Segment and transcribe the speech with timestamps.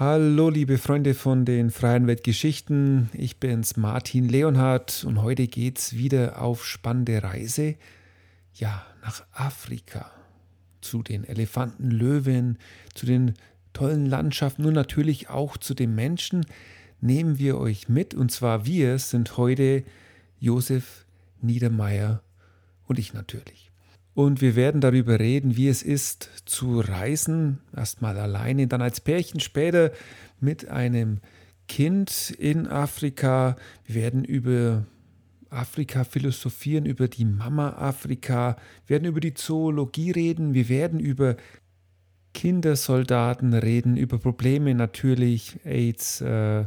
[0.00, 3.10] Hallo, liebe Freunde von den Freien Weltgeschichten.
[3.12, 7.74] Ich bin's, Martin Leonhardt, und heute geht's wieder auf spannende Reise.
[8.54, 10.10] Ja, nach Afrika.
[10.80, 12.56] Zu den Elefanten, Löwen,
[12.94, 13.34] zu den
[13.74, 16.46] tollen Landschaften und natürlich auch zu den Menschen
[17.02, 18.14] nehmen wir euch mit.
[18.14, 19.84] Und zwar wir sind heute
[20.38, 21.04] Josef
[21.42, 22.22] Niedermeyer
[22.86, 23.69] und ich natürlich.
[24.14, 29.40] Und wir werden darüber reden, wie es ist zu reisen, erstmal alleine, dann als Pärchen,
[29.40, 29.92] später
[30.40, 31.20] mit einem
[31.68, 33.56] Kind in Afrika.
[33.84, 34.84] Wir werden über
[35.50, 41.36] Afrika philosophieren, über die Mama Afrika, wir werden über die Zoologie reden, wir werden über
[42.34, 46.66] Kindersoldaten reden, über Probleme natürlich, AIDS, äh,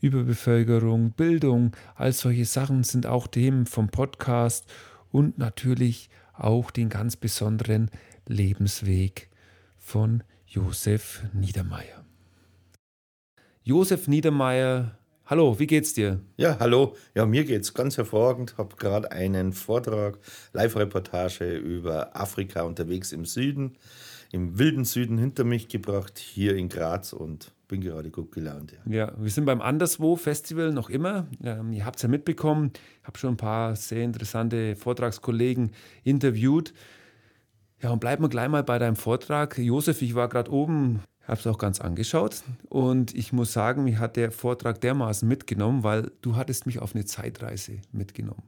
[0.00, 4.66] Überbevölkerung, Bildung, all solche Sachen sind auch Themen vom Podcast.
[5.10, 7.90] Und natürlich auch den ganz besonderen
[8.26, 9.30] Lebensweg
[9.76, 12.04] von Josef Niedermeyer.
[13.62, 16.20] Josef Niedermeyer, hallo, wie geht's dir?
[16.36, 16.96] Ja, hallo.
[17.14, 18.58] Ja, mir geht's ganz hervorragend.
[18.58, 20.18] Habe gerade einen Vortrag,
[20.52, 23.76] Live-Reportage über Afrika unterwegs im Süden,
[24.34, 28.72] im wilden Süden hinter mich gebracht, hier in Graz und bin gerade gut gelaunt.
[28.72, 28.92] Ja.
[28.92, 31.28] ja, wir sind beim Anderswo Festival noch immer.
[31.42, 32.72] Ähm, ihr habt es ja mitbekommen.
[33.00, 35.70] Ich habe schon ein paar sehr interessante Vortragskollegen
[36.02, 36.74] interviewt.
[37.80, 39.56] Ja, und bleiben wir gleich mal bei deinem Vortrag.
[39.56, 42.42] Josef, ich war gerade oben, habe es auch ganz angeschaut.
[42.68, 46.96] Und ich muss sagen, mich hat der Vortrag dermaßen mitgenommen, weil du hattest mich auf
[46.96, 48.42] eine Zeitreise mitgenommen.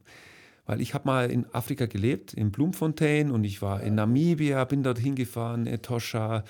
[0.66, 4.82] Weil ich habe mal in Afrika gelebt, in Bloemfontein und ich war in Namibia, bin
[4.82, 6.44] dorthin gefahren, Etosha.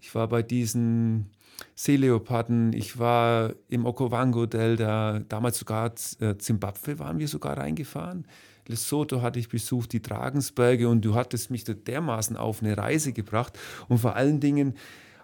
[0.00, 1.30] Ich war bei diesen
[1.74, 8.26] Seeleoparden, ich war im Okavango-Delta, damals sogar äh, Zimbabwe waren wir sogar reingefahren.
[8.68, 13.12] Lesotho hatte ich besucht, die Dragensberge und du hattest mich da dermaßen auf eine Reise
[13.12, 13.58] gebracht.
[13.88, 14.74] Und vor allen Dingen,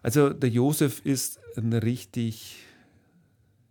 [0.02, 2.56] also der Josef ist ein richtig,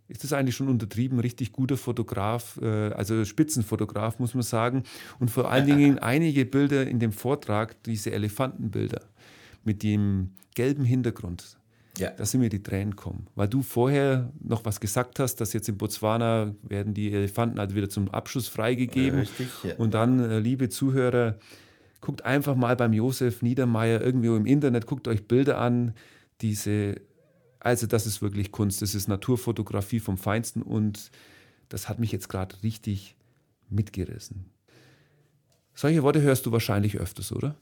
[0.08, 4.82] ist das eigentlich schon untertrieben, richtig guter Fotograf, äh, also Spitzenfotograf, muss man sagen.
[5.18, 9.02] Und vor allen Dingen einige Bilder in dem Vortrag, diese Elefantenbilder
[9.64, 11.58] mit dem gelben Hintergrund
[11.98, 12.10] ja.
[12.10, 13.26] da sind mir die Tränen kommen.
[13.34, 17.74] Weil du vorher noch was gesagt hast, dass jetzt in Botswana werden die Elefanten halt
[17.74, 19.20] wieder zum Abschuss freigegeben.
[19.20, 19.74] Richtig, ja.
[19.76, 21.36] Und dann, äh, liebe Zuhörer,
[22.00, 25.94] guckt einfach mal beim Josef Niedermeyer irgendwo im Internet, guckt euch Bilder an.
[26.40, 27.00] Diese,
[27.60, 31.10] also das ist wirklich Kunst, das ist Naturfotografie vom Feinsten und
[31.68, 33.16] das hat mich jetzt gerade richtig
[33.68, 34.46] mitgerissen.
[35.74, 37.54] Solche Worte hörst du wahrscheinlich öfters, oder?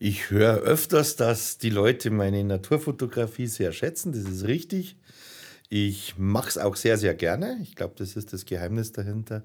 [0.00, 4.12] Ich höre öfters, dass die Leute meine Naturfotografie sehr schätzen.
[4.12, 4.96] Das ist richtig.
[5.68, 7.58] Ich mache es auch sehr, sehr gerne.
[7.62, 9.44] Ich glaube, das ist das Geheimnis dahinter.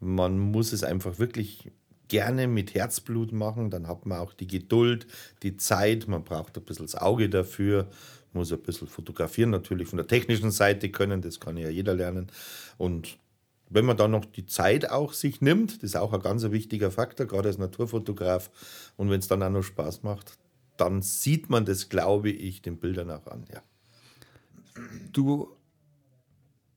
[0.00, 1.70] Man muss es einfach wirklich
[2.08, 3.70] gerne mit Herzblut machen.
[3.70, 5.06] Dann hat man auch die Geduld,
[5.42, 6.08] die Zeit.
[6.08, 7.88] Man braucht ein bisschen das Auge dafür.
[8.32, 11.20] Muss ein bisschen fotografieren, natürlich von der technischen Seite können.
[11.20, 12.28] Das kann ja jeder lernen.
[12.78, 13.18] Und
[13.68, 16.90] wenn man dann noch die Zeit auch sich nimmt, das ist auch ein ganz wichtiger
[16.90, 18.50] Faktor, gerade als Naturfotograf,
[18.96, 20.38] und wenn es dann auch noch Spaß macht,
[20.76, 23.44] dann sieht man das, glaube ich, den Bildern auch an.
[23.52, 23.62] Ja.
[25.12, 25.56] Du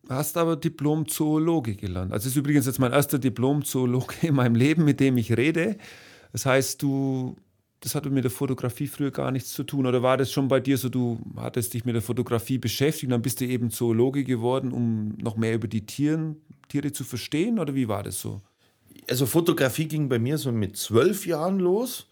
[0.10, 2.12] hast aber Diplom-Zoologe gelernt.
[2.12, 5.78] Also das ist übrigens jetzt mein erster Diplom-Zoologe in meinem Leben, mit dem ich rede.
[6.32, 7.36] Das heißt, du
[7.86, 9.86] das hatte mit der Fotografie früher gar nichts zu tun.
[9.86, 13.22] Oder war das schon bei dir so, du hattest dich mit der Fotografie beschäftigt, dann
[13.22, 16.38] bist du eben Zoologe geworden, um noch mehr über die Tieren,
[16.68, 17.60] Tiere zu verstehen?
[17.60, 18.42] Oder wie war das so?
[19.08, 22.08] Also Fotografie ging bei mir so mit zwölf Jahren los.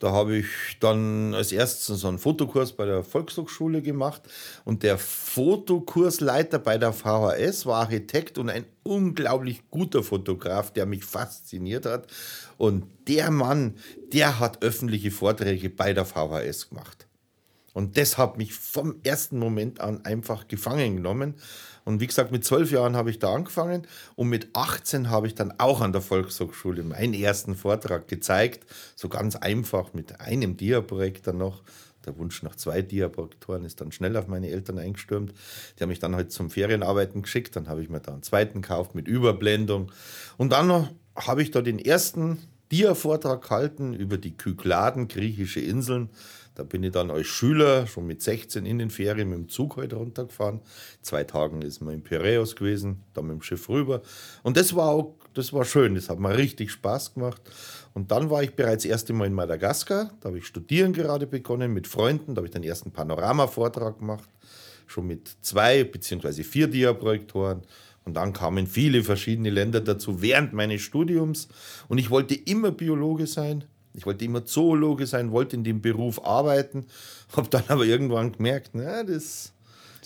[0.00, 0.46] Da habe ich
[0.80, 4.22] dann als erstes so einen Fotokurs bei der Volkshochschule gemacht
[4.64, 11.04] und der Fotokursleiter bei der VHS war Architekt und ein unglaublich guter Fotograf, der mich
[11.04, 12.06] fasziniert hat.
[12.56, 13.76] Und der Mann,
[14.10, 17.06] der hat öffentliche Vorträge bei der VHS gemacht.
[17.74, 21.34] Und das hat mich vom ersten Moment an einfach gefangen genommen.
[21.90, 25.34] Und wie gesagt, mit zwölf Jahren habe ich da angefangen und mit 18 habe ich
[25.34, 28.64] dann auch an der Volkshochschule meinen ersten Vortrag gezeigt.
[28.94, 31.62] So ganz einfach mit einem Dia-Projektor noch.
[32.06, 35.34] Der Wunsch nach zwei Dia-Projektoren ist dann schnell auf meine Eltern eingestürmt.
[35.76, 37.56] Die haben mich dann halt zum Ferienarbeiten geschickt.
[37.56, 39.90] Dann habe ich mir da einen zweiten gekauft mit Überblendung.
[40.38, 42.38] Und dann habe ich da den ersten
[42.70, 46.08] Dia-Vortrag gehalten über die Kykladen, griechische Inseln.
[46.60, 49.76] Da bin ich dann als Schüler schon mit 16 in den Ferien mit dem Zug
[49.76, 50.60] heute halt runtergefahren.
[51.00, 54.02] Zwei Tagen ist man in Piräus gewesen, dann mit dem Schiff rüber.
[54.42, 57.40] Und das war auch, das war schön, das hat mir richtig Spaß gemacht.
[57.94, 60.10] Und dann war ich bereits das erste Mal in Madagaskar.
[60.20, 62.34] Da habe ich studieren gerade begonnen mit Freunden.
[62.34, 64.28] Da habe ich den ersten Panorama-Vortrag gemacht.
[64.86, 67.62] Schon mit zwei beziehungsweise vier Dia-Projektoren.
[68.04, 71.48] Und dann kamen viele verschiedene Länder dazu während meines Studiums.
[71.88, 73.64] Und ich wollte immer Biologe sein.
[73.94, 76.86] Ich wollte immer Zoologe sein, wollte in dem Beruf arbeiten,
[77.36, 79.52] habe dann aber irgendwann gemerkt, na, das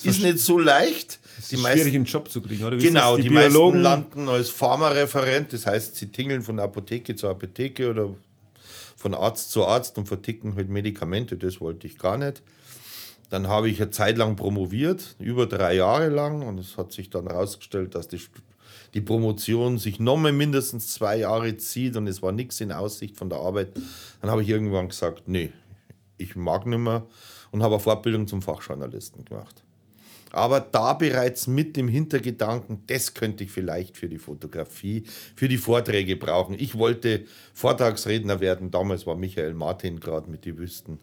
[0.03, 1.21] ist nicht so leicht.
[1.39, 2.79] Es ist schwierig, einen Job zu kriegen, oder?
[2.79, 7.29] Wie genau, die, die meisten landen als Pharmareferent, das heißt, sie tingeln von Apotheke zu
[7.29, 8.15] Apotheke oder
[8.97, 12.43] von Arzt zu Arzt und verticken halt Medikamente, das wollte ich gar nicht.
[13.31, 17.11] Dann habe ich eine Zeit lang promoviert, über drei Jahre lang, und es hat sich
[17.11, 18.21] dann herausgestellt, dass die,
[18.95, 23.29] die Promotion sich nochmal mindestens zwei Jahre zieht und es war nichts in Aussicht von
[23.29, 23.73] der Arbeit.
[24.21, 25.51] Dann habe ich irgendwann gesagt, nee,
[26.17, 27.05] ich mag nicht mehr
[27.51, 29.63] und habe eine Fortbildung zum Fachjournalisten gemacht.
[30.31, 35.05] Aber da bereits mit dem Hintergedanken, das könnte ich vielleicht für die Fotografie,
[35.37, 36.57] für die Vorträge brauchen.
[36.59, 38.73] Ich wollte Vortragsredner werden.
[38.73, 40.99] Damals war Michael Martin gerade mit die Wüsten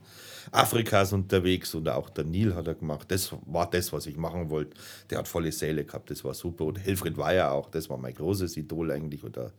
[0.51, 3.11] Afrikas unterwegs oder auch der Nil hat er gemacht.
[3.11, 4.75] Das war das, was ich machen wollte.
[5.09, 6.65] Der hat volle Säle gehabt, das war super.
[6.65, 9.23] Und Helfried Weyer auch, das war mein großes Idol eigentlich.
[9.23, 9.51] Oder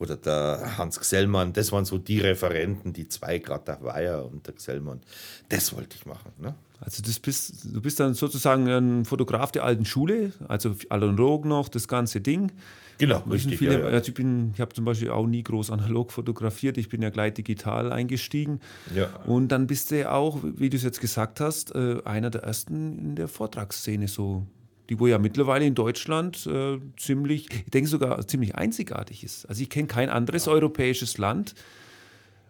[0.00, 4.46] oder der Hans Gsellmann, das waren so die Referenten, die zwei, gerade der Weyer und
[4.46, 5.02] der Gsellmann.
[5.50, 6.32] Das wollte ich machen.
[6.38, 6.54] Ne?
[6.80, 11.68] Also das bist, du bist dann sozusagen ein Fotograf der alten Schule, also analog noch,
[11.68, 12.50] das ganze Ding.
[13.00, 13.58] Genau, richtig.
[13.58, 13.86] Viele, ja, ja.
[13.86, 17.34] Also ich, ich habe zum Beispiel auch nie groß analog fotografiert, ich bin ja gleich
[17.34, 18.60] digital eingestiegen.
[18.94, 19.08] Ja.
[19.24, 22.98] Und dann bist du auch, wie du es jetzt gesagt hast, äh, einer der ersten
[22.98, 24.46] in der Vortragsszene so
[24.90, 29.46] die wo ja mittlerweile in Deutschland äh, ziemlich, ich denke sogar ziemlich einzigartig ist.
[29.46, 30.52] Also ich kenne kein anderes ja.
[30.52, 31.54] europäisches Land,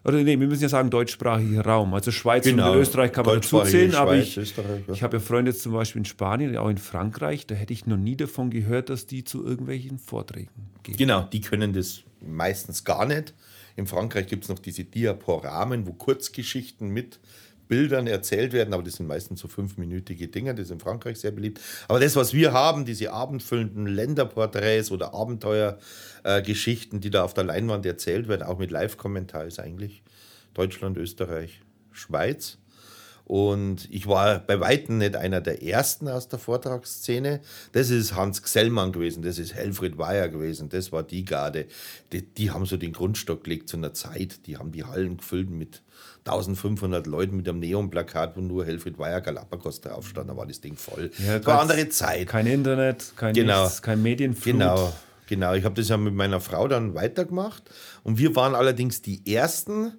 [0.03, 1.93] oder nee, wir müssen ja sagen deutschsprachiger Raum.
[1.93, 2.73] Also Schweiz genau.
[2.73, 4.43] und Österreich kann man dazu zählen, aber ich, ja.
[4.89, 7.99] ich habe ja Freunde zum Beispiel in Spanien, auch in Frankreich, da hätte ich noch
[7.99, 10.97] nie davon gehört, dass die zu irgendwelchen Vorträgen gehen.
[10.97, 13.35] Genau, die können das meistens gar nicht.
[13.77, 17.19] In Frankreich gibt es noch diese Diaporamen, wo Kurzgeschichten mit
[17.71, 21.31] Bildern erzählt werden, aber das sind meistens so fünfminütige Dinge, das ist in Frankreich sehr
[21.31, 21.61] beliebt.
[21.87, 27.45] Aber das, was wir haben, diese abendfüllenden Länderporträts oder Abenteuergeschichten, äh, die da auf der
[27.45, 30.03] Leinwand erzählt werden, auch mit Live-Kommentar, ist eigentlich
[30.53, 31.63] Deutschland, Österreich,
[31.93, 32.59] Schweiz.
[33.31, 37.39] Und ich war bei Weitem nicht einer der ersten aus der Vortragsszene.
[37.71, 41.67] Das ist Hans Gsellmann gewesen, das ist Helfried Weyer gewesen, das war die Garde.
[42.11, 44.49] Die, die haben so den Grundstock gelegt zu einer Zeit.
[44.49, 45.81] Die haben die Hallen gefüllt mit
[46.25, 50.29] 1500 Leuten mit einem Neonplakat, wo nur Helfried Weyer Galapagos drauf stand.
[50.29, 51.13] Da war das Ding voll.
[51.25, 52.27] Ja, das war andere Zeit.
[52.27, 53.63] Kein Internet, kein, genau.
[53.63, 54.55] nichts, kein Medienflut.
[54.55, 54.93] Genau.
[55.29, 57.63] Genau, ich habe das ja mit meiner Frau dann weitergemacht.
[58.03, 59.93] Und wir waren allerdings die Ersten,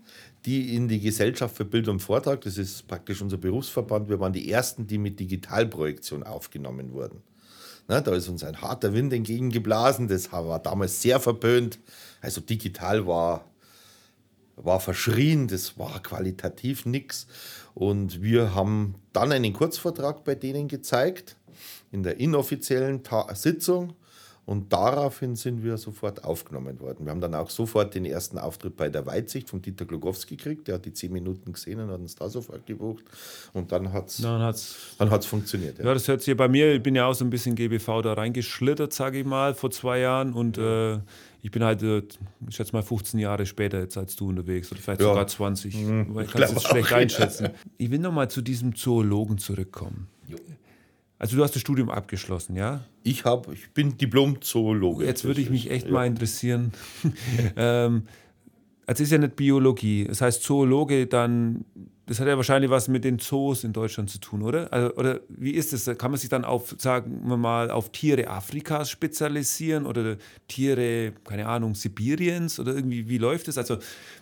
[0.45, 4.33] die in die Gesellschaft für Bild und Vortrag, das ist praktisch unser Berufsverband, wir waren
[4.33, 7.21] die Ersten, die mit Digitalprojektion aufgenommen wurden.
[7.87, 11.79] Na, da ist uns ein harter Wind entgegengeblasen, das war damals sehr verböhnt.
[12.21, 13.45] Also digital war,
[14.55, 17.27] war verschrien, das war qualitativ nichts.
[17.73, 21.35] Und wir haben dann einen Kurzvortrag bei denen gezeigt,
[21.91, 23.93] in der inoffiziellen Ta Sitzung.
[24.51, 27.05] Und daraufhin sind wir sofort aufgenommen worden.
[27.05, 30.67] Wir haben dann auch sofort den ersten Auftritt bei der Weitsicht von Dieter Glogowski gekriegt.
[30.67, 33.05] Der hat die zehn Minuten gesehen und hat uns da sofort gebucht.
[33.53, 35.79] Und dann hat es dann hat's, dann hat's funktioniert.
[35.79, 35.85] Ja.
[35.85, 35.93] ja.
[35.93, 38.91] das hört sich bei mir, ich bin ja auch so ein bisschen GBV da reingeschlittert,
[38.91, 40.33] sage ich mal, vor zwei Jahren.
[40.33, 40.99] Und äh,
[41.41, 42.03] ich bin halt, äh,
[42.49, 45.07] ich schätze mal 15 Jahre später jetzt als du unterwegs oder vielleicht ja.
[45.07, 45.75] sogar 20.
[45.75, 46.19] Mhm.
[46.19, 47.51] Ich kann es schlecht einschätzen.
[47.77, 50.09] Ich will nochmal zu diesem Zoologen zurückkommen.
[50.27, 50.35] Jo.
[51.21, 52.83] Also du hast das Studium abgeschlossen, ja?
[53.03, 55.05] Ich habe, ich bin Diplom-Zoologe.
[55.05, 55.93] Jetzt würde ich mich echt ja.
[55.93, 56.71] mal interessieren.
[57.55, 58.07] ähm,
[58.87, 60.05] also ist ja nicht Biologie.
[60.05, 61.63] Das heißt Zoologe, dann,
[62.07, 64.73] das hat ja wahrscheinlich was mit den Zoos in Deutschland zu tun, oder?
[64.73, 65.95] Also, oder wie ist das?
[65.95, 71.45] Kann man sich dann auf, sagen wir mal, auf Tiere Afrikas spezialisieren oder Tiere, keine
[71.45, 73.59] Ahnung, Sibiriens oder irgendwie, wie läuft das?
[73.59, 73.77] Also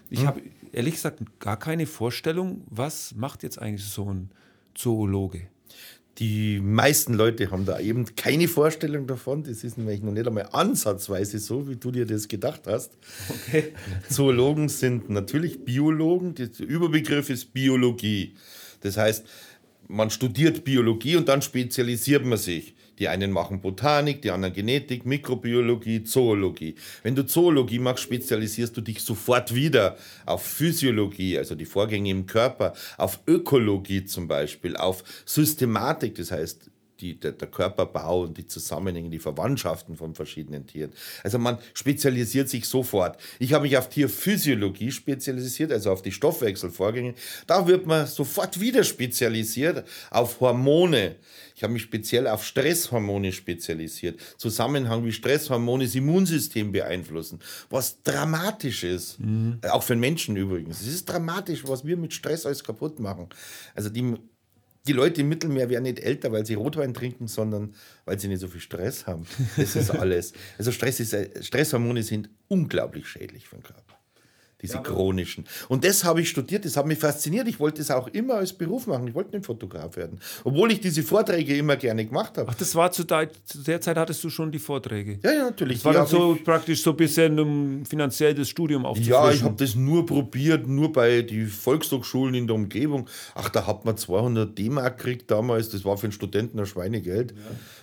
[0.10, 0.28] ich hm.
[0.28, 0.42] habe
[0.74, 4.32] ehrlich gesagt gar keine Vorstellung, was macht jetzt eigentlich so ein
[4.76, 5.48] Zoologe?
[6.20, 9.44] Die meisten Leute haben da eben keine Vorstellung davon.
[9.44, 12.92] Das ist nämlich noch nicht einmal ansatzweise so, wie du dir das gedacht hast.
[13.30, 13.74] Okay.
[14.10, 16.36] Zoologen sind natürlich Biologen.
[16.36, 18.36] Der Überbegriff ist Biologie.
[18.82, 19.26] Das heißt,
[19.88, 22.76] man studiert Biologie und dann spezialisiert man sich.
[23.00, 26.76] Die einen machen Botanik, die anderen Genetik, Mikrobiologie, Zoologie.
[27.04, 32.26] Wenn du Zoologie machst, spezialisierst du dich sofort wieder auf Physiologie, also die Vorgänge im
[32.26, 36.70] Körper, auf Ökologie zum Beispiel, auf Systematik, das heißt
[37.02, 40.92] die, der, der, Körperbau und die Zusammenhänge, die Verwandtschaften von verschiedenen Tieren.
[41.24, 43.20] Also man spezialisiert sich sofort.
[43.40, 47.14] Ich habe mich auf Tierphysiologie spezialisiert, also auf die Stoffwechselvorgänge.
[47.48, 51.16] Da wird man sofort wieder spezialisiert auf Hormone.
[51.56, 54.20] Ich habe mich speziell auf Stresshormone spezialisiert.
[54.38, 57.40] Zusammenhang, wie Stresshormone das Immunsystem beeinflussen.
[57.70, 59.20] Was dramatisch ist.
[59.20, 59.60] Mhm.
[59.70, 60.80] Auch für den Menschen übrigens.
[60.80, 63.28] Es ist dramatisch, was wir mit Stress alles kaputt machen.
[63.76, 64.16] Also die
[64.90, 68.40] die Leute im Mittelmeer werden nicht älter, weil sie Rotwein trinken, sondern weil sie nicht
[68.40, 69.28] so viel Stress haben.
[69.56, 70.34] Das ist alles.
[70.58, 73.89] Also Stress ist, Stresshormone sind unglaublich schädlich für den Körper.
[74.62, 75.46] Diese ja, chronischen.
[75.70, 77.48] Und das habe ich studiert, das hat mich fasziniert.
[77.48, 79.08] Ich wollte es auch immer als Beruf machen.
[79.08, 80.20] Ich wollte nicht Fotograf werden.
[80.44, 82.50] Obwohl ich diese Vorträge immer gerne gemacht habe.
[82.52, 85.20] Ach, das war zu der, zu der Zeit hattest du schon die Vorträge?
[85.24, 85.78] Ja, ja, natürlich.
[85.78, 89.24] Das war dann so praktisch so ein bisschen, um finanziell das Studium aufzufrischen.
[89.24, 93.08] Ja, ich habe das nur probiert, nur bei den Volkshochschulen in der Umgebung.
[93.36, 95.70] Ach, da hat man 200 D-Mark gekriegt damals.
[95.70, 97.32] Das war für einen Studenten ein Schweinegeld.
[97.32, 97.38] Ja.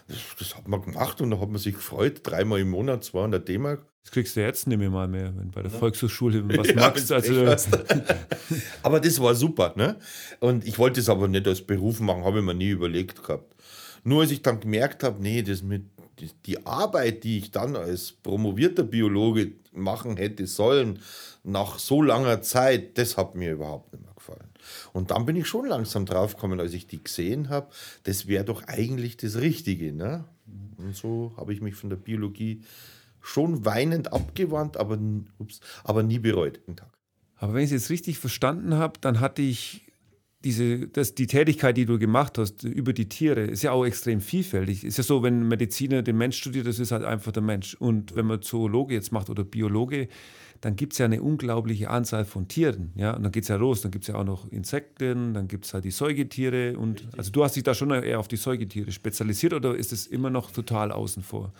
[0.08, 2.20] Das, das, hat man gemacht und da hat man sich gefreut.
[2.22, 3.86] Dreimal im Monat 200 D-Mark.
[4.06, 7.10] Das kriegst du jetzt nicht mehr mal mehr, wenn bei der Volkshochschule was ja, machst.
[7.10, 7.44] Also
[8.84, 9.96] aber das war super, ne?
[10.38, 13.52] Und ich wollte es aber nicht als Beruf machen, habe ich mir nie überlegt gehabt.
[14.04, 15.86] Nur als ich dann gemerkt habe, nee, das mit
[16.46, 21.00] die Arbeit, die ich dann als promovierter Biologe machen hätte sollen,
[21.42, 24.50] nach so langer Zeit, das hat mir überhaupt nicht mehr gefallen.
[24.92, 27.72] Und dann bin ich schon langsam draufgekommen, als ich die gesehen habe,
[28.04, 29.92] das wäre doch eigentlich das Richtige.
[29.92, 30.24] Ne?
[30.78, 32.62] Und so habe ich mich von der Biologie
[33.26, 34.98] schon weinend abgewandt, aber,
[35.38, 36.90] ups, aber nie bereut den Tag.
[37.36, 39.82] Aber wenn ich es jetzt richtig verstanden habe, dann hatte ich
[40.44, 44.20] diese, das, die Tätigkeit, die du gemacht hast über die Tiere, ist ja auch extrem
[44.20, 44.84] vielfältig.
[44.84, 47.74] Ist ja so, wenn ein Mediziner den Mensch studiert, das ist halt einfach der Mensch.
[47.74, 50.08] Und wenn man Zoologe jetzt macht oder Biologe,
[50.60, 52.92] dann gibt es ja eine unglaubliche Anzahl von Tieren.
[52.94, 53.14] Ja?
[53.14, 55.64] Und dann geht es ja los, dann gibt es ja auch noch Insekten, dann gibt
[55.64, 56.78] es halt die Säugetiere.
[56.78, 60.06] Und, also du hast dich da schon eher auf die Säugetiere spezialisiert oder ist es
[60.06, 61.52] immer noch total außen vor?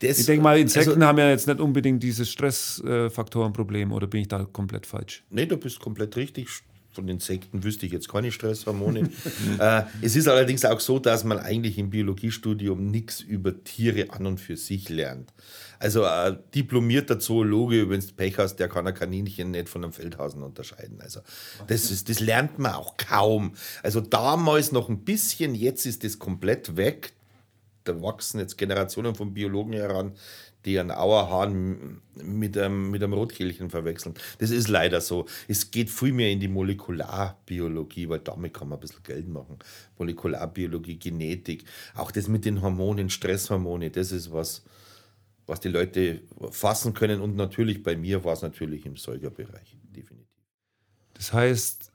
[0.00, 4.22] Das, ich denke mal, Insekten also, haben ja jetzt nicht unbedingt dieses Stressfaktorenproblem oder bin
[4.22, 5.24] ich da komplett falsch?
[5.30, 6.48] Nee, du bist komplett richtig.
[6.92, 9.10] Von Insekten wüsste ich jetzt keine Stresshormone.
[9.60, 14.26] äh, es ist allerdings auch so, dass man eigentlich im Biologiestudium nichts über Tiere an
[14.26, 15.32] und für sich lernt.
[15.78, 19.92] Also ein diplomierter Zoologe, wenn du Pech hast, der kann ein Kaninchen nicht von einem
[19.92, 21.00] Feldhasen unterscheiden.
[21.00, 21.20] Also
[21.68, 23.54] das, ist, das lernt man auch kaum.
[23.84, 27.12] Also damals noch ein bisschen, jetzt ist das komplett weg
[27.84, 30.12] da wachsen jetzt Generationen von Biologen heran,
[30.64, 34.14] die einen Auerhahn mit einem, mit einem Rotkehlchen verwechseln.
[34.38, 35.26] Das ist leider so.
[35.48, 39.58] Es geht viel mehr in die Molekularbiologie, weil damit kann man ein bisschen Geld machen.
[39.98, 44.62] Molekularbiologie, Genetik, auch das mit den Hormonen, Stresshormone, das ist was,
[45.46, 46.20] was die Leute
[46.50, 47.20] fassen können.
[47.20, 50.28] Und natürlich bei mir war es natürlich im Säugerbereich, definitiv.
[51.14, 51.89] Das heißt,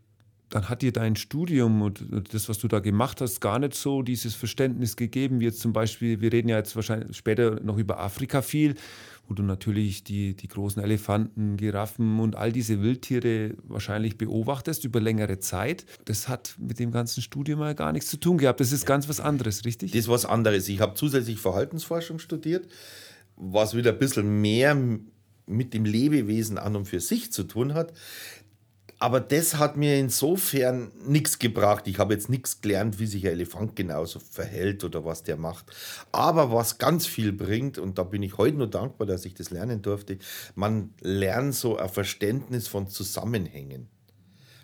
[0.49, 4.01] dann hat dir dein Studium und das, was du da gemacht hast, gar nicht so
[4.01, 7.99] dieses Verständnis gegeben, wie jetzt zum Beispiel, wir reden ja jetzt wahrscheinlich später noch über
[7.99, 8.75] Afrika viel,
[9.27, 15.01] wo du natürlich die, die großen Elefanten, Giraffen und all diese Wildtiere wahrscheinlich beobachtest über
[15.01, 15.85] längere Zeit.
[16.05, 18.59] Das hat mit dem ganzen Studium mal gar nichts zu tun gehabt.
[18.59, 19.91] Das ist ganz was anderes, richtig?
[19.91, 20.69] Das ist was anderes.
[20.69, 22.67] Ich habe zusätzlich Verhaltensforschung studiert,
[23.35, 24.77] was wieder ein bisschen mehr
[25.47, 27.93] mit dem Lebewesen an und für sich zu tun hat
[29.05, 31.85] aber das hat mir insofern nichts gebracht.
[31.85, 35.67] Ich habe jetzt nichts gelernt, wie sich ein Elefant genauso verhält oder was der macht.
[36.11, 39.51] Aber was ganz viel bringt, und da bin ich heute nur dankbar, dass ich das
[39.51, 40.17] lernen durfte,
[40.55, 43.89] man lernt so ein Verständnis von Zusammenhängen.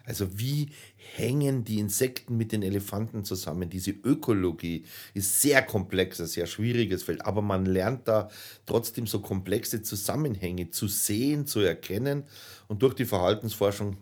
[0.06, 3.70] Also wie hängen die Insekten mit den Elefanten zusammen?
[3.70, 8.28] Diese Ökologie ist sehr komplex, ein sehr schwieriges Feld, aber man lernt da
[8.66, 12.24] trotzdem so komplexe Zusammenhänge zu sehen, zu erkennen
[12.68, 13.98] und durch die Verhaltensforschung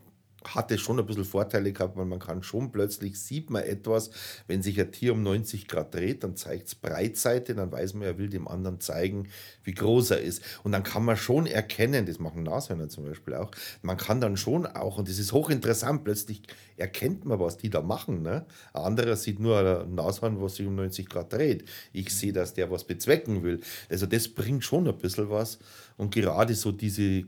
[0.46, 4.12] hatte schon ein bisschen Vorteile gehabt, weil man kann schon plötzlich sieht man etwas,
[4.48, 8.04] wenn sich ein Tier um 90 Grad dreht, dann zeigt es Breitseite, dann weiß man,
[8.04, 9.28] er will dem anderen zeigen,
[9.64, 10.42] wie groß er ist.
[10.64, 14.38] Und dann kann man schon erkennen, das machen Nashörner zum Beispiel auch, man kann dann
[14.38, 16.42] schon auch, und das ist hochinteressant, plötzlich
[16.78, 18.22] erkennt man, was die da machen.
[18.22, 18.46] Ne?
[18.74, 21.66] Ein anderer sieht nur ein Nashorn, was sich um 90 Grad dreht.
[21.92, 23.62] Ich sehe, dass der was bezwecken will.
[23.90, 25.60] Also das bringt schon ein bisschen was.
[25.98, 27.26] Und gerade so diese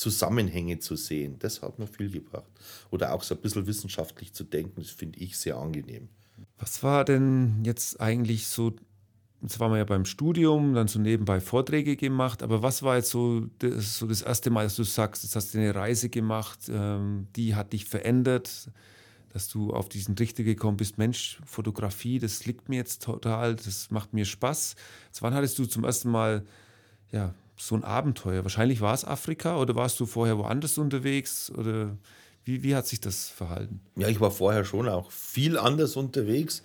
[0.00, 1.36] Zusammenhänge zu sehen.
[1.40, 2.50] Das hat mir viel gebracht.
[2.90, 6.08] Oder auch so ein bisschen wissenschaftlich zu denken, das finde ich sehr angenehm.
[6.58, 8.72] Was war denn jetzt eigentlich so,
[9.42, 13.10] jetzt waren wir ja beim Studium, dann so nebenbei Vorträge gemacht, aber was war jetzt
[13.10, 16.60] so das, so das erste Mal, dass du sagst, jetzt hast du eine Reise gemacht,
[16.70, 18.70] ähm, die hat dich verändert,
[19.34, 23.90] dass du auf diesen Trichter gekommen bist, Mensch, Fotografie, das liegt mir jetzt total, das
[23.90, 24.76] macht mir Spaß.
[25.06, 26.46] Jetzt wann hattest du zum ersten Mal
[27.12, 28.44] ja, so ein Abenteuer?
[28.44, 31.50] Wahrscheinlich war es Afrika oder warst du vorher woanders unterwegs?
[31.50, 31.96] Oder
[32.44, 33.80] wie, wie hat sich das verhalten?
[33.96, 36.62] Ja, ich war vorher schon auch viel anders unterwegs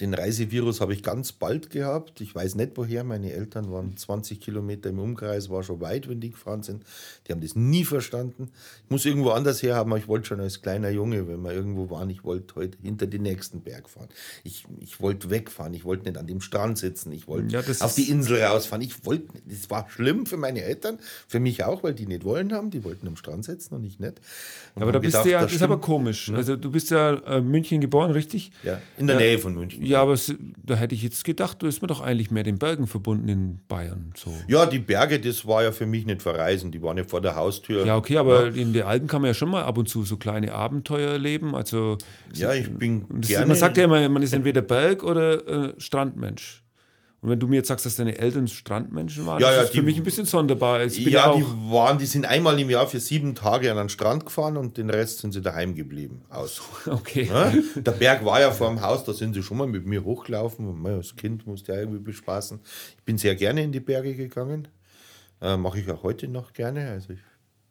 [0.00, 2.20] den Reisevirus habe ich ganz bald gehabt.
[2.20, 3.02] Ich weiß nicht woher.
[3.04, 6.84] Meine Eltern waren 20 Kilometer im Umkreis, war schon weit, wenn die gefahren sind.
[7.26, 8.50] Die haben das nie verstanden.
[8.84, 11.52] Ich muss irgendwo anders her haben, aber ich wollte schon als kleiner Junge, wenn wir
[11.52, 14.08] irgendwo waren, ich wollte heute hinter den nächsten Berg fahren.
[14.44, 15.72] Ich, ich wollte wegfahren.
[15.72, 17.12] Ich wollte nicht an dem Strand sitzen.
[17.12, 18.82] Ich wollte ja, auf die Insel rausfahren.
[18.82, 22.52] Ich wollte, das war schlimm für meine Eltern, für mich auch, weil die nicht wollen
[22.52, 22.70] haben.
[22.70, 24.20] Die wollten am Strand sitzen und ich nicht.
[24.74, 26.28] Und aber da bist gedacht, du ja, das ist aber komisch.
[26.28, 26.36] Ne?
[26.36, 28.52] Also du bist ja äh, München geboren, richtig?
[28.62, 29.22] Ja, in der ja.
[29.22, 29.85] Nähe von München.
[29.88, 32.58] Ja, aber es, da hätte ich jetzt gedacht, du ist mir doch eigentlich mehr den
[32.58, 34.12] Bergen verbunden in Bayern.
[34.16, 34.32] So.
[34.48, 37.36] Ja, die Berge, das war ja für mich nicht verreisen, die waren ja vor der
[37.36, 37.86] Haustür.
[37.86, 40.16] Ja, okay, aber in den Alpen kann man ja schon mal ab und zu so
[40.16, 41.54] kleine Abenteuer erleben.
[41.54, 41.98] Also,
[42.34, 43.46] Ja, ich bin gerne.
[43.46, 46.62] man sagt ja immer, man ist entweder Berg- oder äh, Strandmensch.
[47.26, 49.68] Und wenn du mir jetzt sagst, dass deine Eltern Strandmenschen waren, Ja, das ja, ist
[49.70, 50.80] für die- mich ein bisschen sonderbar.
[50.84, 51.42] Ja, die
[51.72, 54.90] waren, die sind einmal im Jahr für sieben Tage an den Strand gefahren und den
[54.90, 56.22] Rest sind sie daheim geblieben.
[56.30, 56.62] Aus.
[56.86, 57.24] okay.
[57.24, 57.52] Ja?
[57.74, 60.68] Der Berg war ja vor dem Haus, da sind sie schon mal mit mir hochgelaufen.
[60.68, 62.60] Und als Kind musste ja irgendwie bespaßen.
[62.96, 64.68] Ich bin sehr gerne in die Berge gegangen.
[65.40, 66.90] Äh, Mache ich auch heute noch gerne.
[66.90, 67.18] Also ich,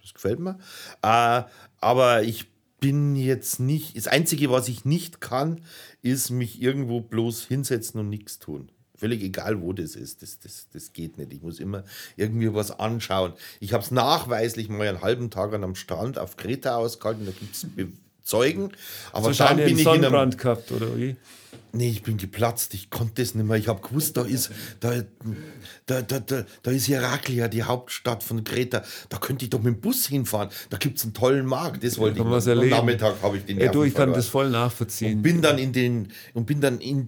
[0.02, 0.58] das gefällt mir.
[1.02, 1.44] Äh,
[1.80, 3.96] aber ich bin jetzt nicht.
[3.96, 5.62] Das Einzige, was ich nicht kann,
[6.02, 8.70] ist mich irgendwo bloß hinsetzen und nichts tun.
[8.98, 10.22] Völlig egal, wo das ist.
[10.22, 11.34] Das, das, das geht nicht.
[11.34, 11.84] Ich muss immer
[12.16, 13.34] irgendwie was anschauen.
[13.60, 17.25] Ich habe es nachweislich mal einen halben Tag an einem Strand auf Kreta ausgehalten.
[17.25, 17.66] Da gibt es
[18.24, 18.72] Zeugen.
[19.12, 21.16] Aber dann Wahrscheinlich bin ich in einem, Sonnenbrand gehabt, oder wie?
[21.72, 22.74] Nee, ich bin geplatzt.
[22.74, 23.58] Ich konnte das nicht mehr.
[23.58, 25.04] Ich habe gewusst, da ist, da,
[25.86, 28.84] da, da, da, da ist Heraklia, die Hauptstadt von Kreta.
[29.10, 30.50] Da könnte ich doch mit dem Bus hinfahren.
[30.70, 31.84] Da gibt es einen tollen Markt.
[31.84, 32.24] Das wollte ich.
[32.24, 32.60] Man was machen.
[32.60, 32.70] Am.
[32.70, 35.22] Nachmittag habe ich den Ey, du, ich kann das voll nachvollziehen.
[35.22, 37.08] bin dann in den und bin dann in,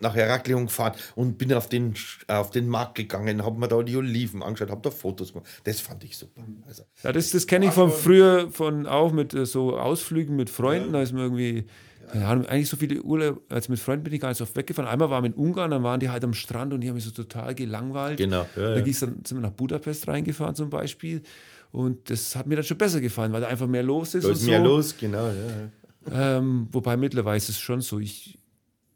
[0.00, 1.94] nach Heraklion gefahren und bin auf den
[2.26, 5.48] auf den Markt gegangen, habe mir da die Oliven angeschaut, habe da Fotos gemacht.
[5.64, 6.42] Das fand ich super.
[6.66, 10.50] Also, Ja, das, das kenne ich von früher, von auch mit äh, so Ausflügen mit
[10.50, 10.92] Freunden.
[10.92, 11.66] Da ist mir irgendwie,
[12.08, 14.56] keine Ahnung, eigentlich so viele Urlaub, als mit Freunden bin ich gar nicht so oft
[14.56, 14.90] weggefahren.
[14.90, 17.04] Einmal waren wir in Ungarn, dann waren die halt am Strand und die haben mich
[17.04, 18.18] so total gelangweilt.
[18.18, 18.80] Genau, ja, da ja.
[18.80, 21.22] dann, sind wir nach Budapest reingefahren zum Beispiel.
[21.70, 24.24] Und das hat mir dann schon besser gefallen, weil da einfach mehr los ist.
[24.24, 24.50] da und ist so.
[24.50, 25.28] mehr los, genau.
[25.28, 26.38] Ja.
[26.38, 28.38] Ähm, wobei mittlerweile ist es schon so, ich,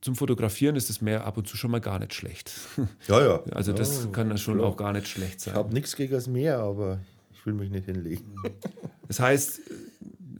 [0.01, 2.53] zum Fotografieren ist das Meer ab und zu schon mal gar nicht schlecht.
[3.09, 3.43] ja, ja.
[3.53, 5.55] Also das kann dann schon auch gar nicht schlecht Ich sein.
[5.55, 7.01] habe nichts gegen das Meer, aber
[7.33, 8.35] ich will mich nicht hinlegen.
[9.07, 9.61] Das heißt,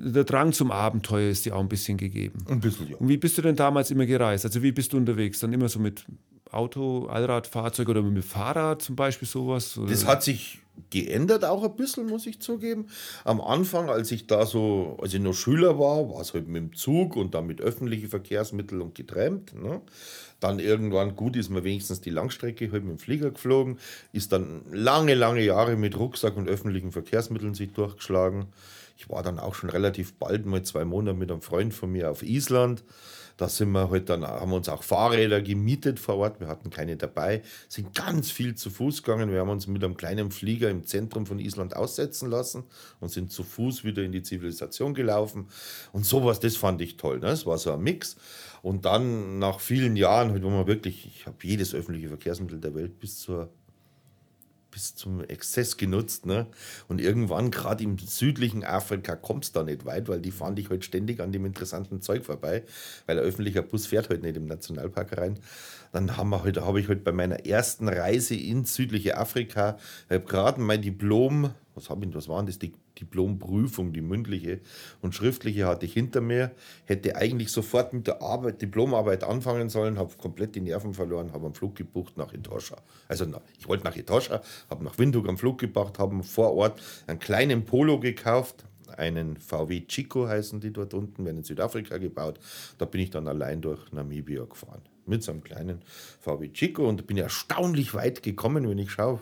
[0.03, 2.45] der Drang zum Abenteuer ist dir auch ein bisschen gegeben.
[2.49, 2.97] Ein bisschen, ja.
[2.97, 4.45] Und wie bist du denn damals immer gereist?
[4.45, 5.41] Also wie bist du unterwegs?
[5.41, 6.05] Dann immer so mit
[6.51, 9.79] Auto, Allrad, Fahrzeug oder mit Fahrrad zum Beispiel sowas?
[9.79, 9.91] Oder?
[9.91, 10.59] Das hat sich
[10.91, 12.87] geändert auch ein bisschen, muss ich zugeben.
[13.25, 16.63] Am Anfang, als ich da so, als ich noch Schüler war, war es halt mit
[16.63, 19.55] dem Zug und dann mit öffentlichen Verkehrsmitteln und getrennt.
[19.55, 19.81] Ne?
[20.41, 23.79] Dann irgendwann, gut, ist man wenigstens die Langstrecke halt mit dem Flieger geflogen,
[24.13, 28.47] ist dann lange, lange Jahre mit Rucksack und öffentlichen Verkehrsmitteln sich durchgeschlagen.
[29.03, 32.09] Ich war dann auch schon relativ bald mal zwei Monate mit einem Freund von mir
[32.09, 32.85] auf Island.
[33.37, 36.39] Da sind wir halt dann, haben uns auch Fahrräder gemietet vor Ort.
[36.39, 39.33] Wir hatten keine dabei, sind ganz viel zu Fuß gegangen.
[39.33, 42.63] Wir haben uns mit einem kleinen Flieger im Zentrum von Island aussetzen lassen
[43.01, 45.49] und sind zu Fuß wieder in die Zivilisation gelaufen.
[45.93, 47.19] Und sowas, das fand ich toll.
[47.19, 47.31] Ne?
[47.31, 48.15] Es war so ein Mix.
[48.63, 52.77] Und dann nach vielen Jahren, halt, wo man wirklich, ich habe jedes öffentliche Verkehrsmittel der
[52.77, 53.51] Welt bis zur
[54.73, 56.27] bis zum Exzess genutzt.
[56.27, 56.47] Ne?
[56.89, 60.71] Und irgendwann, gerade im südlichen Afrika, kommst du da nicht weit, weil die fahren dich
[60.71, 62.65] halt ständig an dem interessanten Zeug vorbei,
[63.07, 65.39] weil ein öffentlicher Bus fährt halt nicht im Nationalpark rein.
[65.93, 69.77] Dann haben wir halt, habe ich halt bei meiner ersten Reise ins südliche Afrika,
[70.09, 74.61] habe gerade mein Diplom, was, hab ich, was waren das, die Diplomprüfung, die mündliche
[75.01, 76.53] und schriftliche hatte ich hinter mir,
[76.85, 81.47] hätte eigentlich sofort mit der Arbeit, Diplomarbeit anfangen sollen, habe komplett die Nerven verloren, habe
[81.47, 82.77] einen Flug gebucht nach Etosha.
[83.09, 83.27] Also
[83.59, 87.65] ich wollte nach Etosha, habe nach Windhoek am Flug gebracht, habe vor Ort einen kleinen
[87.65, 88.65] Polo gekauft,
[88.97, 92.39] einen VW Chico heißen die dort unten, werden in Südafrika gebaut.
[92.79, 94.83] Da bin ich dann allein durch Namibia gefahren.
[95.07, 95.83] Mit so einem kleinen
[96.21, 99.21] VW Chico und bin erstaunlich weit gekommen, wenn ich schaue,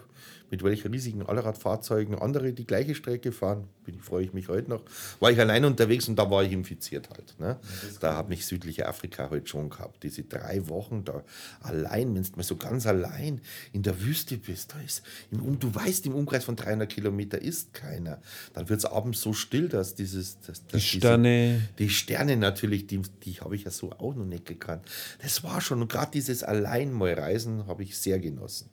[0.50, 3.68] mit welchen riesigen Allradfahrzeugen andere die gleiche Strecke fahren.
[3.84, 4.82] Bin, freue ich mich heute noch.
[5.20, 7.34] War ich allein unterwegs und da war ich infiziert halt.
[7.38, 7.58] Ne?
[8.00, 10.02] Da hat mich südliche Afrika halt schon gehabt.
[10.02, 11.22] Diese drei Wochen da
[11.62, 13.40] allein, wenn du mal so ganz allein
[13.72, 17.72] in der Wüste bist, da ist, im, du weißt, im Umkreis von 300 Kilometer ist
[17.72, 18.20] keiner.
[18.52, 20.40] Dann wird es abends so still, dass dieses...
[20.40, 21.68] Dass, die dass diese- Sterne.
[21.78, 24.82] die Sterne natürlich, die, die habe ich ja so auch noch nicht gekannt.
[25.22, 28.68] Das war schon, und gerade dieses Allein mal Reisen habe ich sehr genossen.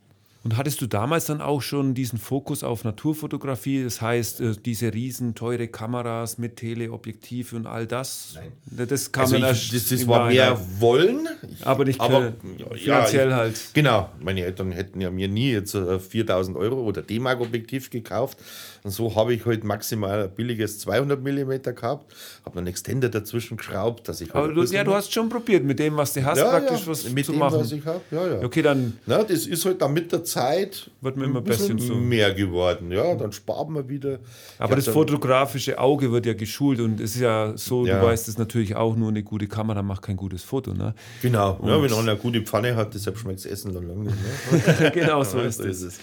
[0.48, 3.84] Und hattest du damals dann auch schon diesen Fokus auf Naturfotografie?
[3.84, 8.36] Das heißt, äh, diese riesen teure Kameras mit Teleobjektive und all das?
[8.36, 8.88] Nein.
[8.88, 10.58] Das kam Also dann ich, das, das war mehr.
[10.80, 11.28] Wollen.
[11.52, 13.60] Ich, Aber nicht aber, äh, finanziell halt.
[13.74, 14.10] Genau.
[14.22, 18.38] Meine Eltern hätten ja mir nie jetzt äh, 4000 Euro oder D-Mark-Objektiv gekauft.
[18.88, 22.16] Und so habe ich halt maximal ein billiges 200 mm gehabt.
[22.46, 25.66] Habe einen Extender dazwischen geschraubt, dass ich halt Aber du, ja, du hast schon probiert,
[25.66, 27.60] mit dem, was du hast, ja, praktisch ja, was mit zu dem, machen.
[27.60, 28.00] was ich habe.
[28.12, 28.44] Ja, ja.
[28.46, 31.78] Okay, dann Na, das ist halt dann mit der Zeit Wird mir immer ein bisschen
[31.78, 31.96] so.
[31.96, 32.90] mehr geworden.
[32.90, 34.20] Ja, dann sparen wir wieder.
[34.58, 38.38] Aber das fotografische Auge wird ja geschult und es ist ja so, du weißt es
[38.38, 40.74] natürlich auch, nur eine gute Kamera macht kein gutes Foto.
[40.74, 40.96] Ne?
[41.22, 44.82] Genau, ja, wenn einer eine gute Pfanne hat, deshalb schmeckt das Essen dann lange nicht.
[44.82, 44.92] Ne?
[44.94, 46.00] genau so ist es.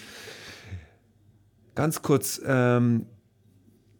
[1.75, 3.05] Ganz kurz, ähm,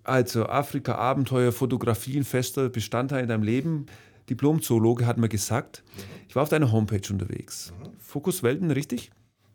[0.03, 3.85] also Afrika, Abenteuer, Fotografie, ein fester Bestandteil in deinem Leben.
[4.29, 5.83] Diplom-Zoologe, hat mir gesagt.
[6.27, 7.73] Ich war auf deiner Homepage unterwegs.
[7.99, 9.11] Fokuswelten, richtig?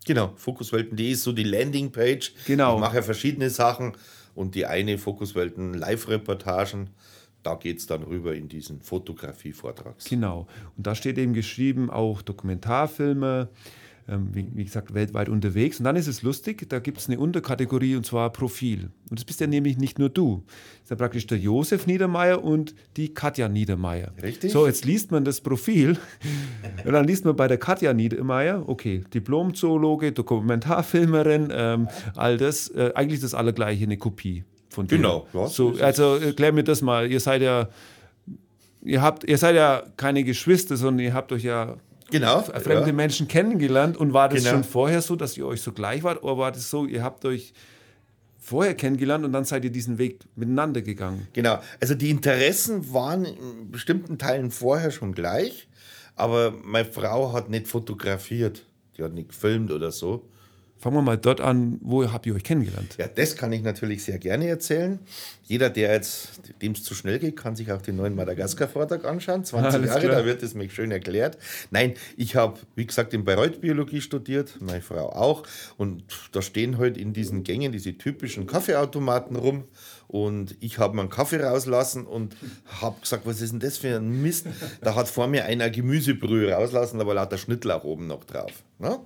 [0.06, 2.35] Genau, Fokuswelten.de ist so die Landingpage.
[2.46, 2.76] Genau.
[2.76, 3.92] Ich mache ja verschiedene Sachen
[4.35, 6.90] und die eine Fokuswelten Live-Reportagen,
[7.42, 9.96] da geht es dann rüber in diesen Fotografie-Vortrag.
[10.09, 10.46] Genau.
[10.76, 13.48] Und da steht eben geschrieben auch Dokumentarfilme,
[14.32, 15.78] wie, wie, gesagt, weltweit unterwegs.
[15.78, 18.90] Und dann ist es lustig, da gibt es eine Unterkategorie und zwar Profil.
[19.10, 20.42] Und das bist ja nämlich nicht nur du.
[20.46, 24.12] Das ist ja praktisch der Josef Niedermeyer und die Katja Niedermeyer.
[24.22, 24.52] Richtig.
[24.52, 25.98] So, jetzt liest man das Profil
[26.84, 32.92] und dann liest man bei der Katja Niedermeyer, okay, Diplom-Zoologe, Dokumentarfilmerin, ähm, all das, äh,
[32.94, 34.96] eigentlich das Allergleiche, eine Kopie von dir.
[34.96, 37.10] Genau, ja, so, also erklär mir das mal.
[37.10, 37.68] Ihr seid ja,
[38.82, 41.76] ihr habt, ihr seid ja keine Geschwister, sondern ihr habt euch ja
[42.10, 42.92] genau, fremde ja.
[42.92, 43.96] Menschen kennengelernt.
[43.96, 44.50] Und war das Genau.
[44.50, 46.22] schon vorher so, dass ihr euch so gleich wart?
[46.22, 47.52] Oder war das so, ihr habt euch
[48.38, 51.28] vorher kennengelernt und dann seid ihr diesen Weg miteinander gegangen?
[51.32, 55.68] Genau, also die Interessen waren in bestimmten Teilen vorher schon gleich,
[56.16, 58.64] aber meine Frau hat nicht fotografiert,
[58.96, 60.28] die hat nicht gefilmt oder so.
[60.80, 62.96] Fangen wir mal dort an, wo habt ihr euch kennengelernt?
[62.98, 64.98] Ja, das kann ich natürlich sehr gerne erzählen.
[65.42, 69.44] Jeder, der jetzt, dem es zu schnell geht, kann sich auch den neuen Madagaskar-Vortrag anschauen.
[69.44, 70.20] 20 Alles Jahre, klar.
[70.20, 71.36] da wird es mir schön erklärt.
[71.70, 75.42] Nein, ich habe, wie gesagt, in Bayreuth Biologie studiert, meine Frau auch.
[75.76, 79.64] Und da stehen halt in diesen Gängen diese typischen Kaffeeautomaten rum.
[80.08, 82.34] Und ich habe meinen Kaffee rauslassen und
[82.80, 84.46] habe gesagt, was ist denn das für ein Mist?
[84.80, 88.64] Da hat vor mir einer Gemüsebrühe rauslassen, da war lauter Schnittlauch oben noch drauf.
[88.78, 88.98] Ne?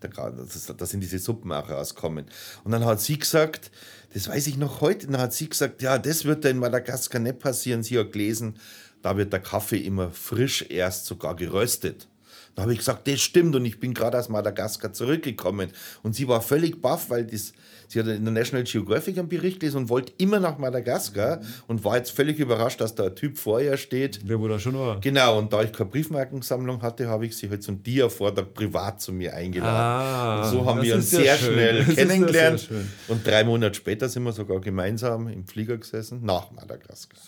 [0.00, 2.26] Da, sind diese Suppen auch rauskommen.
[2.64, 3.70] Und dann hat sie gesagt,
[4.14, 7.20] das weiß ich noch heute, dann hat sie gesagt, ja, das wird da in Madagaskar
[7.20, 7.82] nicht passieren.
[7.82, 8.58] Sie hat gelesen,
[9.02, 12.08] da wird der Kaffee immer frisch erst sogar geröstet.
[12.54, 15.70] Da habe ich gesagt, das stimmt und ich bin gerade aus Madagaskar zurückgekommen.
[16.02, 17.52] Und sie war völlig baff, weil das,
[17.88, 21.84] sie hat in der National Geographic einen Bericht gelesen und wollte immer nach Madagaskar und
[21.84, 24.78] war jetzt völlig überrascht, dass da ein Typ vor ihr steht, Wer wo da schon
[24.78, 25.00] war?
[25.00, 29.12] Genau, und da ich keine Briefmarkensammlung hatte, habe ich sie halt zum Dia-Vortrag privat zu
[29.12, 29.74] mir eingeladen.
[29.74, 31.54] Ah, und so haben wir uns sehr schön.
[31.54, 32.68] schnell Das kennengelernt.
[33.08, 37.18] Und drei Monate später sind wir sogar gemeinsam im Flieger gesessen nach Madagaskar.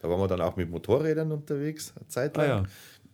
[0.00, 2.46] Da waren wir dann auch mit Motorrädern unterwegs, eine Zeit lang.
[2.46, 2.64] Ah, ja.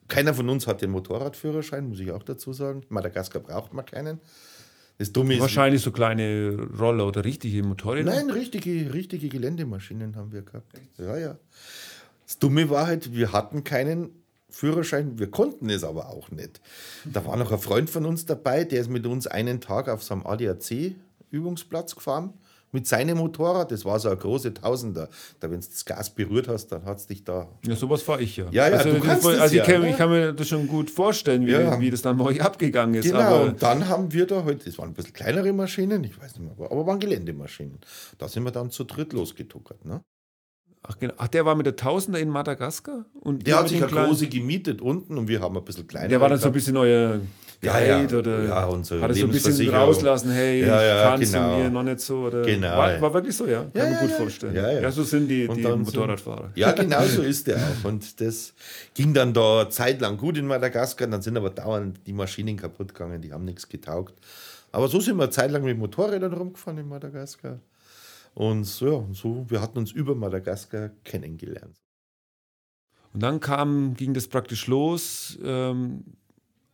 [0.08, 2.82] Keiner von uns hat den Motorradführerschein, muss ich auch dazu sagen.
[2.82, 4.20] In Madagaskar braucht man keinen.
[5.00, 8.14] Das Dumme ist, Wahrscheinlich so kleine Roller oder richtige Motorräder.
[8.14, 10.78] Nein, richtige, richtige Geländemaschinen haben wir gehabt.
[10.98, 11.38] Ja, ja.
[12.26, 14.10] Das Dumme war halt, wir hatten keinen
[14.50, 16.60] Führerschein, wir konnten es aber auch nicht.
[17.06, 20.02] Da war noch ein Freund von uns dabei, der ist mit uns einen Tag auf
[20.02, 22.34] so einem ADAC-Übungsplatz gefahren.
[22.72, 25.08] Mit seinem Motorrad, das war so ein große Tausender.
[25.40, 27.48] Da, wenn du das Gas berührt hast, dann hat es dich da.
[27.66, 28.46] Ja, sowas fahre ich ja.
[28.50, 29.90] Ja, ja, also, du kannst also, es ich, ja, kann, ne?
[29.90, 31.80] ich kann mir das schon gut vorstellen, wie, Ja.
[31.80, 33.04] wie das dann bei euch abgegangen ist.
[33.04, 36.38] Genau, und dann haben wir da heute, das waren ein bisschen kleinere Maschinen, ich weiß
[36.38, 37.80] nicht mehr, aber waren Geländemaschinen.
[38.18, 39.84] Da sind wir dann zu dritt losgetuckert.
[39.84, 40.02] Ne?
[40.82, 41.14] ach, genau.
[41.16, 43.04] ach, der war mit der Tausender in Madagaskar?
[43.20, 46.08] Und Der hat sich eine große gemietet unten und wir haben ein bisschen kleiner.
[46.08, 47.20] Der war dann so ein bisschen euer
[47.62, 48.18] Guide ja.
[48.18, 51.54] oder Ja, unsere hat er so ein bisschen rauslassen, hey, Ja, ja, ich kann's genau.
[51.56, 52.18] und ihr noch nicht so.
[52.20, 53.64] Oder Genau, war, war wirklich so, ja?
[53.64, 54.54] Kann Ja, man ja, gut vorstellen.
[54.54, 56.52] Ja, so sind die, Und die Motorradfahrer.
[56.54, 57.84] Ja, genau so ist der auch.
[57.88, 58.54] Und das
[58.94, 61.06] ging dann da zeitlang gut in Madagaskar.
[61.08, 64.14] Dann sind aber dauernd die Maschinen kaputt gegangen, die haben nichts getaugt.
[64.72, 67.60] Aber so sind wir zeitlang mit Motorrädern rumgefahren in Madagaskar.
[68.34, 71.76] Und so, ja, und so, wir hatten uns über Madagaskar kennengelernt.
[73.12, 75.38] Und dann kam, ging das praktisch los.
[75.44, 76.04] Ähm,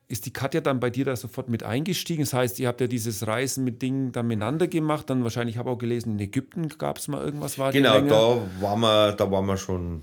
[0.08, 2.22] ist die Katja dann bei dir da sofort mit eingestiegen?
[2.22, 5.10] Das heißt, ihr habt ja dieses Reisen mit Dingen dann miteinander gemacht.
[5.10, 7.58] Dann wahrscheinlich, ich habe auch gelesen, in Ägypten gab es mal irgendwas.
[7.58, 10.02] War Genau, da waren wir, da waren wir schon.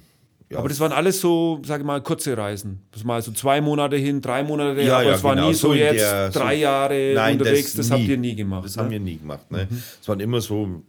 [0.50, 2.82] Ja, Aber das waren alles so, sage ich mal, kurze Reisen.
[2.92, 5.48] Das mal so zwei Monate hin, drei Monate, Ja, aber ja, es war genau.
[5.48, 7.74] nie so, So jetzt der- so- drei Jahre Nein, unterwegs.
[7.74, 8.66] Das, das habt ihr nie gemacht.
[8.66, 8.84] Das ne?
[8.84, 9.50] haben wir nie gemacht.
[9.50, 9.68] Ne?
[10.02, 10.84] Es waren immer so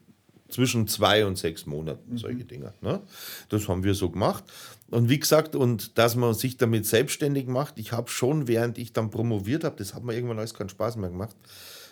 [0.49, 2.75] zwischen zwei und sechs Monaten solche Dinge.
[2.83, 3.01] Ne?
[3.49, 4.45] Das haben wir so gemacht.
[4.91, 8.93] Und wie gesagt, und dass man sich damit selbstständig macht, ich habe schon, während ich
[8.93, 11.37] dann promoviert habe, das hat mir irgendwann alles keinen Spaß mehr gemacht,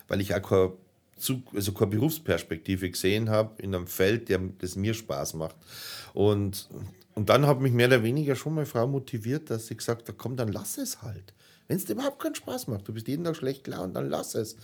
[0.09, 0.72] weil ich auch keine,
[1.55, 5.57] also keine Berufsperspektive gesehen habe in einem Feld, das mir Spaß macht.
[6.12, 6.68] Und,
[7.14, 10.18] und dann hat mich mehr oder weniger schon meine Frau motiviert, dass sie gesagt hat,
[10.18, 11.33] komm, dann lass es halt.
[11.68, 14.35] Wenn es dir überhaupt keinen Spaß macht, du bist jeden Tag schlecht gelaunt, dann lass
[14.35, 14.57] es.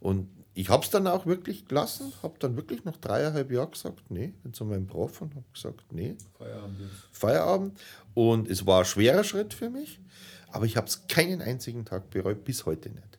[0.00, 4.02] Und ich habe es dann auch wirklich gelassen, habe dann wirklich nach dreieinhalb Jahren gesagt,
[4.10, 6.14] nee, bin zu meinem Prof und habe gesagt, nee,
[7.12, 7.78] Feierabend.
[8.14, 10.00] Und es war ein schwerer Schritt für mich,
[10.50, 13.18] aber ich habe es keinen einzigen Tag bereut, bis heute nicht.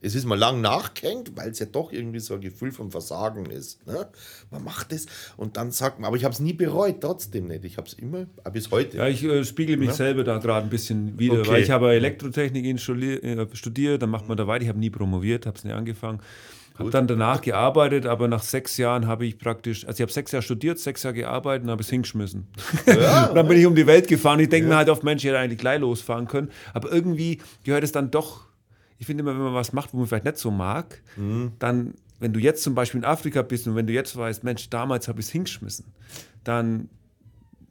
[0.00, 3.46] Es ist mir lang nachgehängt, weil es ja doch irgendwie so ein Gefühl von Versagen
[3.46, 3.86] ist.
[3.86, 4.06] Ne?
[4.50, 5.06] Man macht es
[5.38, 7.64] und dann sagt man, aber ich habe es nie bereut, trotzdem nicht.
[7.64, 8.98] Ich habe es immer, bis heute.
[8.98, 9.94] Ja, ich äh, spiegele mich Ja.
[9.94, 11.48] selber da gerade ein bisschen wieder, Okay.
[11.48, 14.64] weil ich habe Elektrotechnik äh, studiert, dann macht man da weiter.
[14.64, 16.20] Ich habe nie promoviert, habe es nie angefangen.
[16.76, 20.32] Habe dann danach gearbeitet, aber nach sechs Jahren habe ich praktisch, also ich habe sechs
[20.32, 22.48] Jahre studiert, sechs Jahre gearbeitet und habe es hingeschmissen.
[22.86, 23.28] Ja.
[23.34, 24.40] dann bin ich um die Welt gefahren.
[24.40, 24.74] Ich denke ja.
[24.74, 26.50] mir halt oft, Mensch, ich hätte eigentlich gleich losfahren können.
[26.72, 28.46] Aber irgendwie gehört es dann doch,
[28.98, 31.52] ich finde immer, wenn man was macht, wo man vielleicht nicht so mag, mhm.
[31.60, 34.68] dann, wenn du jetzt zum Beispiel in Afrika bist und wenn du jetzt weißt, Mensch,
[34.68, 35.86] damals habe ich es hingeschmissen,
[36.42, 36.88] dann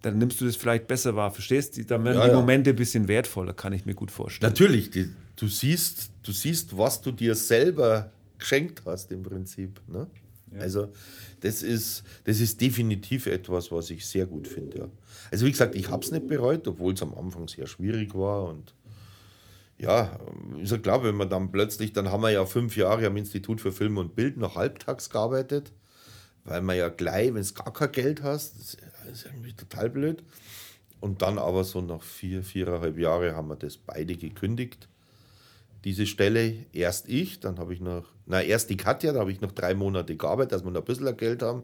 [0.04, 1.86] dann nimmst du das vielleicht besser wahr, verstehst du?
[1.86, 4.52] Dann werden ja, die Momente ein bisschen wertvoller, kann ich mir gut vorstellen.
[4.52, 9.82] Natürlich, die, du, siehst, du siehst, was du dir selber geschenkt hast im Prinzip.
[9.88, 10.08] Ne?
[10.52, 10.60] Ja.
[10.60, 10.90] Also
[11.42, 14.78] das ist, das ist definitiv etwas, was ich sehr gut finde.
[14.80, 14.90] Ja.
[15.32, 18.50] Also wie gesagt, ich habe es nicht bereut, obwohl es am Anfang sehr schwierig war
[18.50, 18.74] und
[19.78, 20.18] ja,
[20.62, 23.60] ist ja klar, wenn man dann plötzlich, dann haben wir ja fünf Jahre am Institut
[23.60, 25.74] für Film und Bild noch halbtags gearbeitet,
[26.46, 28.78] weil man ja gleich, wenn es gar kein Geld hast, das
[29.12, 30.24] ist irgendwie total blöd.
[31.00, 34.88] Und dann aber so nach vier, viereinhalb Jahre haben wir das beide gekündigt
[35.84, 39.42] diese Stelle erst ich, dann habe ich noch, na erst die Katja, da habe ich
[39.42, 41.64] noch drei Monate gearbeitet, dass wir noch ein bisschen Geld haben.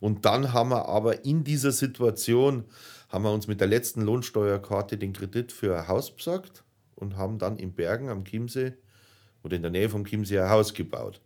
[0.00, 2.64] Und dann haben wir aber in dieser Situation,
[3.10, 7.38] haben wir uns mit der letzten Lohnsteuerkarte den Kredit für ein Haus besorgt und haben
[7.38, 8.72] dann in Bergen am Chiemsee
[9.42, 11.20] oder in der Nähe vom Chiemsee ein Haus gebaut.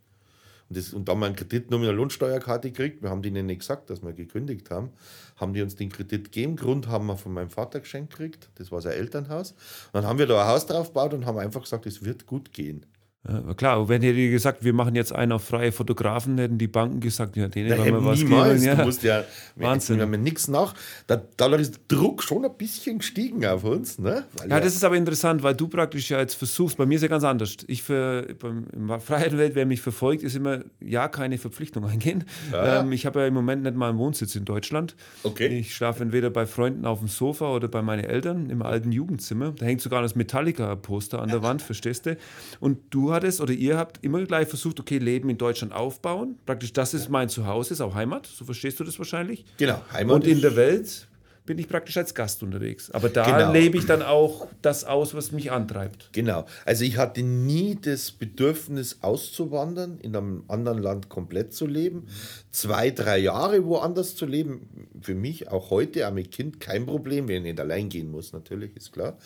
[0.69, 3.03] Und, das, und da wir einen Kredit nur mit einer Lohnsteuerkarte gekriegt.
[3.03, 4.89] Wir haben denen nicht gesagt, dass wir gekündigt haben.
[5.37, 6.55] Haben die uns den Kredit gegeben.
[6.55, 8.49] Grund haben wir von meinem Vater geschenkt gekriegt.
[8.55, 9.51] Das war sein Elternhaus.
[9.51, 12.25] Und dann haben wir da ein Haus drauf gebaut und haben einfach gesagt, es wird
[12.25, 12.85] gut gehen.
[13.27, 16.99] Ja, klar, wenn hätte gesagt, wir machen jetzt einen auf freie Fotografen, hätten die Banken
[16.99, 18.61] gesagt, ja, denen wollen wir was niemals.
[18.61, 18.65] geben.
[18.65, 18.75] Ja.
[18.75, 19.23] Du musst ja,
[19.55, 19.97] Wahnsinn.
[19.97, 20.75] Wir haben nichts nach.
[21.07, 23.97] Da, dadurch ist der Druck schon ein bisschen gestiegen auf uns.
[23.97, 24.25] Ne?
[24.41, 27.01] ja, ja, das ist aber interessant, weil du praktisch ja jetzt versuchst, bei mir ist
[27.01, 27.57] ja ganz anders.
[27.65, 28.27] Ich für,
[28.73, 32.25] in der Freiheitenwelt, wer mich verfolgt, ist immer, ja, keine Verpflichtung eingehen.
[32.51, 32.81] Ja.
[32.81, 34.95] Ähm, ich habe ja im Moment nicht mal einen Wohnsitz in Deutschland.
[35.23, 35.47] Okay.
[35.47, 39.51] Ich schlafe entweder bei Freunden auf dem Sofa oder bei meinen Eltern im alten Jugendzimmer.
[39.57, 42.17] Da hängt sogar das Metallica-Poster an der Wand, verstehst du?
[42.59, 46.37] Und du hattest oder ihr habt immer gleich versucht, okay, Leben in Deutschland aufbauen.
[46.45, 48.27] Praktisch, das ist mein Zuhause, ist auch Heimat.
[48.27, 49.45] So verstehst du das wahrscheinlich.
[49.57, 50.15] Genau, Heimat.
[50.15, 51.07] Und in der Welt
[51.45, 52.89] bin ich praktisch als Gast unterwegs.
[52.91, 53.51] Aber da genau.
[53.51, 56.09] lebe ich dann auch das aus, was mich antreibt.
[56.11, 56.45] Genau.
[56.65, 62.07] Also ich hatte nie das Bedürfnis auszuwandern, in einem anderen Land komplett zu leben.
[62.51, 67.27] Zwei, drei Jahre woanders zu leben, für mich auch heute, auch mit Kind, kein Problem,
[67.27, 69.17] wenn ich nicht allein gehen muss, natürlich, ist klar.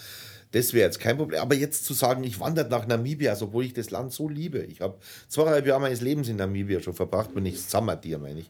[0.52, 1.42] Das wäre jetzt kein Problem.
[1.42, 4.60] Aber jetzt zu sagen, ich wandere nach Namibia, also obwohl ich das Land so liebe.
[4.64, 8.50] Ich habe zweieinhalb Jahre meines Lebens in Namibia schon verbracht, bin ich Sammertier, meine ich.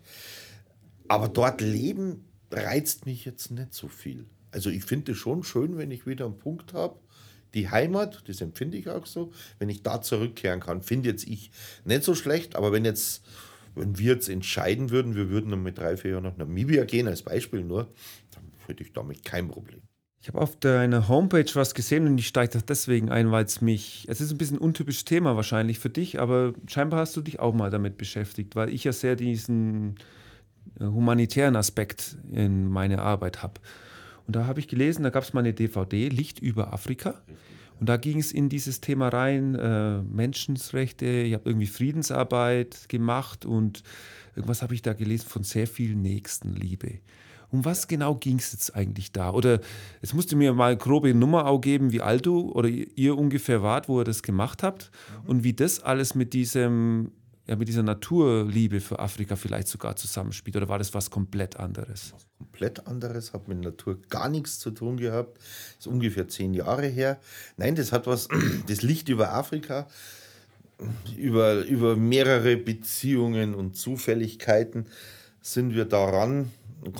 [1.09, 4.25] Aber dort leben reizt mich jetzt nicht so viel.
[4.51, 6.99] Also ich finde es schon schön, wenn ich wieder einen Punkt habe.
[7.53, 11.51] Die Heimat, das empfinde ich auch so, wenn ich da zurückkehren kann, finde jetzt ich
[11.83, 12.55] nicht so schlecht.
[12.55, 13.25] Aber wenn jetzt,
[13.75, 17.07] wenn wir jetzt entscheiden würden, wir würden dann mit drei, vier Jahren nach Namibia gehen,
[17.07, 17.91] als Beispiel nur,
[18.31, 19.81] dann hätte ich damit kein Problem.
[20.21, 23.61] Ich habe auf deiner Homepage was gesehen und ich steige das deswegen ein, weil es
[23.61, 27.21] mich, es ist ein bisschen ein untypisches Thema wahrscheinlich für dich, aber scheinbar hast du
[27.21, 29.95] dich auch mal damit beschäftigt, weil ich ja sehr diesen
[30.77, 33.61] äh, humanitären Aspekt in meiner Arbeit habe.
[34.27, 37.21] Und da habe ich gelesen, da gab es mal eine DVD, Licht über Afrika.
[37.79, 43.45] Und da ging es in dieses Thema rein, äh, Menschenrechte, ich habe irgendwie Friedensarbeit gemacht
[43.45, 43.83] und
[44.35, 46.99] irgendwas habe ich da gelesen von sehr viel Nächstenliebe.
[47.51, 49.31] Um was genau ging es jetzt eigentlich da?
[49.31, 49.59] Oder
[50.01, 53.63] es musste mir mal eine grobe Nummer auch geben, wie alt du oder ihr ungefähr
[53.63, 54.91] wart, wo ihr das gemacht habt
[55.23, 55.29] mhm.
[55.29, 57.11] und wie das alles mit diesem
[57.49, 60.55] ja, mit dieser Naturliebe für Afrika vielleicht sogar zusammenspielt?
[60.55, 62.13] Oder war das was komplett anderes?
[62.13, 65.39] Was komplett anderes, hat mit Natur gar nichts zu tun gehabt.
[65.79, 67.19] Ist ungefähr zehn Jahre her.
[67.57, 68.27] Nein, das hat was,
[68.67, 69.87] das Licht über Afrika,
[71.17, 74.85] über, über mehrere Beziehungen und Zufälligkeiten
[75.41, 76.51] sind wir daran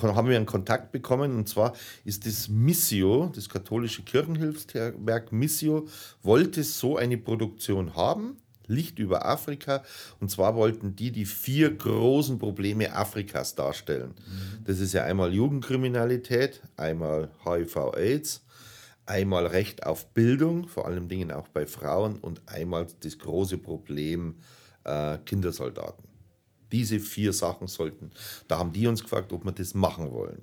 [0.02, 5.86] haben wir einen Kontakt bekommen und zwar ist das Missio, das katholische Kirchenhilfswerk Missio,
[6.22, 9.82] wollte so eine Produktion haben, Licht über Afrika
[10.20, 14.14] und zwar wollten die die vier großen Probleme Afrikas darstellen.
[14.16, 14.64] Mhm.
[14.64, 18.42] Das ist ja einmal Jugendkriminalität, einmal HIV-AIDS,
[19.06, 24.36] einmal Recht auf Bildung, vor allem Dingen auch bei Frauen und einmal das große Problem
[24.84, 26.09] äh, Kindersoldaten.
[26.72, 28.10] Diese vier Sachen sollten.
[28.48, 30.42] Da haben die uns gefragt, ob wir das machen wollen.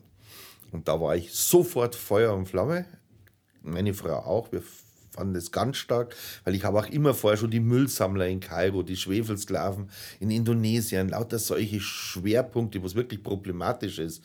[0.71, 2.85] Und da war ich sofort Feuer und Flamme.
[3.61, 4.51] Meine Frau auch.
[4.51, 4.61] Wir
[5.17, 8.83] fanden das ganz stark, weil ich habe auch immer vorher schon die Müllsammler in Kairo,
[8.83, 14.23] die Schwefelsklaven in Indonesien, lauter solche Schwerpunkte, wo es wirklich problematisch ist.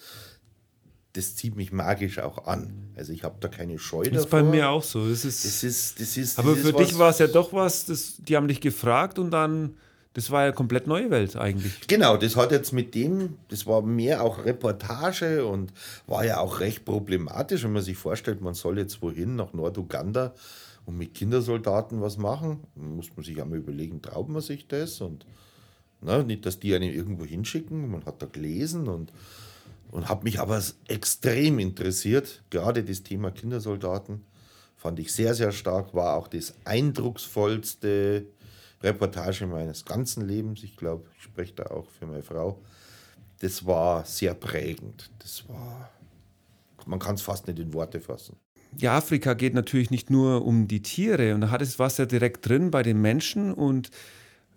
[1.14, 2.90] Das zieht mich magisch auch an.
[2.96, 4.14] Also ich habe da keine Scheu das davor.
[4.14, 5.08] Das ist bei mir auch so.
[5.08, 7.86] Das ist, das ist, das ist, aber das für dich war es ja doch was,
[7.86, 9.76] das, die haben dich gefragt und dann
[10.14, 11.86] das war ja komplett neue Welt eigentlich.
[11.88, 15.72] Genau, das hat jetzt mit dem, das war mehr auch Reportage und
[16.06, 20.34] war ja auch recht problematisch, wenn man sich vorstellt, man soll jetzt wohin, nach Norduganda
[20.84, 22.60] und mit Kindersoldaten was machen.
[22.74, 25.00] Muss man sich einmal überlegen, traut man sich das?
[25.00, 25.24] Und
[26.02, 26.24] Ne?
[26.24, 27.90] Nicht, dass die einen irgendwo hinschicken.
[27.90, 29.12] Man hat da gelesen und,
[29.90, 32.42] und hat mich aber extrem interessiert.
[32.50, 34.22] Gerade das Thema Kindersoldaten
[34.76, 35.94] fand ich sehr, sehr stark.
[35.94, 38.26] War auch das eindrucksvollste
[38.82, 40.62] Reportage meines ganzen Lebens.
[40.62, 42.60] Ich glaube, ich spreche da auch für meine Frau.
[43.40, 45.10] Das war sehr prägend.
[45.18, 45.90] Das war,
[46.86, 48.36] man kann es fast nicht in Worte fassen.
[48.78, 52.06] Ja, Afrika geht natürlich nicht nur um die Tiere und da hat es was ja
[52.06, 53.90] direkt drin bei den Menschen und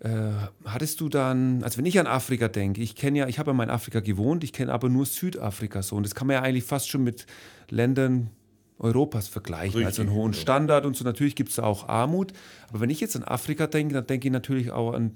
[0.00, 0.30] äh,
[0.64, 3.54] hattest du dann, also wenn ich an Afrika denke, ich kenne ja, ich habe ja
[3.54, 6.42] mal in Afrika gewohnt, ich kenne aber nur Südafrika so und das kann man ja
[6.42, 7.26] eigentlich fast schon mit
[7.68, 8.30] Ländern
[8.78, 11.04] Europas vergleichen, Richtig, also einen hohen Standard und so.
[11.04, 12.32] Natürlich gibt es auch Armut,
[12.68, 15.12] aber wenn ich jetzt an Afrika denke, dann denke ich natürlich auch an,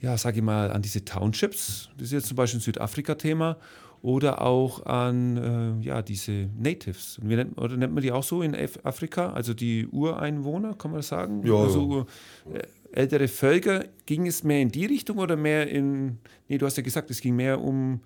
[0.00, 1.90] ja, sage ich mal, an diese Townships.
[1.96, 3.56] Das ist jetzt zum Beispiel ein Südafrika-Thema
[4.02, 7.18] oder auch an äh, ja, diese Natives.
[7.22, 9.32] Nennt, oder nennt man die auch so in Afrika?
[9.32, 11.42] Also die Ureinwohner, kann man das sagen?
[11.46, 11.54] Ja.
[11.54, 12.04] Also,
[12.52, 12.60] äh,
[12.92, 13.86] ältere Völker.
[14.04, 16.18] Ging es mehr in die Richtung oder mehr in.
[16.48, 18.00] Nee, du hast ja gesagt, es ging mehr um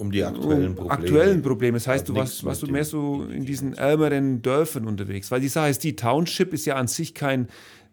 [0.00, 0.90] um die aktuellen Probleme.
[0.90, 1.76] Aktuellen Probleme.
[1.76, 5.30] Das heißt, du warst, warst du mehr so in diesen ärmeren Dörfern unterwegs.
[5.30, 7.48] Weil die Sache ist, die Township ist ja an sich kein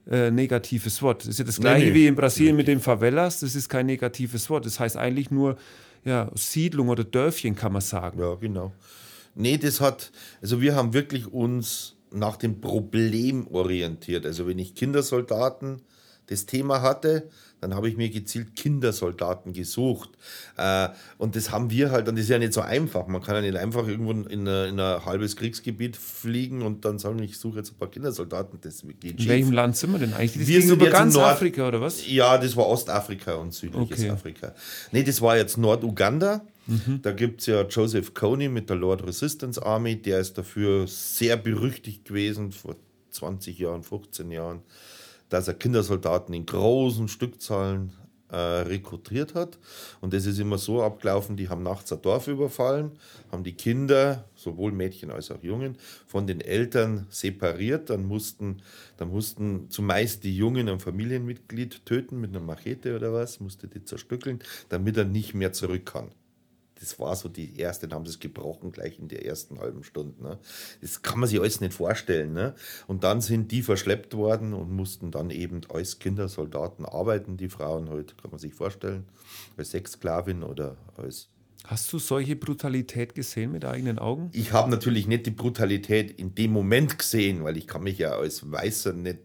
[0.10, 1.24] äh, negatives Wort.
[1.24, 1.96] Das ist ja das gleiche nee, nee.
[1.96, 2.62] wie in Brasilien nee.
[2.62, 3.42] mit den Favelas.
[3.42, 4.66] Das ist kein negatives Wort.
[4.66, 5.58] Das heißt eigentlich nur
[6.06, 8.20] ja, Siedlung oder Dörfchen, kann man sagen.
[8.20, 8.72] Ja, genau.
[9.36, 14.26] Nee, das hat, also wir haben wirklich uns nach dem Problem orientiert.
[14.26, 15.82] Also wenn ich Kindersoldaten
[16.28, 20.12] das Thema hatte, dann habe ich mir gezielt Kindersoldaten gesucht.
[20.58, 23.08] Äh, und das haben wir halt, und das ist ja nicht so einfach.
[23.08, 27.38] Man kann ja nicht einfach irgendwo in, ein halbes Kriegsgebiet fliegen und dann sagen, ich
[27.38, 28.60] suche jetzt ein paar Kindersoldaten.
[28.62, 30.34] Das geht In welchem Land sind wir denn eigentlich?
[30.34, 32.08] Das wir sind über ganz Nord Afrika oder was?
[32.08, 34.10] Ja, das war Ostafrika und südliches okay.
[34.10, 34.54] Afrika.
[34.92, 36.46] Nee, das war jetzt Norduganda.
[36.68, 37.00] Mhm.
[37.02, 41.38] Da gibt es ja Joseph Kony mit der Lord Resistance Army, der ist dafür sehr
[41.38, 42.76] berüchtigt gewesen vor
[43.12, 44.62] 20 Jahren, 15 Jahren
[45.30, 47.94] dass er Kindersoldaten in großen Stückzahlen
[48.30, 49.58] äh, rekrutiert hat.
[50.02, 52.92] Und das ist immer so abgelaufen, die haben nachts ein Dorf überfallen,
[53.32, 57.90] haben die Kinder, sowohl Mädchen als auch Jungen, von den Eltern separiert.
[57.90, 58.62] Dann mussten,
[58.98, 63.84] dann mussten zumeist die Jungen ein Familienmitglied töten mit einer Machete oder was, musste die
[63.84, 66.12] zerstückeln, damit er nicht mehr zurück kann
[66.80, 69.84] das war so die erste, dann haben sie es gebrochen gleich in der ersten halben
[69.84, 70.22] Stunde.
[70.22, 70.38] Ne?
[70.82, 72.34] Das kann man sich alles nicht vorstellen.
[72.34, 72.56] Ne?
[72.88, 77.90] Und dann sind die verschleppt worden und mussten dann eben als Kindersoldaten arbeiten, die Frauen
[77.90, 79.06] heute, kann man sich vorstellen,
[79.58, 81.30] als Sexsklavin oder als
[81.66, 84.30] Hast du solche Brutalität gesehen mit eigenen Augen?
[84.34, 88.12] Ich habe natürlich nicht die Brutalität in dem Moment gesehen, weil ich kann mich ja
[88.12, 89.20] als Weißer nicht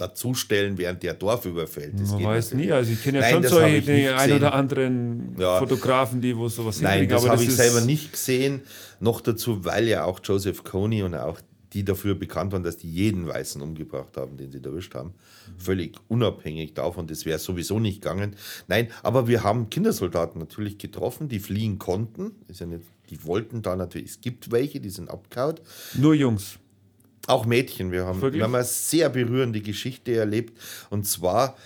[0.00, 1.92] dazustellen, während der Dorf überfällt.
[2.00, 2.72] Das Man weiß nie.
[2.72, 5.58] Also ich kenne ja schon solche die ein oder anderen ja.
[5.58, 8.62] Fotografen, die wo sowas Nein, das habe ich selber nicht gesehen.
[9.00, 11.40] Noch dazu, weil ja auch Joseph Kony und auch
[11.72, 15.14] die dafür bekannt waren, dass die jeden Weißen umgebracht haben, den sie erwischt haben.
[15.56, 18.34] Völlig unabhängig davon, das wäre sowieso nicht gegangen.
[18.66, 22.32] Nein, aber wir haben Kindersoldaten natürlich getroffen, die fliehen konnten.
[22.52, 25.56] Ja nicht, die wollten da natürlich, es gibt welche, die sind abgehauen.
[25.94, 26.58] Nur Jungs.
[27.30, 27.92] Auch Mädchen.
[27.92, 30.58] Wir haben, wir haben eine sehr berührende Geschichte erlebt.
[30.90, 31.56] Und zwar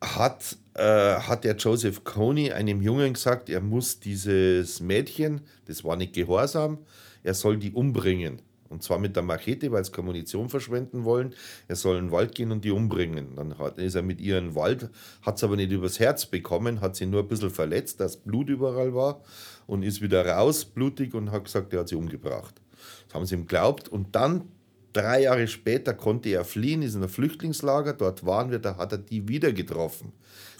[0.00, 5.94] hat, äh, hat der Joseph Coney einem Jungen gesagt, er muss dieses Mädchen, das war
[5.94, 6.78] nicht gehorsam,
[7.22, 8.42] er soll die umbringen.
[8.68, 11.34] Und zwar mit der Machete, weil sie keine Munition verschwenden wollen.
[11.68, 13.36] Er soll in den Wald gehen und die umbringen.
[13.36, 14.90] Dann hat, ist er mit ihr in den Wald,
[15.22, 18.48] hat es aber nicht übers Herz bekommen, hat sie nur ein bisschen verletzt, dass Blut
[18.48, 19.22] überall war
[19.68, 22.60] und ist wieder raus, blutig, und hat gesagt, er hat sie umgebracht.
[23.06, 23.88] Das haben sie ihm geglaubt.
[23.88, 24.48] Und dann
[24.92, 28.92] Drei Jahre später konnte er fliehen, ist in ein Flüchtlingslager, dort waren wir, da hat
[28.92, 30.12] er die wieder getroffen.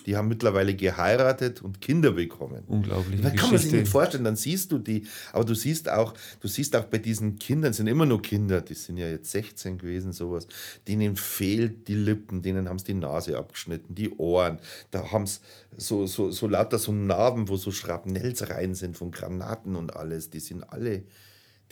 [0.06, 2.64] Die haben mittlerweile geheiratet und Kinder bekommen.
[2.66, 3.20] Unglaublich.
[3.20, 6.48] Da kann man sich nicht vorstellen, dann siehst du die, aber du siehst auch, du
[6.48, 10.12] siehst auch bei diesen Kindern, sind immer nur Kinder, die sind ja jetzt 16 gewesen,
[10.12, 10.46] sowas,
[10.88, 14.58] denen fehlt die Lippen, denen haben sie die Nase abgeschnitten, die Ohren,
[14.90, 15.40] da haben sie
[15.76, 20.30] so, so, so lauter so Narben, wo so Schrapnells rein sind von Granaten und alles,
[20.30, 21.04] die sind alle,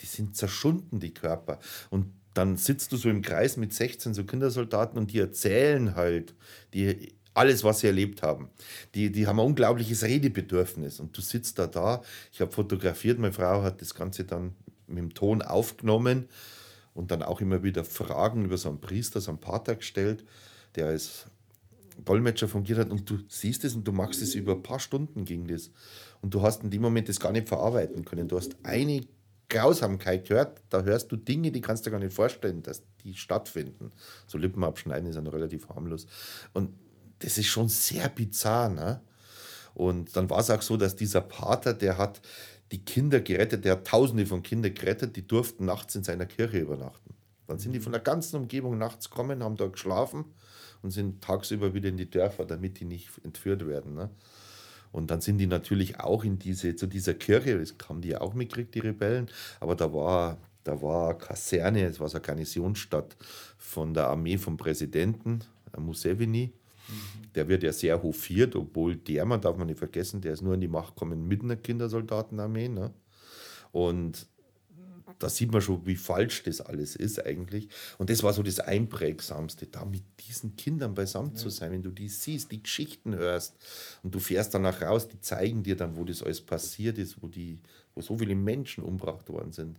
[0.01, 1.59] die sind zerschunden, die Körper.
[1.89, 6.35] Und dann sitzt du so im Kreis mit 16 so Kindersoldaten und die erzählen halt
[6.73, 8.49] die, alles, was sie erlebt haben.
[8.95, 12.01] Die, die haben ein unglaubliches Redebedürfnis und du sitzt da da.
[12.31, 14.55] Ich habe fotografiert, meine Frau hat das Ganze dann
[14.87, 16.27] mit dem Ton aufgenommen
[16.93, 20.25] und dann auch immer wieder Fragen über so einen Priester, so einen Pater gestellt,
[20.75, 21.27] der als
[22.03, 25.25] Dolmetscher fungiert hat und du siehst es und du machst es über ein paar Stunden
[25.25, 25.71] ging das.
[26.21, 28.27] Und du hast in dem Moment das gar nicht verarbeiten können.
[28.27, 29.01] Du hast eine
[29.49, 33.91] Grausamkeit hört, da hörst du Dinge, die kannst du gar nicht vorstellen, dass die stattfinden.
[34.27, 36.05] So Lippen abschneiden ist ja noch relativ harmlos.
[36.53, 36.73] Und
[37.19, 38.69] das ist schon sehr bizarr.
[38.69, 39.01] Ne?
[39.73, 42.21] Und dann war es auch so, dass dieser Pater, der hat
[42.71, 46.59] die Kinder gerettet, der hat tausende von Kindern gerettet, die durften nachts in seiner Kirche
[46.59, 47.15] übernachten.
[47.47, 50.25] Dann sind die von der ganzen Umgebung nachts kommen, haben dort geschlafen
[50.83, 53.95] und sind tagsüber wieder in die Dörfer, damit die nicht entführt werden.
[53.95, 54.11] Ne?
[54.91, 58.33] Und dann sind die natürlich auch in diese, zu dieser Kirche, das haben die auch
[58.33, 59.29] mitgekriegt, die Rebellen,
[59.59, 63.15] aber da war, da war Kaserne, es war so eine Garnisonsstadt
[63.57, 65.41] von der Armee vom Präsidenten,
[65.75, 66.51] äh, Museveni.
[66.87, 67.33] Mhm.
[67.35, 70.55] Der wird ja sehr hofiert, obwohl der, man darf man nicht vergessen, der ist nur
[70.55, 72.69] in die Macht gekommen mit einer Kindersoldatenarmee.
[72.69, 72.91] Ne?
[73.71, 74.27] Und
[75.19, 77.67] da sieht man schon, wie falsch das alles ist eigentlich.
[77.97, 81.35] Und das war so das Einprägsamste, da mit diesen Kindern beisammen ja.
[81.35, 83.55] zu sein, wenn du die siehst, die Geschichten hörst
[84.01, 87.27] und du fährst danach raus, die zeigen dir dann, wo das alles passiert ist, wo,
[87.27, 87.59] die,
[87.93, 89.77] wo so viele Menschen umgebracht worden sind.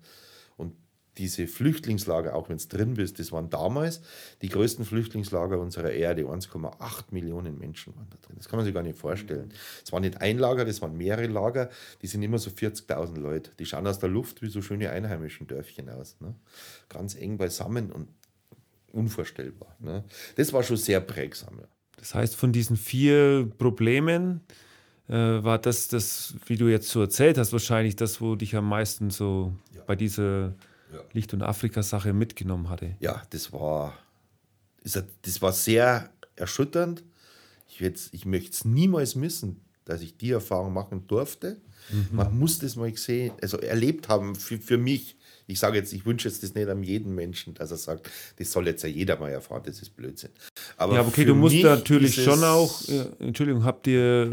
[0.59, 0.75] Und
[1.19, 4.01] diese Flüchtlingslager, auch wenn es drin bist, das waren damals
[4.43, 6.23] die größten Flüchtlingslager unserer Erde.
[6.23, 8.37] 1,8 Millionen Menschen waren da drin.
[8.37, 9.53] Das kann man sich gar nicht vorstellen.
[9.85, 11.71] Es war nicht ein Lager, das waren mehrere Lager.
[12.03, 13.51] Die sind immer so 40.000 Leute.
[13.59, 16.17] Die schauen aus der Luft wie so schöne einheimischen Dörfchen aus.
[16.21, 16.35] Ne?
[16.89, 18.09] Ganz eng beisammen und
[18.93, 19.77] unvorstellbar.
[19.81, 20.05] Ne?
[20.37, 21.59] Das war schon sehr prägsam.
[21.59, 21.67] Ja.
[21.97, 24.41] Das heißt, von diesen vier Problemen
[25.09, 28.69] äh, war das, das, wie du jetzt so erzählt hast, wahrscheinlich das, wo dich am
[28.69, 29.83] meisten so ja.
[29.87, 30.55] bei dieser
[30.93, 31.01] ja.
[31.13, 32.97] Licht- und Afrika-Sache mitgenommen hatte.
[33.01, 33.95] Ja, das war,
[34.83, 37.03] das war sehr erschütternd.
[37.69, 37.81] Ich,
[38.13, 41.61] ich möchte es niemals missen, dass ich die Erfahrung machen durfte.
[41.91, 42.09] Mhm.
[42.13, 45.17] Man muss das mal gesehen, also erlebt haben für, für mich.
[45.47, 48.53] Ich sage jetzt, ich wünsche jetzt das nicht an jeden Menschen, dass er sagt, das
[48.53, 50.31] soll jetzt ja jeder mal erfahren, das ist Blödsinn.
[50.77, 54.27] Aber ja, okay, du musst natürlich schon auch, ja, Entschuldigung, habt ihr,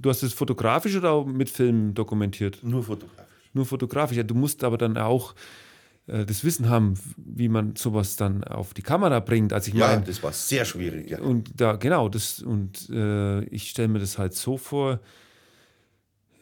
[0.00, 2.62] du hast es fotografisch oder auch mit Film dokumentiert?
[2.62, 3.26] Nur fotografisch.
[3.52, 5.34] Nur fotografisch, ja, du musst aber dann auch
[6.10, 9.52] das Wissen haben, wie man sowas dann auf die Kamera bringt.
[9.52, 11.10] Also ich ja, mein, das war sehr schwierig.
[11.10, 11.20] Ja.
[11.20, 15.00] Und da genau das und äh, ich stelle mir das halt so vor.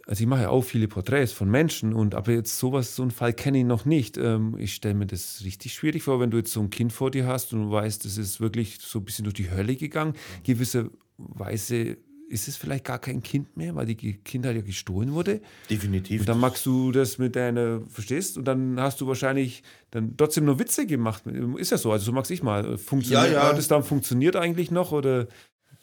[0.07, 3.11] Also ich mache ja auch viele Porträts von Menschen und aber jetzt sowas, so einen
[3.11, 4.17] Fall kenne ich noch nicht.
[4.17, 7.11] Ähm, ich stelle mir das richtig schwierig vor, wenn du jetzt so ein Kind vor
[7.11, 10.15] dir hast und du weißt, das ist wirklich so ein bisschen durch die Hölle gegangen.
[10.45, 11.99] Gewisse Weise
[12.29, 15.41] ist es vielleicht gar kein Kind mehr, weil die Kindheit ja gestohlen wurde.
[15.71, 16.21] Definitiv.
[16.21, 18.37] Und dann magst du das mit deiner, verstehst?
[18.37, 21.25] Und dann hast du wahrscheinlich dann trotzdem nur Witze gemacht.
[21.57, 22.77] Ist ja so, also so magst ich mal.
[22.77, 23.59] Funktioniert, ja, ja.
[23.59, 24.93] Es dann funktioniert eigentlich noch?
[24.93, 25.29] Oder?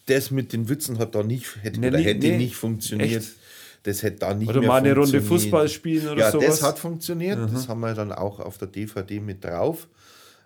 [0.06, 3.24] Das mit den Witzen hat da nicht, hätte, nee, oder hätte nee, nicht funktioniert.
[3.24, 3.34] Echt?
[3.84, 6.44] Das hätte da nicht oder mehr mal eine Runde Fußball spielen oder ja, sowas.
[6.44, 7.40] Ja, das hat funktioniert.
[7.40, 7.54] Mhm.
[7.54, 9.88] Das haben wir dann auch auf der DVD mit drauf.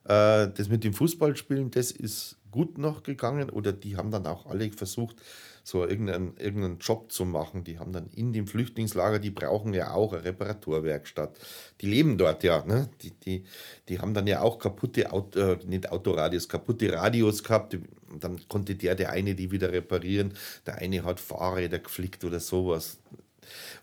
[0.05, 3.49] Äh, das mit dem Fußballspielen, das ist gut noch gegangen.
[3.49, 5.17] Oder die haben dann auch alle versucht,
[5.63, 7.63] so irgendeinen, irgendeinen Job zu machen.
[7.63, 11.37] Die haben dann in dem Flüchtlingslager, die brauchen ja auch eine Reparaturwerkstatt.
[11.81, 12.63] Die leben dort ja.
[12.65, 12.89] Ne?
[13.01, 13.45] Die, die,
[13.87, 17.77] die haben dann ja auch kaputte, Auto, äh, nicht Autoradios, kaputte Radios gehabt.
[18.19, 20.33] Dann konnte der, der eine die wieder reparieren.
[20.65, 22.97] Der eine hat Fahrräder geflickt oder sowas.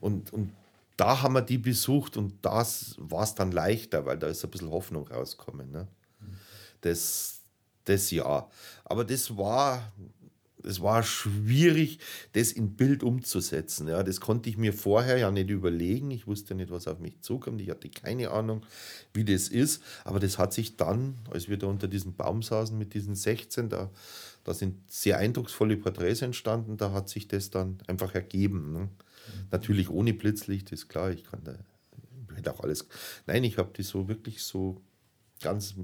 [0.00, 0.52] Und, und
[0.96, 4.50] da haben wir die besucht und das war es dann leichter, weil da ist ein
[4.50, 5.70] bisschen Hoffnung rausgekommen.
[5.70, 5.86] Ne?
[6.80, 7.40] Das,
[7.84, 8.48] das ja.
[8.84, 9.92] Aber das war,
[10.66, 11.98] es war schwierig,
[12.32, 13.88] das in Bild umzusetzen.
[13.88, 16.10] Ja, das konnte ich mir vorher ja nicht überlegen.
[16.10, 17.60] Ich wusste nicht, was auf mich zukommt.
[17.60, 18.64] Ich hatte keine Ahnung,
[19.14, 19.82] wie das ist.
[20.04, 23.68] Aber das hat sich dann, als wir da unter diesem Baum saßen mit diesen 16,
[23.68, 23.90] da,
[24.44, 26.76] da sind sehr eindrucksvolle Porträts entstanden.
[26.76, 28.72] Da hat sich das dann einfach ergeben.
[28.72, 28.78] Ne?
[28.78, 28.90] Mhm.
[29.50, 31.10] Natürlich ohne Blitzlicht, ist klar.
[31.10, 31.54] Ich kann da
[32.36, 32.86] hätte auch alles.
[33.26, 34.80] Nein, ich habe die so wirklich so
[35.40, 35.74] ganz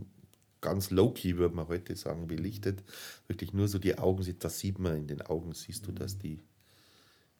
[0.62, 2.82] ganz low-key, würde man heute sagen, belichtet.
[3.28, 6.40] Wirklich nur so die Augen, das sieht man in den Augen, siehst du, dass die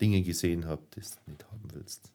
[0.00, 2.12] Dinge gesehen habt, du nicht haben willst.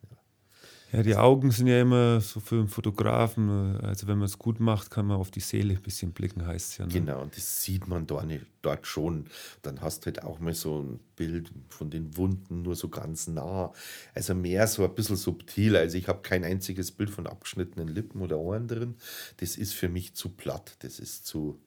[0.93, 1.03] Ja.
[1.03, 4.89] Die Augen sind ja immer so für einen Fotografen, also wenn man es gut macht,
[4.89, 6.85] kann man auf die Seele ein bisschen blicken, heißt es ja.
[6.85, 6.93] Ne?
[6.93, 8.27] Genau, und das sieht man dort,
[8.61, 9.25] dort schon.
[9.63, 13.27] Dann hast du halt auch mal so ein Bild von den Wunden nur so ganz
[13.27, 13.73] nah.
[14.13, 15.75] Also mehr so ein bisschen subtil.
[15.75, 18.95] Also ich habe kein einziges Bild von abgeschnittenen Lippen oder Ohren drin.
[19.37, 21.59] Das ist für mich zu platt, das ist zu,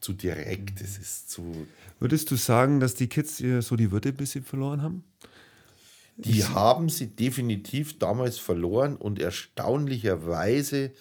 [0.00, 1.68] zu direkt, das ist zu...
[2.00, 5.04] Würdest du sagen, dass die Kids so die Würde ein bisschen verloren haben?
[6.24, 10.92] Die haben sie definitiv damals verloren und erstaunlicherweise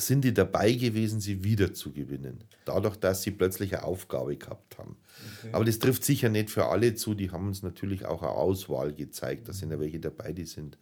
[0.00, 2.44] sind die dabei gewesen, sie wieder zu gewinnen.
[2.64, 4.96] Dadurch, dass sie plötzlich eine Aufgabe gehabt haben.
[5.40, 5.52] Okay.
[5.52, 7.14] Aber das trifft sicher nicht für alle zu.
[7.14, 9.48] Die haben uns natürlich auch eine Auswahl gezeigt.
[9.48, 10.78] Da sind ja welche dabei, die sind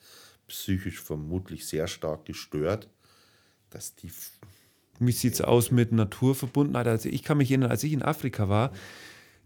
[0.48, 2.88] psychisch vermutlich sehr stark gestört.
[3.70, 4.10] Dass die
[4.98, 6.86] Wie sieht es aus mit Naturverbundenheit?
[6.86, 8.72] Also ich kann mich erinnern, als ich in Afrika war,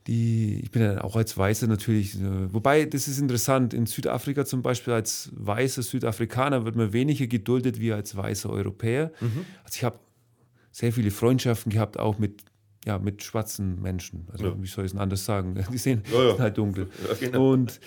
[0.06, 4.44] die, ich bin ja auch als Weißer natürlich, äh, wobei das ist interessant, in Südafrika
[4.44, 9.12] zum Beispiel als weißer Südafrikaner wird man weniger geduldet wie als weißer Europäer.
[9.20, 9.44] Mhm.
[9.64, 9.98] Also ich habe
[10.72, 12.44] sehr viele Freundschaften gehabt, auch mit,
[12.86, 14.26] ja, mit schwarzen Menschen.
[14.32, 14.62] Also ja.
[14.62, 15.54] wie soll ich es anders sagen?
[15.72, 16.38] Die sehen ja, ja.
[16.38, 16.88] halt dunkel.
[17.20, 17.52] Genau.
[17.52, 17.80] Und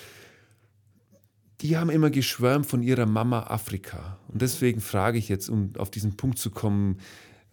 [1.61, 4.20] die haben immer geschwärmt von ihrer Mama Afrika.
[4.28, 6.97] Und deswegen frage ich jetzt, um auf diesen Punkt zu kommen,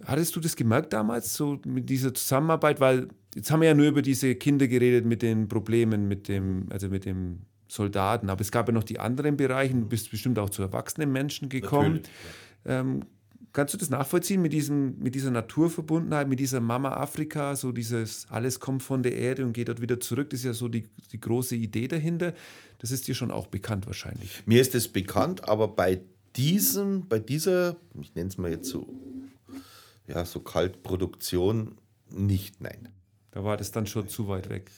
[0.05, 2.81] Hattest du das gemerkt damals, so mit dieser Zusammenarbeit?
[2.81, 6.67] Weil jetzt haben wir ja nur über diese Kinder geredet mit den Problemen, mit dem,
[6.71, 10.39] also mit dem Soldaten, aber es gab ja noch die anderen Bereiche, du bist bestimmt
[10.39, 12.01] auch zu erwachsenen Menschen gekommen.
[12.65, 13.05] Ähm,
[13.53, 18.27] kannst du das nachvollziehen mit, diesem, mit dieser Naturverbundenheit, mit dieser Mama Afrika, so dieses
[18.31, 20.89] alles kommt von der Erde und geht dort wieder zurück, das ist ja so die,
[21.13, 22.35] die große Idee dahinter.
[22.79, 24.43] Das ist dir schon auch bekannt wahrscheinlich.
[24.47, 26.01] Mir ist es bekannt, aber bei
[26.37, 28.89] diesem, bei dieser, ich nenne es mal jetzt so,
[30.11, 31.79] ja, so Kaltproduktion
[32.11, 32.89] nicht, nein.
[33.31, 34.71] Da war das dann schon zu weit weg.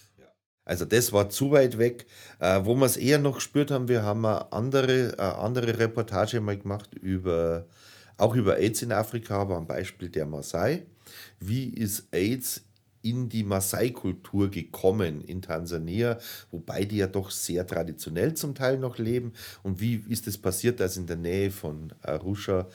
[0.65, 2.07] Also das war zu weit weg.
[2.39, 6.41] Äh, wo wir es eher noch gespürt haben, wir haben eine andere, eine andere Reportage
[6.41, 7.67] mal gemacht über,
[8.17, 10.87] auch über AIDS in Afrika, aber am Beispiel der Maasai.
[11.41, 12.63] Wie ist AIDS
[13.03, 16.19] in die Maasai-Kultur gekommen in Tansania,
[16.53, 19.33] wobei die ja doch sehr traditionell zum Teil noch leben.
[19.65, 22.69] Und wie ist es passiert, dass in der Nähe von Arusha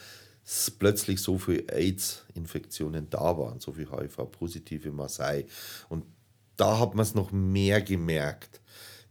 [0.79, 5.45] plötzlich so viele AIDS-Infektionen da waren, so viele HIV-positive Maasai.
[5.89, 6.05] Und
[6.55, 8.61] da hat man es noch mehr gemerkt,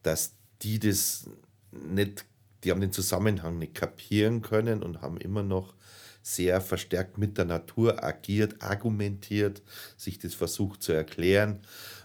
[0.03, 0.33] dass
[0.63, 1.29] die das
[1.71, 2.25] nicht,
[2.65, 5.75] die haben den Zusammenhang nicht kapieren können und haben immer noch
[6.23, 9.63] sehr verstärkt mit der Natur agiert, argumentiert,
[9.97, 11.61] sich das versucht zu erklären.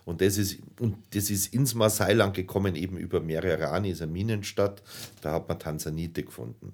[0.06, 4.84] Und das ist, und das ist ins Maasai-Land gekommen, eben über Mererani, ist eine Minenstadt.
[5.22, 6.74] Da hat man Tansanite gefunden.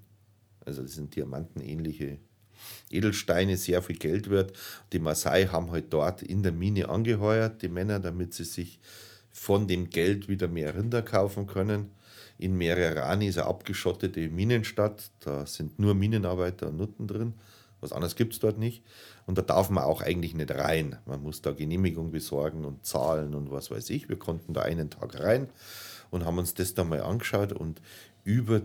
[0.65, 2.17] Also das sind diamantenähnliche
[2.89, 4.53] Edelsteine sehr viel Geld wert.
[4.93, 8.79] Die Maasai haben halt dort in der Mine angeheuert, die Männer, damit sie sich
[9.31, 11.91] von dem Geld wieder mehr Rinder kaufen können.
[12.39, 17.33] In Mererani ist eine abgeschottete Minenstadt, da sind nur Minenarbeiter und Nutten drin.
[17.79, 18.83] Was anderes gibt es dort nicht.
[19.25, 20.97] Und da darf man auch eigentlich nicht rein.
[21.05, 24.09] Man muss da Genehmigung besorgen und zahlen und was weiß ich.
[24.09, 25.49] Wir konnten da einen Tag rein
[26.09, 27.53] und haben uns das da mal angeschaut.
[27.53, 27.81] Und
[28.23, 28.61] über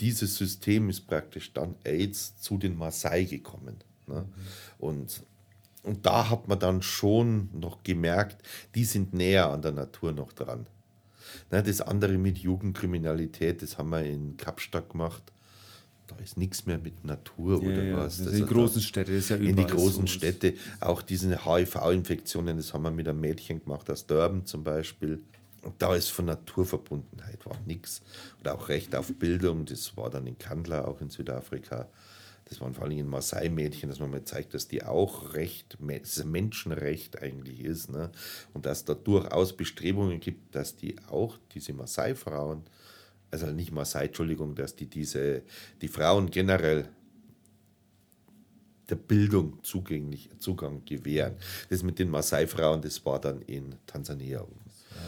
[0.00, 3.76] dieses System ist praktisch dann AIDS zu den Maasai gekommen.
[4.06, 4.24] Ne?
[4.78, 5.22] Und,
[5.82, 8.42] und da hat man dann schon noch gemerkt,
[8.74, 10.66] die sind näher an der Natur noch dran.
[11.50, 15.22] Ne, das andere mit Jugendkriminalität, das haben wir in Kapstadt gemacht.
[16.06, 18.18] Da ist nichts mehr mit Natur ja, oder ja, was.
[18.18, 21.44] Das in die großen Städte ist ja überall In die großen so Städte, auch diese
[21.44, 25.22] HIV-Infektionen, das haben wir mit einem Mädchen gemacht aus Durban zum Beispiel.
[25.78, 28.02] Da ist von Naturverbundenheit war nichts.
[28.38, 31.88] Und auch Recht auf Bildung, das war dann in Kandla, auch in Südafrika.
[32.48, 36.24] Das waren vor allem in Maasai-Mädchen, dass man mal zeigt, dass die auch Recht, dass
[36.24, 37.90] Menschenrecht eigentlich ist.
[37.90, 38.10] Ne?
[38.54, 42.62] Und dass da durchaus Bestrebungen gibt, dass die auch, diese Maasai-Frauen,
[43.30, 45.42] also nicht Maasai, Entschuldigung, dass die diese,
[45.82, 46.88] die Frauen generell
[48.88, 51.36] der Bildung zugänglich, Zugang gewähren.
[51.68, 54.40] Das mit den Maasai-Frauen, das war dann in Tansania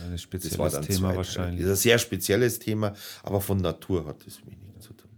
[0.05, 1.63] ein spezielles Thema wahrscheinlich.
[1.63, 5.11] Das ist ein sehr spezielles Thema, aber von Natur hat es wenig zu tun.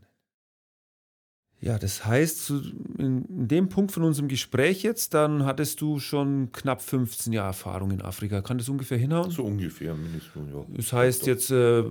[1.64, 2.50] Ja, das heißt,
[2.98, 7.92] in dem Punkt von unserem Gespräch jetzt, dann hattest du schon knapp 15 Jahre Erfahrung
[7.92, 8.42] in Afrika.
[8.42, 9.30] Kann das ungefähr hinhauen?
[9.30, 10.64] So ungefähr, mindestens, ja.
[10.76, 11.84] Das heißt jetzt, äh,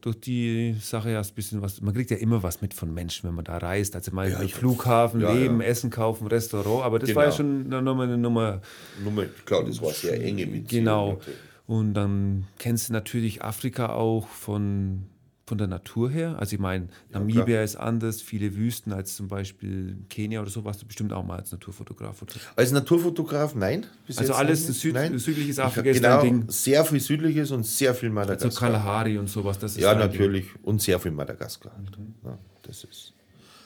[0.00, 3.28] durch die Sache ja ein bisschen was, man kriegt ja immer was mit von Menschen,
[3.28, 3.94] wenn man da reist.
[3.94, 5.66] Also mal ja, Flughafen, ja, Leben, ja.
[5.66, 7.18] Essen kaufen, Restaurant, aber das genau.
[7.18, 8.62] war ja schon nochmal eine Nummer.
[9.04, 9.24] Nummer.
[9.44, 10.66] Klar, das war sehr enge Beziehung.
[10.66, 11.12] Genau.
[11.12, 11.49] Natürlich.
[11.70, 15.04] Und dann kennst du natürlich Afrika auch von,
[15.46, 16.36] von der Natur her.
[16.40, 20.64] Also ich meine, Namibia ja, ist anders, viele Wüsten als zum Beispiel Kenia oder so,
[20.64, 22.22] warst du bestimmt auch mal als Naturfotograf.
[22.22, 22.32] Oder?
[22.56, 23.86] Als Naturfotograf, nein.
[24.16, 25.16] also alles Süd nein.
[25.16, 26.44] südliches Afrika ist genau, Ding.
[26.48, 28.48] sehr viel südliches und sehr viel Madagaskar.
[28.48, 30.46] Also Kalahari und sowas, das ist Ja, natürlich.
[30.52, 30.64] Ding.
[30.64, 31.78] Und sehr viel Madagaskar.
[31.78, 32.14] Mhm.
[32.24, 33.14] Ja, das ist...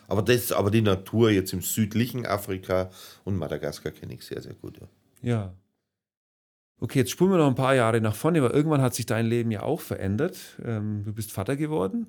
[0.08, 2.90] Aber, das, aber die Natur jetzt im südlichen Afrika
[3.24, 4.78] und Madagaskar kenne ich sehr, sehr gut.
[4.78, 4.88] Ja.
[5.22, 5.54] ja
[6.84, 9.24] okay, jetzt spulen wir noch ein paar Jahre nach vorne, weil irgendwann hat sich dein
[9.24, 10.38] Leben ja auch verändert.
[10.62, 12.06] Ähm, du bist Vater geworden.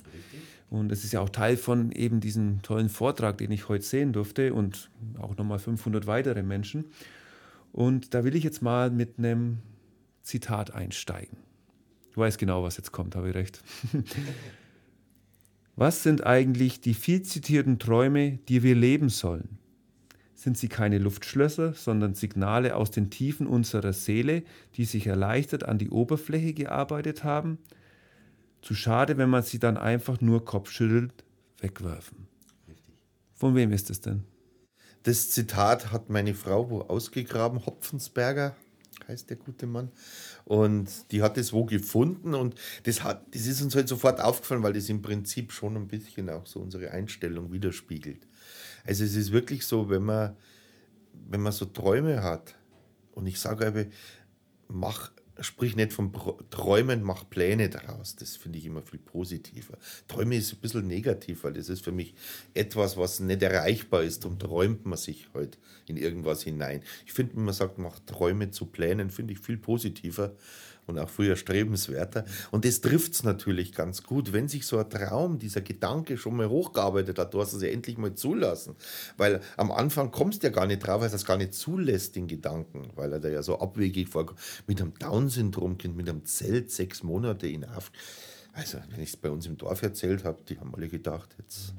[0.69, 4.11] Und es ist ja auch Teil von eben diesem tollen Vortrag, den ich heute sehen
[4.11, 6.85] durfte und auch nochmal 500 weitere Menschen.
[7.71, 9.59] Und da will ich jetzt mal mit einem
[10.23, 11.37] Zitat einsteigen.
[12.13, 13.63] Du weißt genau, was jetzt kommt, habe ich recht.
[15.77, 19.57] was sind eigentlich die viel zitierten Träume, die wir leben sollen?
[20.45, 24.43] Sind sie keine Luftschlösser, sondern Signale aus den Tiefen unserer Seele,
[24.75, 27.57] die sich erleichtert an die Oberfläche gearbeitet haben.
[28.61, 31.23] Zu schade, wenn man sie dann einfach nur kopfschüttelt
[31.61, 32.27] wegwerfen.
[32.67, 32.93] Richtig.
[33.33, 34.23] Von wem ist es denn?
[35.01, 38.55] Das Zitat hat meine Frau wo ausgegraben, Hopfensberger
[39.07, 39.89] heißt der gute Mann.
[40.43, 44.61] Und die hat es wo gefunden und das, hat, das ist uns halt sofort aufgefallen,
[44.61, 48.27] weil das im Prinzip schon ein bisschen auch so unsere Einstellung widerspiegelt.
[48.85, 50.35] Also es ist wirklich so, wenn man,
[51.29, 52.55] wenn man so Träume hat
[53.13, 53.85] und ich sage aber,
[54.67, 55.11] mach
[55.41, 56.11] sprich nicht vom
[56.49, 58.15] Träumen, mach Pläne daraus.
[58.15, 59.77] Das finde ich immer viel positiver.
[60.07, 62.13] Träume ist ein bisschen negativ, weil das ist für mich
[62.53, 64.23] etwas, was nicht erreichbar ist.
[64.23, 65.57] Darum träumt man sich halt
[65.87, 66.81] in irgendwas hinein.
[67.05, 70.35] Ich finde, wenn man sagt, mach Träume zu Plänen, finde ich viel positiver,
[70.87, 72.25] und auch früher strebenswerter.
[72.51, 76.35] Und das trifft es natürlich ganz gut, wenn sich so ein Traum, dieser Gedanke schon
[76.35, 78.75] mal hochgearbeitet hat, du hast es ja endlich mal zulassen.
[79.17, 82.27] Weil am Anfang kommst du ja gar nicht drauf, weil es gar nicht zulässt, den
[82.27, 84.39] Gedanken, weil er da ja so abwegig vorkommt.
[84.67, 87.97] Mit einem Down-Syndrom-Kind, mit einem Zelt, sechs Monate in Afrika.
[88.53, 91.73] Also, wenn ich es bei uns im Dorf erzählt habe, die haben alle gedacht, jetzt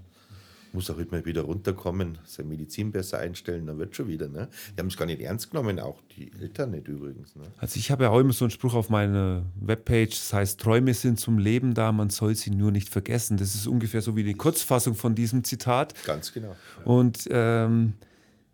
[0.72, 4.28] muss er halt mal wieder runterkommen, seine Medizin besser einstellen, dann wird schon wieder.
[4.28, 4.48] Ne?
[4.74, 7.34] Die haben es gar nicht ernst genommen, auch die Eltern nicht übrigens.
[7.36, 7.44] Ne?
[7.58, 10.94] Also ich habe ja auch immer so einen Spruch auf meiner Webpage, das heißt, Träume
[10.94, 13.36] sind zum Leben da, man soll sie nur nicht vergessen.
[13.36, 15.94] Das ist ungefähr so wie die Kurzfassung von diesem Zitat.
[16.04, 16.56] Ganz genau.
[16.84, 17.94] Und ähm,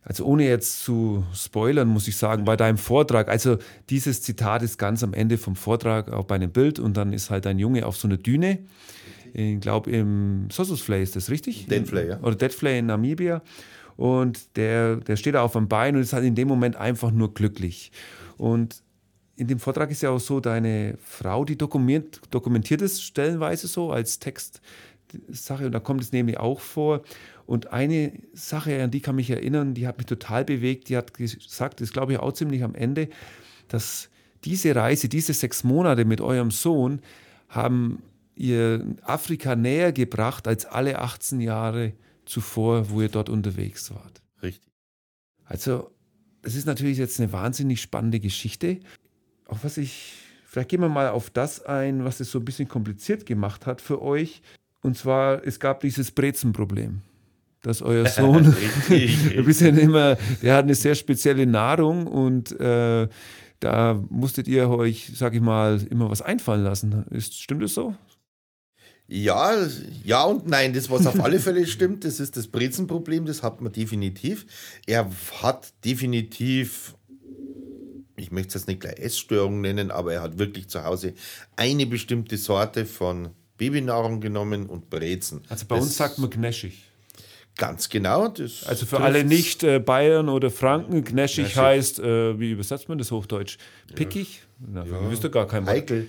[0.04, 3.58] also ohne jetzt zu spoilern, muss ich sagen, bei deinem Vortrag, also
[3.88, 7.30] dieses Zitat ist ganz am Ende vom Vortrag auch bei einem Bild und dann ist
[7.30, 8.58] halt ein Junge auf so einer Düne
[9.32, 11.66] ich glaube im Sossusflay ist das richtig?
[11.66, 12.20] Deadflay, ja.
[12.20, 13.42] Oder Deadflay in Namibia.
[13.96, 17.10] Und der, der steht da auf dem Bein und ist halt in dem Moment einfach
[17.10, 17.92] nur glücklich.
[18.36, 18.82] Und
[19.36, 23.90] in dem Vortrag ist ja auch so, deine Frau, die dokumentiert, dokumentiert es stellenweise so
[23.90, 27.02] als Textsache und da kommt es nämlich auch vor.
[27.46, 31.14] Und eine Sache, an die kann mich erinnern, die hat mich total bewegt, die hat
[31.14, 33.08] gesagt, das glaube ich auch ziemlich am Ende,
[33.68, 34.08] dass
[34.44, 37.00] diese Reise, diese sechs Monate mit eurem Sohn
[37.48, 38.02] haben
[38.34, 41.92] ihr Afrika näher gebracht als alle 18 Jahre
[42.24, 44.22] zuvor, wo ihr dort unterwegs wart.
[44.42, 44.70] Richtig.
[45.44, 45.90] Also,
[46.42, 48.80] es ist natürlich jetzt eine wahnsinnig spannende Geschichte.
[49.46, 50.14] Auch was ich,
[50.44, 53.80] vielleicht gehen wir mal auf das ein, was es so ein bisschen kompliziert gemacht hat
[53.80, 54.42] für euch.
[54.80, 57.02] Und zwar, es gab dieses Brezenproblem
[57.62, 58.54] dass euer Sohn
[58.88, 63.08] ein bisschen immer, der hat eine sehr spezielle Nahrung und äh,
[63.60, 67.04] da musstet ihr euch, sag ich mal, immer was einfallen lassen.
[67.10, 67.94] Ist, stimmt das so?
[69.14, 69.54] Ja,
[70.04, 70.72] ja und nein.
[70.72, 74.46] Das, was auf alle Fälle stimmt, das ist das Brezenproblem, das hat man definitiv.
[74.86, 75.10] Er
[75.42, 76.94] hat definitiv,
[78.16, 81.12] ich möchte es jetzt nicht gleich Essstörung nennen, aber er hat wirklich zu Hause
[81.56, 85.42] eine bestimmte Sorte von Babynahrung genommen und Brezen.
[85.50, 86.82] Also bei das, uns sagt man gnäschig.
[87.58, 88.28] Ganz genau.
[88.28, 91.58] also für alle nicht äh, Bayern oder Franken, gnäschig, gnäschig.
[91.58, 93.58] heißt, äh, wie übersetzt man das Hochdeutsch?
[93.94, 94.40] Pickig?
[94.58, 94.84] Ja.
[94.84, 95.10] Na, ja.
[95.10, 95.74] Wüsste gar kein Wort.
[95.74, 96.08] Heikel.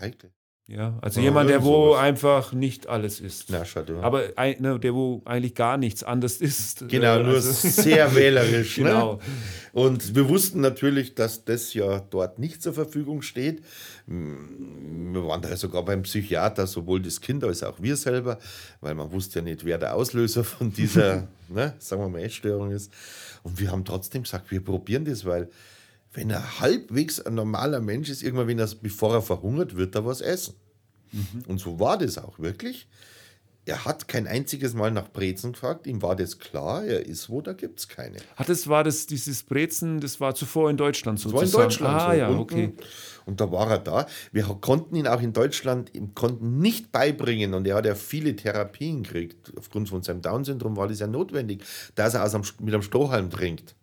[0.00, 0.32] Heikel.
[0.70, 2.00] Ja, also ja, jemand, der wo sowas.
[2.00, 3.50] einfach nicht alles ist.
[3.50, 3.98] Na, schade.
[4.02, 6.88] Aber ein, ne, der wo eigentlich gar nichts anders ist.
[6.88, 8.78] Genau, äh, nur also sehr wählerisch.
[8.78, 8.84] Ne?
[8.84, 9.14] genau.
[9.14, 9.20] Ne?
[9.72, 13.64] Und wir wussten natürlich, dass das ja dort nicht zur Verfügung steht.
[14.06, 18.38] Wir waren da sogar beim Psychiater, sowohl das Kind als auch wir selber,
[18.80, 22.70] weil man wusste ja nicht, wer der Auslöser von dieser, ne, sagen wir mal, Essstörung
[22.70, 22.92] ist.
[23.42, 25.48] Und wir haben trotzdem gesagt, wir probieren das, weil
[26.12, 30.04] wenn er halbwegs ein normaler Mensch ist, irgendwann, wenn er, bevor er verhungert, wird er
[30.04, 30.54] was essen.
[31.12, 31.42] Mhm.
[31.46, 32.88] Und so war das auch wirklich.
[33.66, 37.40] Er hat kein einziges Mal nach Brezen gefragt, ihm war das klar, er ist wo,
[37.40, 38.16] da gibt es keine.
[38.34, 41.44] Hat das war das, dieses Brezen, das war zuvor in Deutschland sozusagen?
[41.44, 41.94] Das war in Deutschland.
[41.94, 42.18] Ah, so.
[42.18, 42.72] ja, okay.
[43.26, 44.06] Und da war er da.
[44.32, 49.02] Wir konnten ihn auch in Deutschland konnten nicht beibringen und er hat ja viele Therapien
[49.04, 49.52] gekriegt.
[49.56, 51.62] Aufgrund von seinem Down-Syndrom war das ja notwendig,
[51.94, 53.76] dass er aus einem, mit einem Strohhalm trinkt.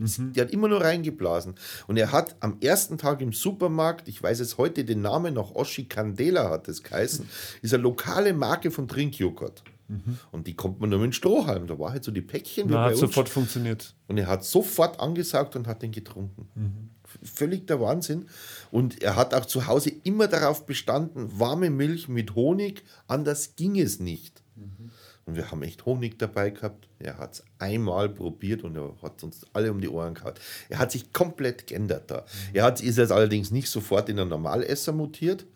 [0.00, 0.32] Mhm.
[0.32, 1.54] Die hat immer nur reingeblasen.
[1.86, 5.54] Und er hat am ersten Tag im Supermarkt, ich weiß jetzt heute den Namen noch,
[5.54, 7.28] Oshi Candela hat es geheißen,
[7.62, 9.62] ist eine lokale Marke von Trinkjoghurt.
[9.88, 10.18] Mhm.
[10.30, 11.66] Und die kommt man nur mit Strohhalm.
[11.66, 12.68] Da war halt so die Päckchen.
[12.70, 13.94] Na, hat sofort funktioniert.
[14.06, 16.48] Und er hat sofort angesagt und hat den getrunken.
[16.54, 16.90] Mhm.
[17.24, 18.26] Völlig der Wahnsinn.
[18.70, 23.78] Und er hat auch zu Hause immer darauf bestanden, warme Milch mit Honig, anders ging
[23.78, 24.42] es nicht.
[24.54, 24.90] Mhm.
[25.30, 26.88] Und wir haben echt Honig dabei gehabt.
[26.98, 30.34] Er hat es einmal probiert und er hat uns alle um die Ohren gehauen.
[30.68, 32.24] Er hat sich komplett geändert da.
[32.52, 35.46] Er hat, ist jetzt allerdings nicht sofort in einen Normalesser mutiert,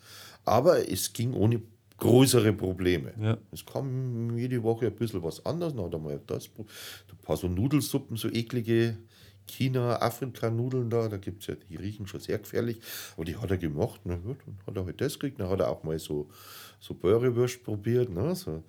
[0.45, 1.61] aber es ging ohne
[1.99, 3.15] größere Probleme.
[3.21, 3.37] Ja.
[3.51, 5.75] Es kam jede Woche ein bisschen was anderes.
[5.75, 8.97] Dann hat er mal das, ein paar so Nudelsuppen, so eklige
[9.47, 12.81] China-Afrika-Nudeln da, da gibt es ja, die riechen schon sehr gefährlich,
[13.17, 14.01] aber die hat er gemacht.
[14.05, 15.41] Na gut, dann hat er halt das gekriegt.
[15.41, 16.31] Dann hat er auch mal so,
[16.81, 18.35] so Börrewürst probiert, ne?
[18.35, 18.63] so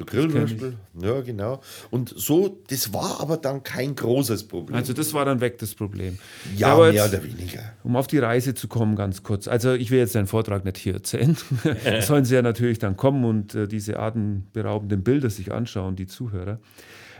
[0.00, 1.60] so Grillwürstel, ja genau.
[1.90, 4.76] Und so, das war aber dann kein großes Problem.
[4.76, 6.18] Also das war dann weg, das Problem.
[6.56, 7.60] Ja, aber mehr jetzt, oder weniger.
[7.84, 9.46] Um auf die Reise zu kommen, ganz kurz.
[9.46, 11.36] Also ich will jetzt deinen Vortrag nicht hier erzählen.
[12.00, 16.58] sollen sie ja natürlich dann kommen und äh, diese atemberaubenden Bilder sich anschauen, die Zuhörer.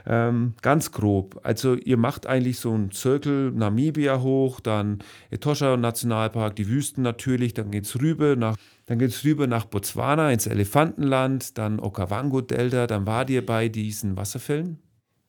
[0.07, 1.41] Ähm, ganz grob.
[1.43, 5.01] Also ihr macht eigentlich so einen Zirkel Namibia hoch, dann
[5.31, 8.57] Etosha Nationalpark, die Wüsten natürlich, dann geht es rüber nach
[8.91, 13.69] dann geht es rüber nach Botswana ins Elefantenland, dann Okavango Delta, dann war ihr bei
[13.69, 14.81] diesen Wasserfällen.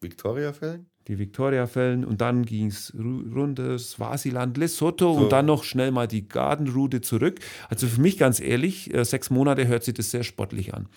[0.01, 0.88] Victoria-Fällen?
[1.07, 5.20] die Victoria-Fällen und dann ging es runter Swasiland, Lesotho so.
[5.20, 7.39] und dann noch schnell mal die Gardenroute zurück.
[7.70, 10.88] Also für mich ganz ehrlich, äh, sechs Monate hört sich das sehr sportlich an.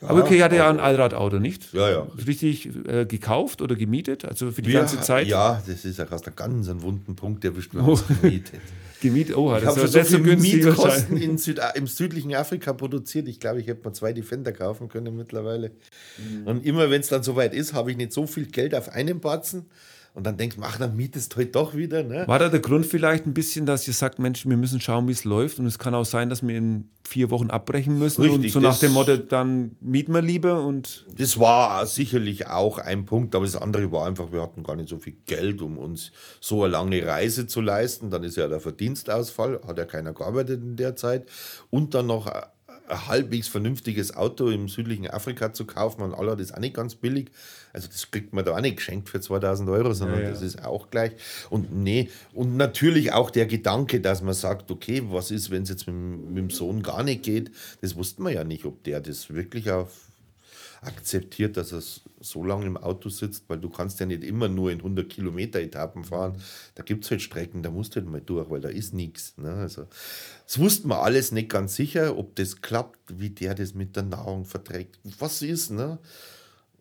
[0.00, 1.72] Ja, aber okay, hatte ja ein Allradauto, nicht?
[1.72, 2.06] Ja, ja.
[2.26, 4.24] Richtig äh, gekauft oder gemietet?
[4.24, 5.26] Also für die Wir, ganze Zeit?
[5.26, 7.98] Ja, das ist ja gerade ein ganz ein wunden Punkt, der wischt mir oh.
[8.20, 8.60] gemietet.
[9.02, 13.28] Gemietet, oh, das ich habe so viele Mietkosten in Süd im südlichen Afrika produziert.
[13.28, 15.72] Ich glaube, ich hätte mal zwei Defender kaufen können mittlerweile.
[16.16, 16.46] Mhm.
[16.46, 19.20] Und immer, wenn es dann soweit ist, habe ich nicht so viel Geld auf einen
[19.20, 19.66] Batzen
[20.14, 22.02] und dann denkst du, ach, dann mietest du heute doch wieder.
[22.02, 22.24] Ne?
[22.26, 25.12] War da der Grund vielleicht ein bisschen, dass ihr sagt, Mensch, wir müssen schauen, wie
[25.12, 28.44] es läuft und es kann auch sein, dass wir in vier Wochen abbrechen müssen Richtig,
[28.44, 31.06] und so nach dem Motto, dann mieten wir lieber und...
[31.16, 34.88] Das war sicherlich auch ein Punkt, aber das andere war einfach, wir hatten gar nicht
[34.88, 38.10] so viel Geld, um uns so eine lange Reise zu leisten.
[38.10, 41.26] Dann ist ja der Verdienstausfall, hat ja keiner gearbeitet in der Zeit
[41.70, 42.30] und dann noch
[42.88, 46.74] ein halbwegs vernünftiges Auto im südlichen Afrika zu kaufen und aller, das ist auch nicht
[46.74, 47.30] ganz billig.
[47.72, 50.30] Also das kriegt man da auch nicht geschenkt für 2000 Euro, sondern ja, ja.
[50.30, 51.12] das ist auch gleich.
[51.50, 55.70] Und nee, und natürlich auch der Gedanke, dass man sagt, okay, was ist, wenn es
[55.70, 57.50] jetzt mit, mit dem Sohn gar nicht geht?
[57.80, 60.11] Das wusste man ja nicht, ob der das wirklich auf
[60.82, 61.80] akzeptiert, dass er
[62.20, 65.60] so lange im Auto sitzt, weil du kannst ja nicht immer nur in 100 Kilometer
[65.60, 66.36] Etappen fahren.
[66.74, 69.38] Da gibt es halt Strecken, da musst du halt mal durch, weil da ist nichts.
[69.38, 69.52] Ne?
[69.52, 69.86] Also,
[70.44, 74.02] das wusste man alles nicht ganz sicher, ob das klappt, wie der das mit der
[74.02, 74.98] Nahrung verträgt.
[75.18, 75.98] Was ist, ne?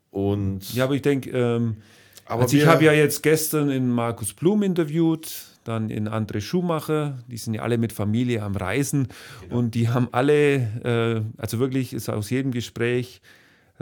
[0.10, 1.78] Und ja, aber ich denke, ähm,
[2.26, 5.32] also ich habe ja jetzt gestern in Markus Blum interviewt,
[5.64, 9.10] dann in André Schumacher, die sind ja alle mit Familie am Reisen
[9.41, 9.60] genau.
[9.60, 13.22] und die haben alle, äh, also wirklich ist aus jedem Gespräch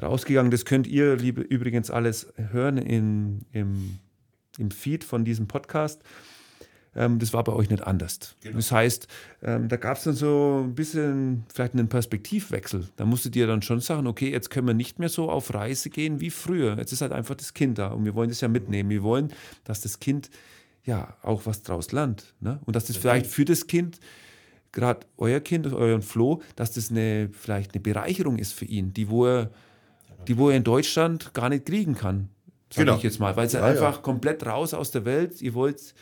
[0.02, 0.52] rausgegangen.
[0.52, 4.00] Das könnt ihr, liebe, übrigens alles hören in, im,
[4.58, 6.02] im Feed von diesem Podcast.
[6.95, 8.36] Ähm, das war bei euch nicht anders.
[8.41, 8.58] Genau.
[8.58, 9.08] Das heißt,
[9.43, 12.88] ähm, da gab es dann so ein bisschen vielleicht einen Perspektivwechsel.
[12.95, 15.89] Da musstet ihr dann schon sagen, okay, jetzt können wir nicht mehr so auf Reise
[15.89, 16.78] gehen wie früher.
[16.78, 18.89] Jetzt ist halt einfach das Kind da und wir wollen das ja mitnehmen.
[18.89, 19.32] Wir wollen,
[19.64, 20.30] dass das Kind
[20.84, 22.34] ja auch was draus lernt.
[22.39, 22.60] Ne?
[22.66, 24.00] Und dass das vielleicht für das Kind
[24.72, 29.10] gerade euer Kind, euren Flo, dass das eine, vielleicht eine Bereicherung ist für ihn, die
[29.10, 29.52] wo er
[30.28, 32.30] die wo er in Deutschland gar nicht kriegen kann.
[32.72, 32.98] Sag genau.
[32.98, 34.02] ich jetzt mal, weil es ja, einfach ja.
[34.02, 35.96] komplett raus aus der Welt, ihr wollt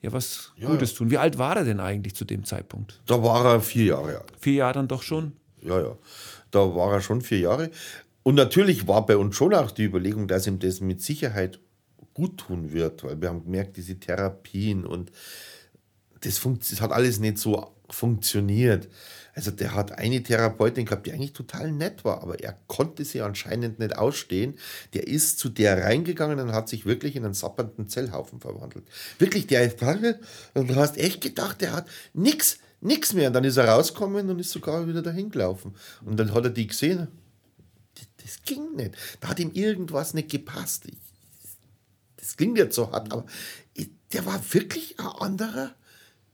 [0.00, 1.10] ja was ja, Gutes tun.
[1.10, 3.00] Wie alt war er denn eigentlich zu dem Zeitpunkt?
[3.06, 4.32] Da war er vier Jahre alt.
[4.38, 5.32] Vier Jahre dann doch schon?
[5.60, 5.96] Ja, ja.
[6.50, 7.70] Da war er schon vier Jahre.
[8.22, 11.60] Und natürlich war bei uns schon auch die Überlegung, dass ihm das mit Sicherheit
[12.14, 15.12] gut tun wird, weil wir haben gemerkt, diese Therapien und
[16.20, 18.88] das, das hat alles nicht so funktioniert.
[19.38, 23.20] Also der hat eine Therapeutin gehabt, die eigentlich total nett war, aber er konnte sie
[23.20, 24.58] anscheinend nicht ausstehen.
[24.94, 28.88] Der ist zu der reingegangen und hat sich wirklich in einen sappernden Zellhaufen verwandelt.
[29.20, 29.80] Wirklich, der ist
[30.54, 33.28] und du hast echt gedacht, der hat nichts, nichts mehr.
[33.28, 35.76] Und dann ist er rausgekommen und ist sogar wieder dahin gelaufen.
[36.04, 37.06] Und dann hat er die gesehen.
[38.16, 38.96] Das ging nicht.
[39.20, 40.86] Da hat ihm irgendwas nicht gepasst.
[40.86, 40.98] Ich,
[42.16, 43.24] das klingt jetzt so hart, aber
[44.12, 45.76] der war wirklich ein anderer,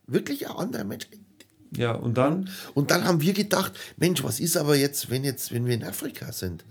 [0.06, 1.06] wirklich ein anderer Mensch.
[1.72, 2.48] Ja, und dann?
[2.74, 5.84] Und dann haben wir gedacht, Mensch, was ist aber jetzt, wenn jetzt, wenn wir in
[5.84, 6.64] Afrika sind?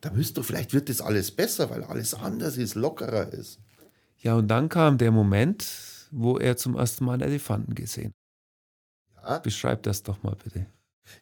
[0.00, 3.58] Da müsste vielleicht wird das alles besser, weil alles anders ist, lockerer ist.
[4.20, 5.66] Ja, und dann kam der Moment,
[6.10, 8.12] wo er zum ersten Mal einen Elefanten gesehen
[9.16, 9.30] hat.
[9.30, 9.38] Ja.
[9.38, 10.66] Beschreib das doch mal bitte.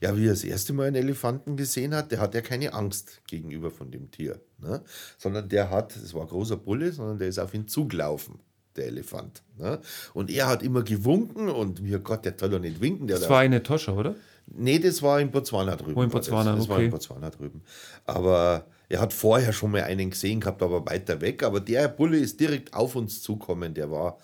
[0.00, 3.22] Ja, wie er das erste Mal einen Elefanten gesehen hat, der hat ja keine Angst
[3.26, 4.40] gegenüber von dem Tier.
[4.58, 4.82] Ne?
[5.16, 8.40] Sondern der hat, es war ein großer Bulle, sondern der ist auf ihn zugelaufen
[8.77, 9.43] der Elefant.
[9.59, 9.81] Ne?
[10.14, 13.07] Und er hat immer gewunken und mir Gott, der soll doch nicht winken.
[13.07, 14.14] das war eine Tosche, oder?
[14.47, 15.97] Nee, das war in Botswana drüben.
[15.97, 16.74] Oh, in Botswana, das, das okay.
[16.74, 17.62] war in Botswana drüben.
[18.05, 21.43] Aber er hat vorher schon mal einen gesehen gehabt, aber weiter weg.
[21.43, 23.74] Aber der Bulle ist direkt auf uns zukommen.
[23.74, 24.18] Der war,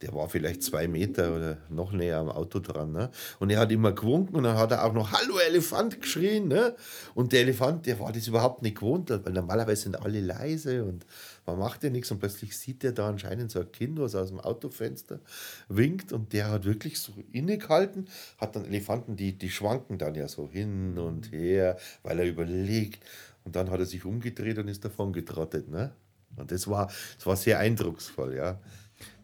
[0.00, 2.92] der war vielleicht zwei Meter oder noch näher am Auto dran.
[2.92, 3.10] Ne?
[3.40, 6.46] Und er hat immer gewunken und dann hat er auch noch Hallo Elefant geschrien.
[6.46, 6.76] Ne?
[7.14, 11.04] Und der Elefant, der war das überhaupt nicht gewohnt, weil normalerweise sind alle leise und
[11.46, 14.28] man macht ja nichts und plötzlich sieht er da anscheinend so ein Kind, was aus
[14.28, 15.20] dem Autofenster
[15.68, 20.28] winkt und der hat wirklich so innegehalten, hat dann Elefanten, die, die schwanken dann ja
[20.28, 23.04] so hin und her, weil er überlegt
[23.44, 25.68] und dann hat er sich umgedreht und ist davon getrottet.
[25.68, 25.92] Ne?
[26.36, 28.58] Und das war, das war sehr eindrucksvoll, ja.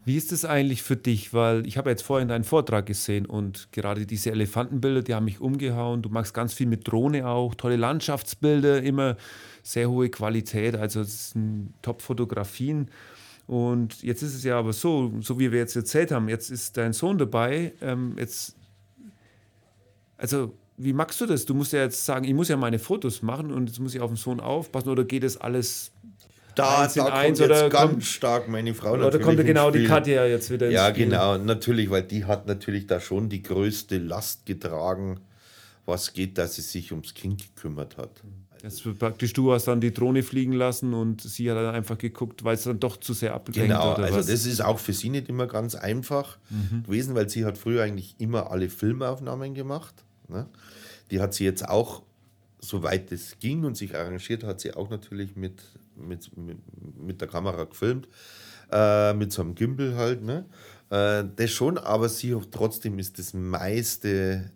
[0.04, 1.34] Wie ist es eigentlich für dich?
[1.34, 5.40] Weil ich habe jetzt vorhin deinen Vortrag gesehen und gerade diese Elefantenbilder, die haben mich
[5.40, 6.00] umgehauen.
[6.00, 9.16] Du machst ganz viel mit Drohne auch, tolle Landschaftsbilder, immer
[9.62, 10.76] sehr hohe Qualität.
[10.76, 12.90] Also es sind Top-Fotografien.
[13.46, 16.76] Und jetzt ist es ja aber so, so wie wir jetzt erzählt haben, jetzt ist
[16.76, 17.72] dein Sohn dabei.
[17.80, 18.54] Ähm, jetzt,
[20.16, 21.44] also wie machst du das?
[21.44, 24.00] Du musst ja jetzt sagen, ich muss ja meine Fotos machen und jetzt muss ich
[24.00, 25.92] auf den Sohn aufpassen oder geht das alles
[26.54, 29.14] da, eins in da eins kommt oder jetzt ganz stark meine Frau natürlich.
[29.14, 31.06] Oder kommt ja genau die Katja jetzt wieder ins Ja, Spiel.
[31.06, 35.20] genau, natürlich, weil die hat natürlich da schon die größte Last getragen,
[35.86, 38.22] was geht, dass sie sich ums Kind gekümmert hat.
[38.62, 42.44] Das praktisch, du hast dann die Drohne fliegen lassen und sie hat dann einfach geguckt,
[42.44, 44.26] weil es dann doch zu sehr abgelenkt Genau, also was?
[44.26, 46.82] das ist auch für sie nicht immer ganz einfach Mhm.
[46.84, 49.94] gewesen, weil sie hat früher eigentlich immer alle Filmaufnahmen gemacht.
[50.28, 50.46] Ne?
[51.10, 52.02] Die hat sie jetzt auch,
[52.60, 55.62] soweit es ging und sich arrangiert, hat sie auch natürlich mit,
[55.96, 56.58] mit, mit,
[56.98, 58.08] mit der Kamera gefilmt,
[58.70, 60.22] äh, mit so einem Gimbal halt.
[60.22, 60.44] Ne?
[60.90, 64.50] Äh, das schon, aber sie trotzdem ist das meiste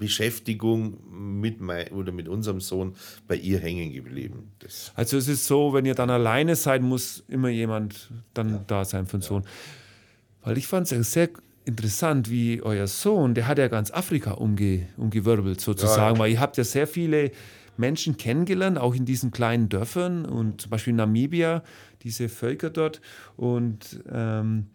[0.00, 0.98] Beschäftigung
[1.40, 2.96] mit, mein, oder mit unserem Sohn
[3.28, 4.50] bei ihr hängen geblieben.
[4.58, 8.84] Das, Also es ist so, wenn ihr dann alleine seid, muss immer jemand dann da
[8.84, 9.44] sein für den Sohn.
[10.42, 11.28] Weil ich fand es sehr
[11.66, 16.56] interessant, wie euer Sohn, der hat ja ganz Afrika umge, umgewirbelt sozusagen, weil ihr habt
[16.56, 17.30] ja sehr viele
[17.76, 21.62] Menschen kennengelernt, auch in diesen kleinen Dörfern und zum Beispiel Namibia,
[22.02, 23.00] diese Völker dort.
[23.36, 24.66] Und ähm,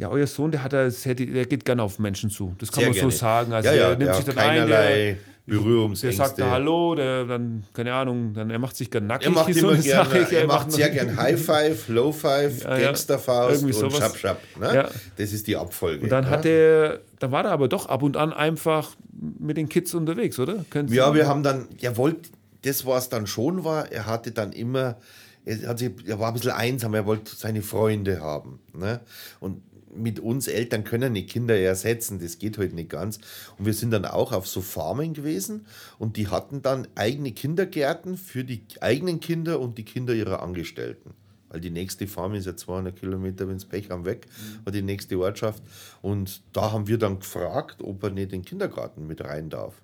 [0.00, 2.54] ja, euer Sohn, der hat ja sehr, der geht gerne auf Menschen zu.
[2.58, 3.10] Das kann Sehr man gerne.
[3.12, 3.52] so sagen.
[3.52, 6.16] Also ja, ja, er nimmt der sich dann ein, der, keinerlei der Berührungsängste.
[6.16, 9.26] sagt da Hallo, der dann, keine Ahnung, dann er macht sich gerne nackig.
[9.26, 10.36] Er macht so immer eine gerne, Sache.
[10.36, 12.86] er macht sehr gern High Five, Low Five, Ja, ja.
[12.86, 13.98] Gangsterfaust und sowas.
[13.98, 14.40] Schap Schap.
[14.58, 14.74] Ne?
[14.74, 14.88] Ja.
[15.16, 16.04] Das ist die Abfolge.
[16.04, 16.30] Und dann ne?
[16.30, 20.38] hat er, da war er aber doch ab und an einfach mit den Kids unterwegs,
[20.38, 20.64] oder?
[20.70, 22.30] Können Sie- Ja, wir haben dann, er wollte,
[22.62, 24.96] das was dann schon war, er hatte dann immer,
[25.44, 28.60] er, hat sich, er war ein bisschen einsam, er wollte seine Freunde haben.
[28.72, 29.00] Ne?
[29.40, 29.62] Und
[29.94, 33.18] mit uns Eltern können die Kinder ersetzen, das geht heute nicht ganz.
[33.58, 35.66] Und wir sind dann auch auf so Farmen gewesen
[35.98, 41.14] und die hatten dann eigene Kindergärten für die eigenen Kinder und die Kinder ihrer Angestellten.
[41.48, 44.26] Weil die nächste Farm ist ja 200 Kilometer, wenn es Pech haben, weg,
[44.64, 45.62] war die nächste Ortschaft.
[46.00, 49.82] Und da haben wir dann gefragt, ob er nicht in den Kindergarten mit rein darf.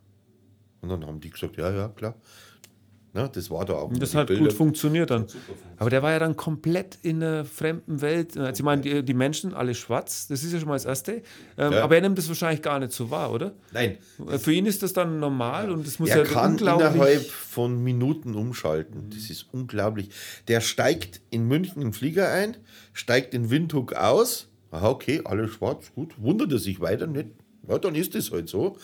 [0.81, 2.15] Und dann haben die gesagt, ja, ja, klar.
[3.17, 3.91] Na, das war da auch.
[3.95, 5.27] Das die hat Bilder- gut funktioniert dann.
[5.79, 8.37] Aber der war ja dann komplett in einer fremden Welt.
[8.37, 11.23] Also ich meine, die, die Menschen alle schwarz, das ist ja schon mal das Erste.
[11.57, 11.83] Ähm, Ja.
[11.83, 13.55] Aber er nimmt das wahrscheinlich gar nicht so wahr, oder?
[13.73, 13.97] Nein,
[14.39, 18.35] Für ihn ist das dann normal und es muss er ja kann innerhalb von Minuten
[18.35, 19.09] umschalten.
[19.09, 20.11] Das ist unglaublich.
[20.49, 22.59] Der steigt in München den Flieger ein,
[22.93, 24.49] steigt in Windhoek aus.
[24.71, 26.13] Aha, okay, alles schwarz, gut.
[26.19, 27.29] Wundert er sich weiter nicht?
[27.67, 28.77] Ja, dann ist es halt so.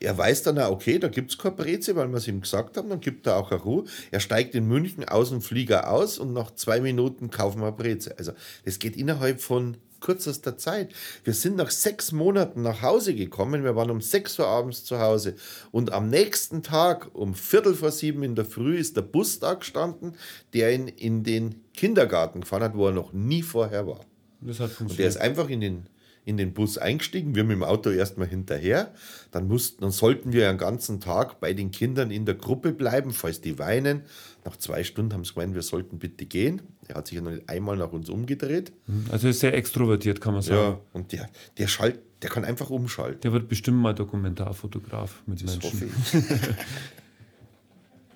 [0.00, 2.76] Er weiß dann auch, okay, da gibt es keine Breze, weil wir es ihm gesagt
[2.76, 3.84] haben, dann gibt er auch eine Ruhe.
[4.10, 8.16] Er steigt in München aus dem Flieger aus und nach zwei Minuten kaufen wir Breze.
[8.18, 8.32] Also
[8.64, 10.94] das geht innerhalb von kürzester Zeit.
[11.24, 13.62] Wir sind nach sechs Monaten nach Hause gekommen.
[13.64, 15.34] Wir waren um sechs Uhr abends zu Hause.
[15.70, 19.52] Und am nächsten Tag um Viertel vor sieben in der Früh ist der Bus da
[19.52, 20.14] gestanden,
[20.54, 24.00] der ihn in den Kindergarten gefahren hat, wo er noch nie vorher war.
[24.40, 25.08] Das hat Und der funktioniert.
[25.10, 25.86] ist einfach in den,
[26.24, 27.34] in den Bus eingestiegen.
[27.34, 28.92] Wir mit dem Auto erstmal hinterher.
[29.30, 33.12] Dann, mussten, dann sollten wir einen ganzen Tag bei den Kindern in der Gruppe bleiben,
[33.12, 34.02] falls die weinen.
[34.44, 36.62] Nach zwei Stunden haben sie gemeint, wir sollten bitte gehen.
[36.88, 38.72] Er hat sich ja noch nicht einmal nach uns umgedreht.
[39.10, 40.60] Also er ist sehr extrovertiert, kann man sagen.
[40.60, 43.20] Ja, und der, der, schalt, der kann einfach umschalten.
[43.22, 45.90] Der wird bestimmt mal Dokumentarfotograf mit Das Menschen.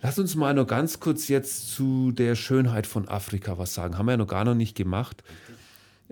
[0.04, 3.96] Lass uns mal noch ganz kurz jetzt zu der Schönheit von Afrika was sagen.
[3.96, 5.24] Haben wir ja noch gar noch nicht gemacht.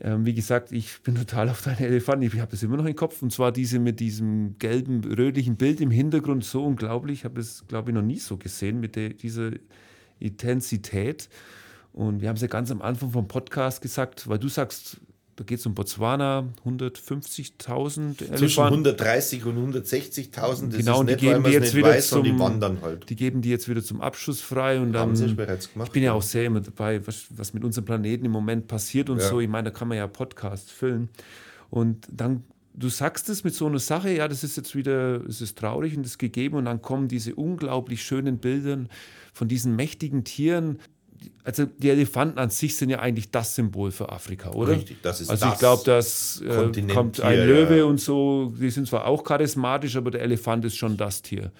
[0.00, 2.24] Ähm, wie gesagt, ich bin total auf deine Elefanten.
[2.24, 3.22] Ich habe das immer noch im Kopf.
[3.22, 6.44] Und zwar diese mit diesem gelben, rötlichen Bild im Hintergrund.
[6.44, 7.20] So unglaublich.
[7.20, 9.50] Ich habe es, glaube ich, noch nie so gesehen mit der, dieser
[10.18, 11.28] Intensität.
[11.92, 14.98] Und wir haben es ja ganz am Anfang vom Podcast gesagt, weil du sagst,
[15.36, 18.72] da geht es um Botswana, 150.000 Zwischen Elefanten.
[18.86, 20.68] 130 und 160.000.
[20.68, 22.08] Das Genau, und ist die nicht, weil geben man die es jetzt nicht wieder weiß,
[22.08, 23.08] zum, die wandern halt.
[23.08, 25.02] Die geben die jetzt wieder zum Abschuss frei und dann.
[25.02, 27.84] Haben sie bereits gemacht, Ich bin ja auch sehr immer dabei, was, was mit unserem
[27.84, 29.28] Planeten im Moment passiert und Ja.
[29.28, 29.40] so.
[29.40, 31.08] Ich meine, da kann man ja Podcast füllen.
[31.70, 35.40] Und dann, du sagst es mit so einer Sache, ja, das ist jetzt wieder, es
[35.40, 38.84] ist traurig und es ist gegeben und dann kommen diese unglaublich schönen Bilder
[39.32, 40.78] von diesen mächtigen Tieren.
[41.44, 44.72] Also die Elefanten an sich sind ja eigentlich das Symbol für Afrika, oder?
[44.72, 47.84] Richtig, das ist also ich das glaube, dass äh, kommt ein hier, Löwe ja.
[47.84, 51.52] und so, die sind zwar auch charismatisch, aber der Elefant ist schon das Tier.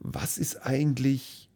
[0.00, 1.50] Was ist eigentlich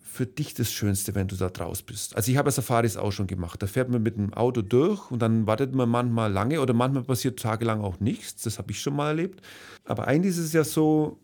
[0.00, 2.16] für dich das Schönste, wenn du da draus bist?
[2.16, 3.62] Also ich habe ja Safaris auch schon gemacht.
[3.62, 7.04] Da fährt man mit dem Auto durch und dann wartet man manchmal lange oder manchmal
[7.04, 8.42] passiert tagelang auch nichts.
[8.42, 9.40] Das habe ich schon mal erlebt.
[9.84, 11.18] Aber eigentlich ist es ja so,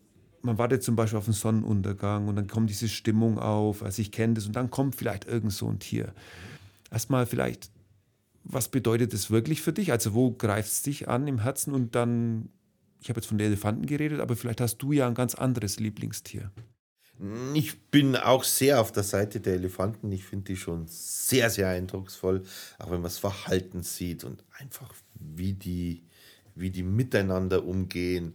[0.45, 3.83] man wartet zum Beispiel auf den Sonnenuntergang und dann kommt diese Stimmung auf.
[3.83, 6.13] Also ich kenne das und dann kommt vielleicht irgend so ein Tier.
[6.91, 7.71] Erstmal vielleicht,
[8.43, 9.91] was bedeutet das wirklich für dich?
[9.91, 12.49] Also wo greift es dich an im Herzen und dann,
[13.01, 15.79] ich habe jetzt von den Elefanten geredet, aber vielleicht hast du ja ein ganz anderes
[15.79, 16.51] Lieblingstier.
[17.53, 20.11] Ich bin auch sehr auf der Seite der Elefanten.
[20.11, 22.43] Ich finde die schon sehr, sehr eindrucksvoll.
[22.77, 26.03] Auch wenn man das Verhalten sieht und einfach wie die,
[26.55, 28.33] wie die miteinander umgehen.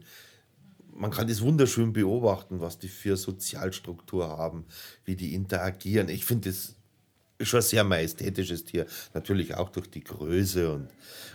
[1.01, 4.67] Man kann das wunderschön beobachten, was die für Sozialstruktur haben,
[5.07, 6.11] wie die interagieren.
[6.11, 6.77] Ich finde das
[7.41, 8.87] schon ein sehr majestätisches Tier.
[9.15, 10.89] Natürlich auch durch die Größe und,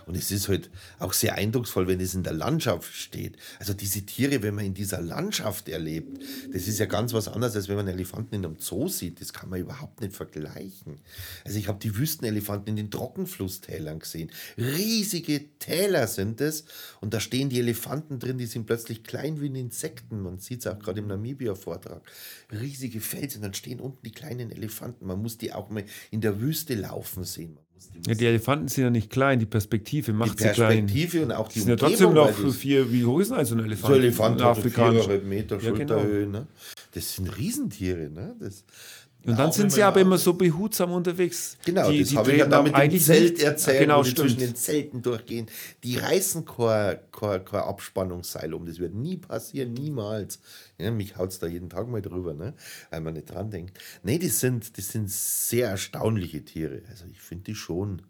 [0.06, 3.36] und es ist halt auch sehr eindrucksvoll, wenn es in der Landschaft steht.
[3.58, 7.56] Also diese Tiere, wenn man in dieser Landschaft erlebt, das ist ja ganz was anderes,
[7.56, 9.20] als wenn man Elefanten in einem Zoo sieht.
[9.20, 11.00] Das kann man überhaupt nicht vergleichen.
[11.44, 14.30] Also ich habe die Wüstenelefanten in den Trockenflusstälern gesehen.
[14.56, 16.64] Riesige Täler sind es
[17.00, 20.20] und da stehen die Elefanten drin, die sind plötzlich klein wie Insekten.
[20.20, 22.02] Man sieht es auch gerade im Namibia-Vortrag.
[22.52, 25.06] Riesige Felsen, dann stehen unten die kleinen Elefanten.
[25.06, 27.58] Man muss die auch mal in der Wüste laufen sehen.
[28.06, 31.24] Ja, die Elefanten sind ja nicht klein, die Perspektive macht die Perspektive sie klein.
[31.24, 33.64] und auch die sind ja trotzdem noch für vier, wie hoch ist denn so ein
[33.64, 33.86] Elefant?
[33.86, 35.98] So ein Elefant hat Meter Ja, genau.
[35.98, 36.26] Schulterhöhe.
[36.26, 36.46] Ne?
[36.92, 38.10] Das sind Riesentiere.
[38.10, 38.36] Ne?
[38.38, 38.64] Das,
[39.26, 41.58] Und dann sind sie aber immer so behutsam unterwegs.
[41.64, 43.98] Genau, die, das habe ich ja treten da mit dem eigentlich Zelt nicht- erzählt, Genau,
[43.98, 45.46] wo die zwischen den Zelten durchgehen.
[45.82, 48.66] Die reißen kein, kein, kein Abspannungsseil um.
[48.66, 50.38] Das wird nie passieren, niemals.
[50.78, 52.54] Ja, mich haut es da jeden Tag mal drüber, ne?
[52.90, 53.78] weil man nicht dran denkt.
[54.02, 56.82] Nee, das sind, das sind sehr erstaunliche Tiere.
[56.90, 58.02] Also ich finde die schon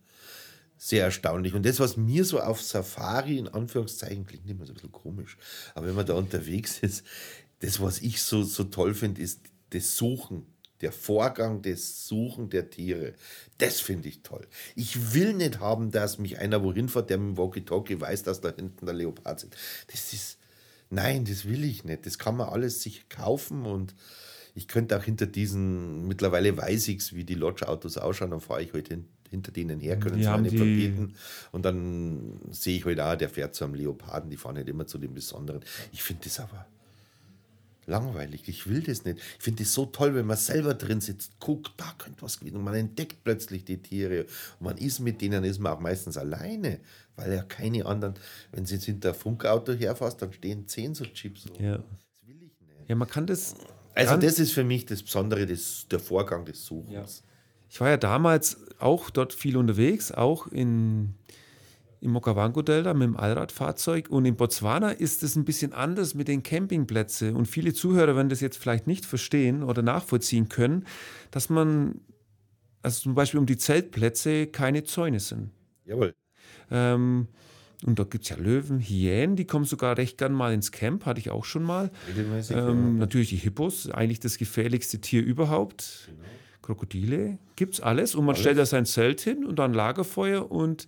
[0.78, 1.54] sehr erstaunlich.
[1.54, 5.38] Und das, was mir so auf Safari in Anführungszeichen klingt, immer so ein bisschen komisch,
[5.74, 7.04] aber wenn man da unterwegs ist,
[7.60, 9.40] das, was ich so, so toll finde, ist
[9.70, 10.44] das Suchen.
[10.80, 13.14] Der Vorgang des Suchen der Tiere.
[13.58, 14.46] Das finde ich toll.
[14.74, 18.40] Ich will nicht haben, dass mich einer wohin fährt, der mit dem Walkie-Talkie weiß, dass
[18.40, 19.56] da hinten der Leopard sitzt.
[19.90, 20.38] Das ist,
[20.90, 22.04] nein, das will ich nicht.
[22.04, 23.94] Das kann man alles sich kaufen und
[24.54, 28.72] ich könnte auch hinter diesen, mittlerweile weiß ich wie die Lodge-Autos ausschauen, dann fahre ich
[28.72, 31.14] halt hin, hinter denen her, können sie nicht verbieten.
[31.52, 34.86] Und dann sehe ich halt auch, der fährt zu einem Leoparden, die fahren halt immer
[34.86, 35.60] zu den Besonderen.
[35.92, 36.66] Ich finde das aber
[37.86, 38.48] langweilig.
[38.48, 39.18] Ich will das nicht.
[39.38, 42.56] Ich finde es so toll, wenn man selber drin sitzt, guckt, da könnte was gehen.
[42.56, 44.26] Und man entdeckt plötzlich die Tiere.
[44.58, 46.80] Und man ist mit denen, ist man auch meistens alleine,
[47.16, 48.14] weil ja keine anderen,
[48.52, 51.44] wenn sie jetzt hinter Funkauto herfährst, dann stehen zehn so Chips.
[51.44, 51.54] So.
[51.62, 51.78] Ja.
[51.78, 51.84] Das
[52.26, 52.88] will ich nicht.
[52.88, 53.54] ja, man kann das.
[53.94, 57.22] Also Ganz- das ist für mich das Besondere, das, der Vorgang des Suchens.
[57.68, 61.14] Ich war ja damals auch dort viel unterwegs, auch in,
[62.00, 64.08] im Okavango-Delta mit dem Allradfahrzeug.
[64.08, 67.36] Und in Botswana ist es ein bisschen anders mit den Campingplätzen.
[67.36, 70.84] Und viele Zuhörer werden das jetzt vielleicht nicht verstehen oder nachvollziehen können,
[71.30, 72.00] dass man,
[72.82, 75.50] also zum Beispiel um die Zeltplätze, keine Zäune sind.
[75.84, 76.14] Jawohl.
[76.70, 77.28] Ähm,
[77.84, 81.04] und da gibt es ja Löwen, Hyänen, die kommen sogar recht gern mal ins Camp,
[81.04, 81.90] hatte ich auch schon mal.
[82.08, 82.56] Regelmäßig.
[82.56, 86.10] Ähm, natürlich die Hippos, eigentlich das gefährlichste Tier überhaupt.
[86.62, 88.14] Krokodile, gibt's alles.
[88.14, 90.50] Und man stellt da sein Zelt hin und dann Lagerfeuer.
[90.50, 90.86] Und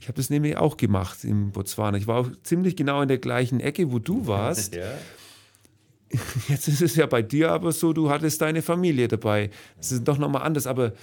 [0.00, 1.98] ich habe das nämlich auch gemacht in Botswana.
[1.98, 4.74] Ich war auch ziemlich genau in der gleichen Ecke, wo du warst.
[4.74, 4.90] ja.
[6.48, 9.50] Jetzt ist es ja bei dir aber so, du hattest deine Familie dabei.
[9.76, 10.66] Das ist doch nochmal anders.
[10.66, 10.94] Aber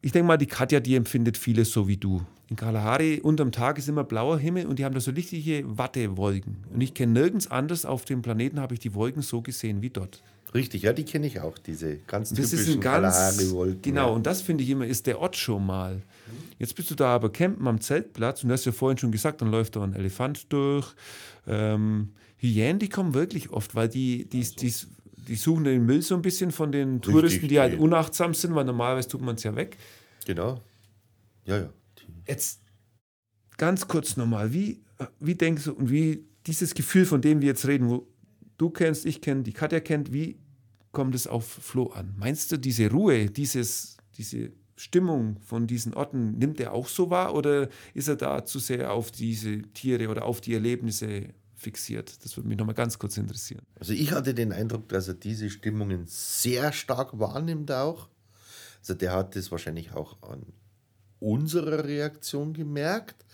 [0.00, 2.22] ich denke mal, die Katja, die empfindet vieles so wie du.
[2.48, 6.64] In Kalahari unterm Tag ist immer blauer Himmel und die haben da so richtige Wattewolken.
[6.72, 9.90] Und ich kenne nirgends anders auf dem Planeten habe ich die Wolken so gesehen wie
[9.90, 10.22] dort.
[10.54, 13.38] Richtig, ja, die kenne ich auch, diese ganz Das ist typischen ein ganz,
[13.82, 14.14] genau, Ja.
[14.14, 16.02] und das finde ich immer, ist der Ort schon mal.
[16.58, 19.42] Jetzt bist du da aber campen am Zeltplatz und du hast ja vorhin schon gesagt,
[19.42, 20.94] dann läuft da ein Elefant durch.
[21.48, 24.72] Ähm, Hyänen, die kommen wirklich oft, weil die, die, die,
[25.28, 28.64] die suchen den Müll so ein bisschen von den Touristen, die halt unachtsam sind, weil
[28.64, 29.76] normalerweise tut man es ja weg.
[30.24, 30.60] Genau.
[31.46, 31.70] Ja, ja.
[32.28, 32.60] Jetzt
[33.56, 34.82] ganz kurz nochmal, wie,
[35.18, 38.06] wie denkst du und wie dieses Gefühl, von dem wir jetzt reden, wo
[38.56, 40.38] du kennst, ich kenne, die Katja kennt, wie
[40.94, 42.14] kommt es auf Flo an?
[42.16, 47.34] Meinst du, diese Ruhe, dieses, diese Stimmung von diesen Orten, nimmt er auch so wahr
[47.34, 52.24] oder ist er da zu sehr auf diese Tiere oder auf die Erlebnisse fixiert?
[52.24, 53.62] Das würde mich nochmal ganz kurz interessieren.
[53.78, 58.08] Also ich hatte den Eindruck, dass er diese Stimmungen sehr stark wahrnimmt auch.
[58.80, 60.42] Also der hat das wahrscheinlich auch an
[61.20, 63.24] unserer Reaktion gemerkt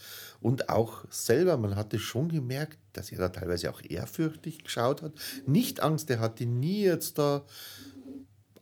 [0.41, 5.13] und auch selber, man hatte schon gemerkt, dass er da teilweise auch ehrfürchtig geschaut hat.
[5.47, 7.45] Nicht Angst, er hatte nie jetzt da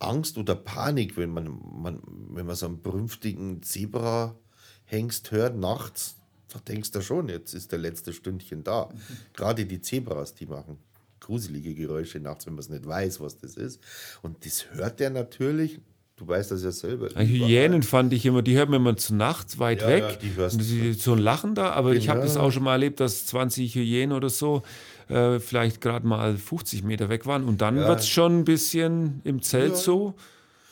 [0.01, 2.01] Angst oder Panik, wenn man, man,
[2.31, 6.16] wenn man so einen berühmtigen Zebra-Hengst hört nachts,
[6.53, 8.89] da denkst du schon, jetzt ist der letzte Stündchen da.
[9.35, 10.79] Gerade die Zebras, die machen
[11.20, 13.81] gruselige Geräusche nachts, wenn man es nicht weiß, was das ist.
[14.22, 15.81] Und das hört er natürlich.
[16.19, 17.09] Du weißt das ja selber.
[17.16, 20.03] Hyänen fand ich immer, die hört man immer zu Nacht weit Ja, weg.
[20.03, 22.73] ja, die hörst die, so ein Lachen da, aber ich habe das auch schon mal
[22.73, 24.62] erlebt, dass 20 Hyänen oder so
[25.09, 27.45] äh, vielleicht gerade mal 50 Meter weg waren.
[27.45, 27.87] Und dann Ja.
[27.89, 29.77] wird es schon ein bisschen im Zelt Ja.
[29.77, 30.14] so.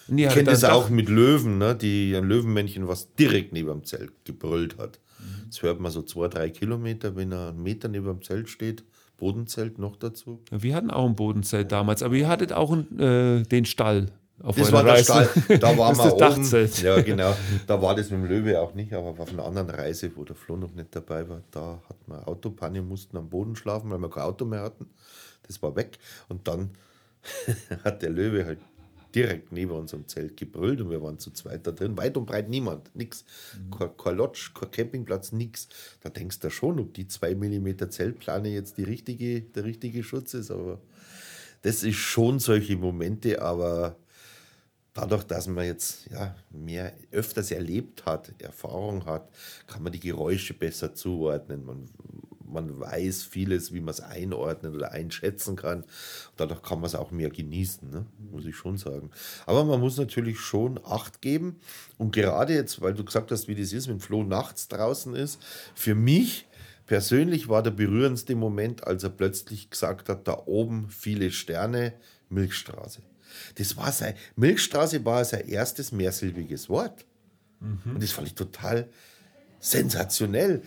[0.09, 1.74] Die Ich kenne das doch- auch mit Löwen, ne?
[1.74, 5.01] die, ein Löwenmännchen, was direkt neben dem Zelt gebrüllt hat.
[5.49, 8.84] Das hört man so zwei, drei Kilometer, wenn er einen Meter neben dem Zelt steht.
[9.16, 10.40] Bodenzelt noch dazu.
[10.51, 14.11] Wir hatten auch ein Bodenzelt damals, aber ihr hattet auch ein, äh, den Stall
[14.43, 15.05] auf Das war der Reise.
[15.05, 15.59] Stall.
[15.59, 16.01] Da ist
[16.53, 16.84] das oben.
[16.84, 17.34] Ja, genau.
[17.66, 20.37] Da war das mit dem Löwe auch nicht, aber auf einer anderen Reise, wo der
[20.37, 24.11] Flo noch nicht dabei war, da hatten wir Autopanne, mussten am Boden schlafen, weil wir
[24.11, 24.91] kein Auto mehr hatten.
[25.47, 25.99] Das war weg.
[26.28, 26.70] Und dann
[27.84, 28.59] hat der Löwe halt
[29.14, 31.97] direkt neben unserem Zelt gebrüllt und wir waren zu zweit da drin.
[31.97, 33.24] Weit und breit niemand, nix.
[33.57, 33.70] Mhm.
[33.70, 35.68] Kein, kein Lodge, kein Campingplatz, nix.
[36.03, 40.34] Da denkst du schon, ob die 2 mm Zeltplane jetzt die richtige, der richtige Schutz
[40.34, 40.51] ist.
[40.51, 40.82] Aber
[41.62, 43.97] das ist schon solche Momente, aber
[44.97, 49.28] dadurch, dass man jetzt ja, mehr öfters erlebt hat, Erfahrung hat,
[49.66, 51.64] kann man die Geräusche besser zuordnen.
[51.64, 51.88] Man,
[52.44, 55.84] man weiß vieles, wie man es einordnen oder einschätzen kann.
[56.36, 58.07] Dadurch kann man es auch mehr genießen, ne?
[58.30, 59.11] muss ich schon sagen.
[59.44, 61.57] Aber man muss natürlich schon Acht geben.
[61.99, 65.42] Und gerade jetzt, weil du gesagt hast, wie das ist, wenn Flo nachts draußen ist,
[65.74, 66.47] für mich
[66.86, 71.92] persönlich war der berührendste Moment, als er plötzlich gesagt hat, da oben viele Sterne,
[72.30, 73.03] Milchstraße.
[73.57, 77.05] Das war sein, Milchstraße war sein erstes mehrsilbiges Wort.
[77.61, 77.95] Mhm.
[77.95, 78.89] Und das fand ich total
[79.59, 80.62] sensationell.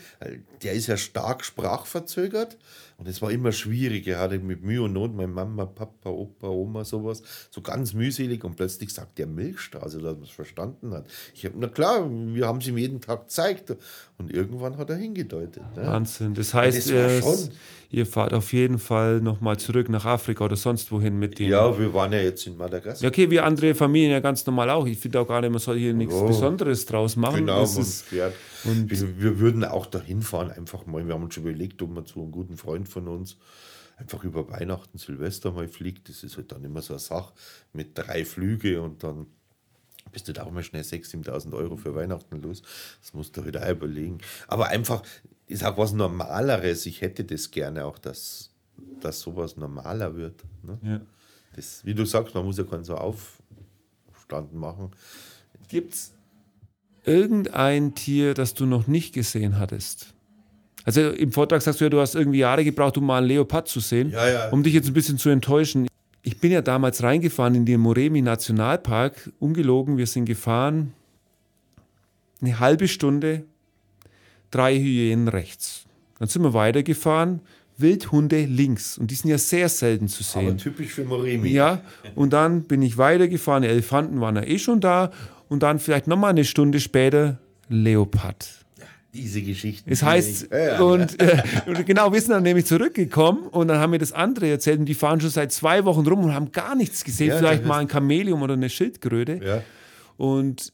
[0.62, 2.58] Der ist ja stark sprachverzögert
[3.00, 4.06] und es war immer schwierig.
[4.08, 8.44] Er hatte mit Mühe und Not meine Mama, Papa, Opa, Oma, sowas, so ganz mühselig
[8.44, 11.08] und plötzlich sagt der Milchstraße, dass man es verstanden hat.
[11.34, 13.74] Ich habe, na klar, wir haben es ihm jeden Tag gezeigt
[14.18, 15.64] und irgendwann hat er hingedeutet.
[15.78, 15.88] Ne?
[15.88, 16.34] Wahnsinn.
[16.34, 17.50] Das heißt, das
[17.90, 21.50] ihr fahrt auf jeden Fall nochmal zurück nach Afrika oder sonst wohin mit dem.
[21.50, 23.04] Ja, wir waren ja jetzt in Madagaskar.
[23.04, 24.86] Ja, okay, wie andere Familien ja ganz normal auch.
[24.86, 27.38] Ich finde auch gar nicht, man soll hier nichts oh, Besonderes draus machen.
[27.38, 28.34] Genau, man fährt.
[28.66, 31.06] Und wir, wir, würden auch dahin fahren, einfach mal.
[31.08, 33.38] Wir haben uns schon überlegt, ob man zu einem guten Freund von uns
[33.98, 36.10] einfach über Weihnachten, Silvester mal fliegt.
[36.10, 37.34] Das ist halt dann immer so eine Sache
[37.74, 39.28] mit drei Flüge und dann
[40.12, 42.64] bist du da auch mal schnell 6.000, 7.000 Euro für Weihnachten los.
[43.02, 44.20] Das musst du wieder überlegen.
[44.48, 45.04] Aber einfach,
[45.46, 46.86] ich sag was Normaleres.
[46.86, 48.52] Ich hätte das gerne auch, dass,
[49.02, 50.44] dass sowas normaler wird.
[50.64, 50.80] Ne?
[50.82, 51.02] Ja.
[51.56, 54.92] Das, wie du sagst, man muss ja keinen so Aufstand machen.
[55.68, 56.14] Gibt es
[57.04, 60.14] irgendein Tier, das du noch nicht gesehen hattest?
[60.86, 63.68] Also im Vortrag sagst du ja, du hast irgendwie Jahre gebraucht, um mal einen Leopard
[63.68, 64.12] zu sehen.
[64.12, 64.50] Ja, ja.
[64.50, 65.88] Um dich jetzt ein bisschen zu enttäuschen.
[66.22, 70.94] Ich bin ja damals reingefahren in den Moremi Nationalpark, ungelogen, wir sind gefahren,
[72.42, 73.44] eine halbe Stunde,
[74.52, 75.86] drei Hyänen rechts.
[76.20, 77.42] Dann sind wir weitergefahren,
[77.78, 78.98] Wildhunde links.
[78.98, 80.48] Und die sind ja sehr selten zu sehen.
[80.48, 81.50] Aber typisch für Moremi.
[81.50, 81.82] Ja,
[82.16, 85.12] und dann bin ich weitergefahren, die Elefanten waren ja eh schon da.
[85.48, 88.59] Und dann vielleicht nochmal eine Stunde später Leopard
[89.14, 89.92] diese Geschichten.
[89.92, 93.92] Es heißt, ja, und, äh, und, genau, wir sind dann nämlich zurückgekommen und dann haben
[93.92, 96.76] wir das andere erzählt und die fahren schon seit zwei Wochen rum und haben gar
[96.76, 99.40] nichts gesehen, ja, vielleicht mal ein Chamäleon oder eine Schildkröte.
[99.44, 99.64] Ja.
[100.18, 100.74] Und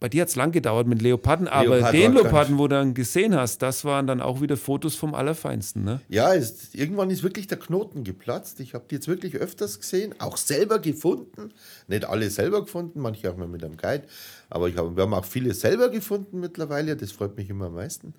[0.00, 2.94] bei dir hat es lang gedauert mit Leoparden, aber Leopard den Leoparden, wo du dann
[2.94, 5.84] gesehen hast, das waren dann auch wieder Fotos vom Allerfeinsten.
[5.84, 6.00] Ne?
[6.08, 8.60] Ja, es, irgendwann ist wirklich der Knoten geplatzt.
[8.60, 11.52] Ich habe die jetzt wirklich öfters gesehen, auch selber gefunden.
[11.86, 14.04] Nicht alle selber gefunden, manche auch mal mit einem Guide.
[14.48, 16.96] Aber ich hab, wir haben auch viele selber gefunden mittlerweile.
[16.96, 18.14] Das freut mich immer am meisten.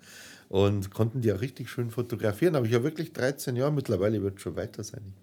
[0.48, 2.54] Und konnten die auch richtig schön fotografieren.
[2.54, 5.14] Aber ich habe wirklich 13 Jahre, mittlerweile wird es schon weiter sein.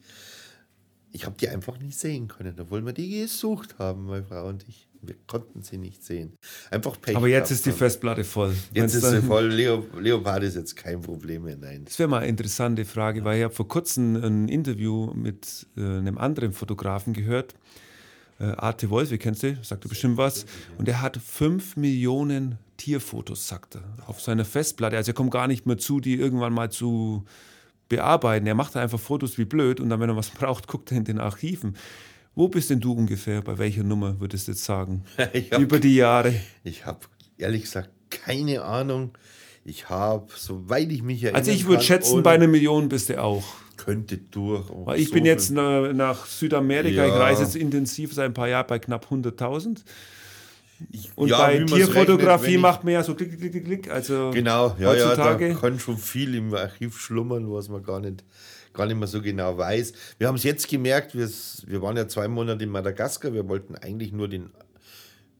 [1.14, 4.68] Ich habe die einfach nicht sehen können, obwohl wir die gesucht haben, meine Frau und
[4.68, 4.89] ich.
[5.02, 6.34] Wir konnten sie nicht sehen.
[6.72, 7.16] Einfach Pech.
[7.16, 8.54] Aber jetzt ist die Festplatte voll.
[8.74, 9.48] Jetzt ist sie voll.
[9.48, 11.86] Leo, Leopard ist jetzt kein Problem mehr, nein.
[11.86, 15.82] Das wäre mal eine interessante Frage, weil ich habe vor kurzem ein Interview mit äh,
[15.82, 17.56] einem anderen Fotografen gehört.
[18.40, 19.58] Äh, Arte Wolf, wie kennst du?
[19.62, 20.46] Sagt er bestimmt was.
[20.78, 24.98] Und er hat fünf Millionen Tierfotos, sagt er, auf seiner Festplatte.
[24.98, 27.26] Also er kommt gar nicht mehr zu, die irgendwann mal zu
[27.90, 28.48] bearbeiten.
[28.48, 31.04] Er macht einfach Fotos wie blöd und dann, wenn er was braucht, guckt er in
[31.04, 31.76] den Archiven.
[32.40, 33.42] Wo bist denn du ungefähr?
[33.42, 35.04] Bei welcher Nummer würdest du jetzt sagen?
[35.18, 36.34] hab, Über die Jahre?
[36.64, 37.00] Ich habe
[37.38, 39.12] ehrlich gesagt keine Ahnung.
[39.66, 41.42] Ich habe, soweit ich mich erinnere.
[41.42, 43.44] Also ich würde schätzen, bei einer Million bist du auch.
[43.76, 44.64] Könnte durch.
[44.70, 47.08] Weil ich so bin jetzt nach Südamerika, ja.
[47.08, 49.82] ich reise jetzt intensiv seit ein paar Jahren bei knapp 100.000.
[51.16, 53.92] Und ja, bei Tierfotografie rechnet, macht man ja so klick, klick, klick, klick.
[53.92, 55.48] Also genau, ja, heutzutage.
[55.50, 58.24] ja, da kann schon viel im Archiv schlummern, was man gar nicht
[58.80, 59.92] gar nicht mehr so genau weiß.
[60.18, 64.14] Wir haben es jetzt gemerkt, wir waren ja zwei Monate in Madagaskar, wir wollten eigentlich
[64.14, 64.52] nur den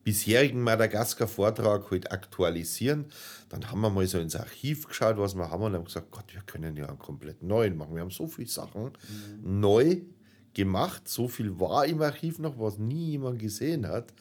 [0.04, 3.06] bisherigen Madagaskar-Vortrag heute aktualisieren.
[3.48, 6.26] Dann haben wir mal so ins Archiv geschaut, was wir haben und haben gesagt, Gott,
[6.34, 7.96] wir können ja einen komplett neuen machen.
[7.96, 9.60] Wir haben so viele Sachen mhm.
[9.62, 10.02] neu
[10.54, 14.14] gemacht, so viel war im Archiv noch, was nie jemand gesehen hat.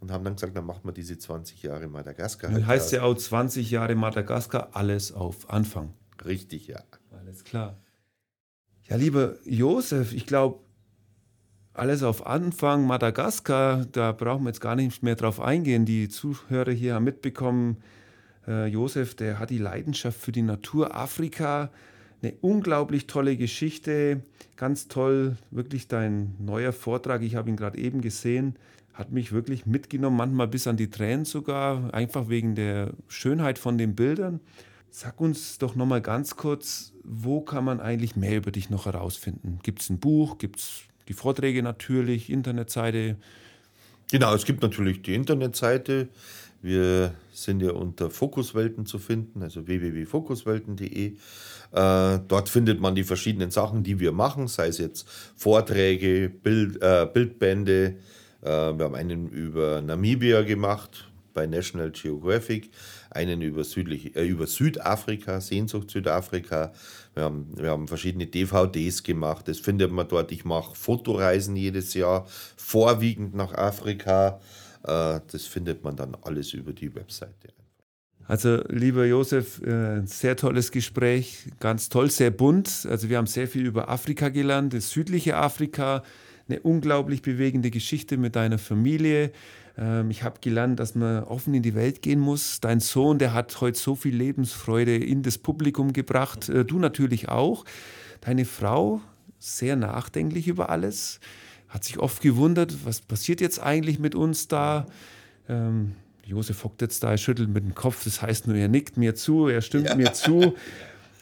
[0.00, 2.50] Und haben dann gesagt, dann machen wir diese 20 Jahre Madagaskar.
[2.50, 5.92] Das heißt ja auch 20 Jahre Madagaskar, alles auf Anfang.
[6.24, 6.82] Richtig, ja.
[7.10, 7.76] Alles klar.
[8.88, 10.60] Ja, lieber Josef, ich glaube,
[11.74, 15.86] alles auf Anfang Madagaskar, da brauchen wir jetzt gar nicht mehr drauf eingehen.
[15.86, 17.78] Die Zuhörer hier haben mitbekommen,
[18.46, 21.70] äh, Josef, der hat die Leidenschaft für die Natur Afrika.
[22.22, 24.22] Eine unglaublich tolle Geschichte,
[24.56, 27.22] ganz toll, wirklich dein neuer Vortrag.
[27.22, 28.56] Ich habe ihn gerade eben gesehen,
[28.92, 33.78] hat mich wirklich mitgenommen, manchmal bis an die Tränen sogar, einfach wegen der Schönheit von
[33.78, 34.40] den Bildern.
[34.94, 38.84] Sag uns doch noch mal ganz kurz, wo kann man eigentlich mehr über dich noch
[38.84, 39.58] herausfinden?
[39.62, 40.36] Gibt es ein Buch?
[40.36, 43.16] Gibt es die Vorträge natürlich, Internetseite.
[44.10, 46.08] Genau, es gibt natürlich die Internetseite.
[46.60, 51.06] Wir sind ja unter Fokuswelten zu finden, also www.fokuswelten.de.
[51.06, 51.14] Äh,
[52.28, 57.08] dort findet man die verschiedenen Sachen, die wir machen, sei es jetzt Vorträge, Bild, äh,
[57.10, 57.96] Bildbände.
[58.42, 62.70] Äh, wir haben einen über Namibia gemacht bei National Geographic,
[63.14, 66.72] einen über, südlich, äh, über Südafrika, Sehnsucht Südafrika.
[67.14, 70.32] Wir haben, wir haben verschiedene DVDs gemacht, das findet man dort.
[70.32, 72.26] Ich mache Fotoreisen jedes Jahr,
[72.56, 74.40] vorwiegend nach Afrika.
[74.84, 77.48] Äh, das findet man dann alles über die Webseite.
[78.28, 82.86] Also, lieber Josef, äh, sehr tolles Gespräch, ganz toll, sehr bunt.
[82.88, 86.02] Also, wir haben sehr viel über Afrika gelernt, das südliche Afrika,
[86.48, 89.32] eine unglaublich bewegende Geschichte mit deiner Familie.
[89.76, 92.60] Ähm, ich habe gelernt, dass man offen in die Welt gehen muss.
[92.60, 96.48] Dein Sohn, der hat heute so viel Lebensfreude in das Publikum gebracht.
[96.48, 97.64] Äh, du natürlich auch.
[98.20, 99.00] Deine Frau,
[99.38, 101.18] sehr nachdenklich über alles,
[101.68, 104.86] hat sich oft gewundert, was passiert jetzt eigentlich mit uns da.
[105.48, 108.96] Ähm, Josef hockt jetzt da, er schüttelt mit dem Kopf, das heißt nur, er nickt
[108.96, 109.96] mir zu, er stimmt ja.
[109.96, 110.54] mir zu.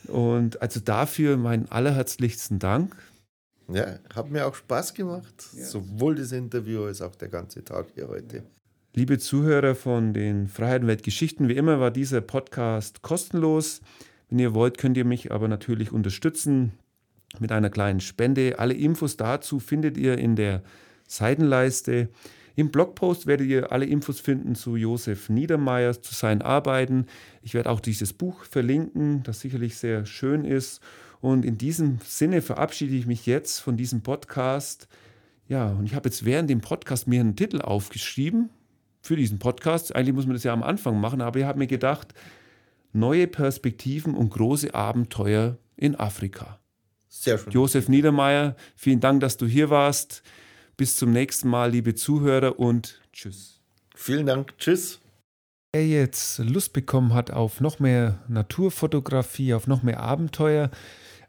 [0.07, 2.97] Und also dafür meinen allerherzlichsten Dank.
[3.73, 5.65] Ja, hat mir auch Spaß gemacht, ja.
[5.65, 8.43] sowohl das Interview als auch der ganze Tag hier heute.
[8.95, 13.81] Liebe Zuhörer von den Freiheitenwelt Geschichten, wie immer war dieser Podcast kostenlos.
[14.29, 16.73] Wenn ihr wollt, könnt ihr mich aber natürlich unterstützen
[17.39, 18.59] mit einer kleinen Spende.
[18.59, 20.63] Alle Infos dazu findet ihr in der
[21.07, 22.09] Seitenleiste.
[22.57, 27.07] Im Blogpost werdet ihr alle Infos finden zu Josef Niedermeyer, zu seinen Arbeiten.
[27.43, 30.81] Ich werde auch dieses Buch verlinken, das sicherlich sehr schön ist.
[31.21, 34.89] Und in diesem Sinne verabschiede ich mich jetzt von diesem Podcast.
[35.49, 38.51] Ja, und ich habe jetzt während dem Podcast mir einen Titel aufgeschrieben
[39.03, 39.95] für diesen Podcast.
[39.95, 42.15] Eigentlich muss man das ja am Anfang machen, aber ich habe mir gedacht,
[42.93, 46.59] neue Perspektiven und große Abenteuer in Afrika.
[47.09, 47.53] Sehr schön.
[47.53, 50.23] Josef Niedermeyer, vielen Dank, dass du hier warst.
[50.77, 53.61] Bis zum nächsten Mal, liebe Zuhörer und tschüss.
[53.95, 55.01] Vielen Dank, tschüss.
[55.73, 60.71] Wer jetzt Lust bekommen hat auf noch mehr Naturfotografie, auf noch mehr Abenteuer,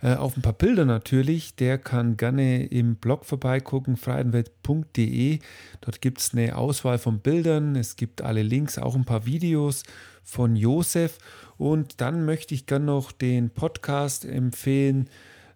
[0.01, 5.39] äh, auf ein paar Bilder natürlich, der kann gerne im Blog vorbeigucken, freienwelt.de.
[5.81, 9.83] Dort gibt es eine Auswahl von Bildern, es gibt alle Links, auch ein paar Videos
[10.23, 11.17] von Josef.
[11.57, 15.09] Und dann möchte ich gerne noch den Podcast empfehlen,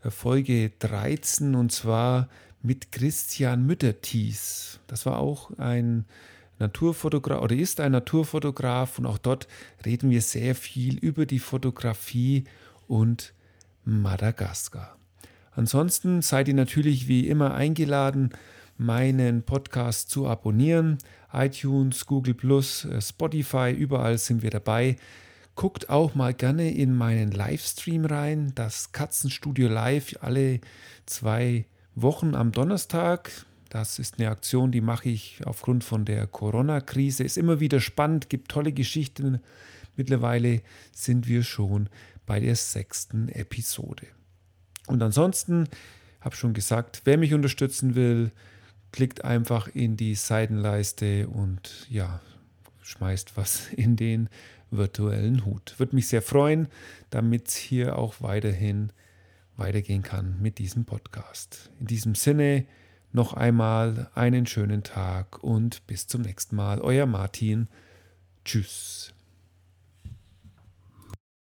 [0.04, 2.30] äh, Folge 13, und zwar
[2.62, 4.80] mit Christian Mütterties.
[4.88, 6.06] Das war auch ein
[6.60, 9.48] Naturfotograf oder ist ein Naturfotograf und auch dort
[9.86, 12.46] reden wir sehr viel über die Fotografie
[12.88, 13.34] und
[13.86, 14.98] Madagaskar.
[15.52, 18.32] Ansonsten seid ihr natürlich wie immer eingeladen,
[18.78, 20.98] meinen Podcast zu abonnieren.
[21.32, 24.98] iTunes, Google Plus, Spotify, überall sind wir dabei.
[25.56, 30.60] Guckt auch mal gerne in meinen Livestream rein, das Katzenstudio Live, alle
[31.06, 33.32] zwei Wochen am Donnerstag.
[33.70, 37.24] Das ist eine Aktion, die mache ich aufgrund von der Corona-Krise.
[37.24, 39.40] Ist immer wieder spannend, gibt tolle Geschichten.
[39.96, 41.90] Mittlerweile sind wir schon
[42.26, 44.08] bei der sechsten Episode.
[44.88, 45.68] Und ansonsten
[46.22, 48.32] habe schon gesagt, wer mich unterstützen will,
[48.92, 52.22] klickt einfach in die Seitenleiste und ja,
[52.82, 54.30] schmeißt was in den
[54.72, 55.76] virtuellen Hut.
[55.78, 56.68] Würde mich sehr freuen,
[57.10, 58.92] damit es hier auch weiterhin
[59.58, 61.70] weitergehen kann mit diesem Podcast.
[61.80, 62.66] In diesem Sinne
[63.12, 66.82] noch einmal einen schönen Tag und bis zum nächsten Mal.
[66.82, 67.70] Euer Martin.
[68.44, 69.15] Tschüss.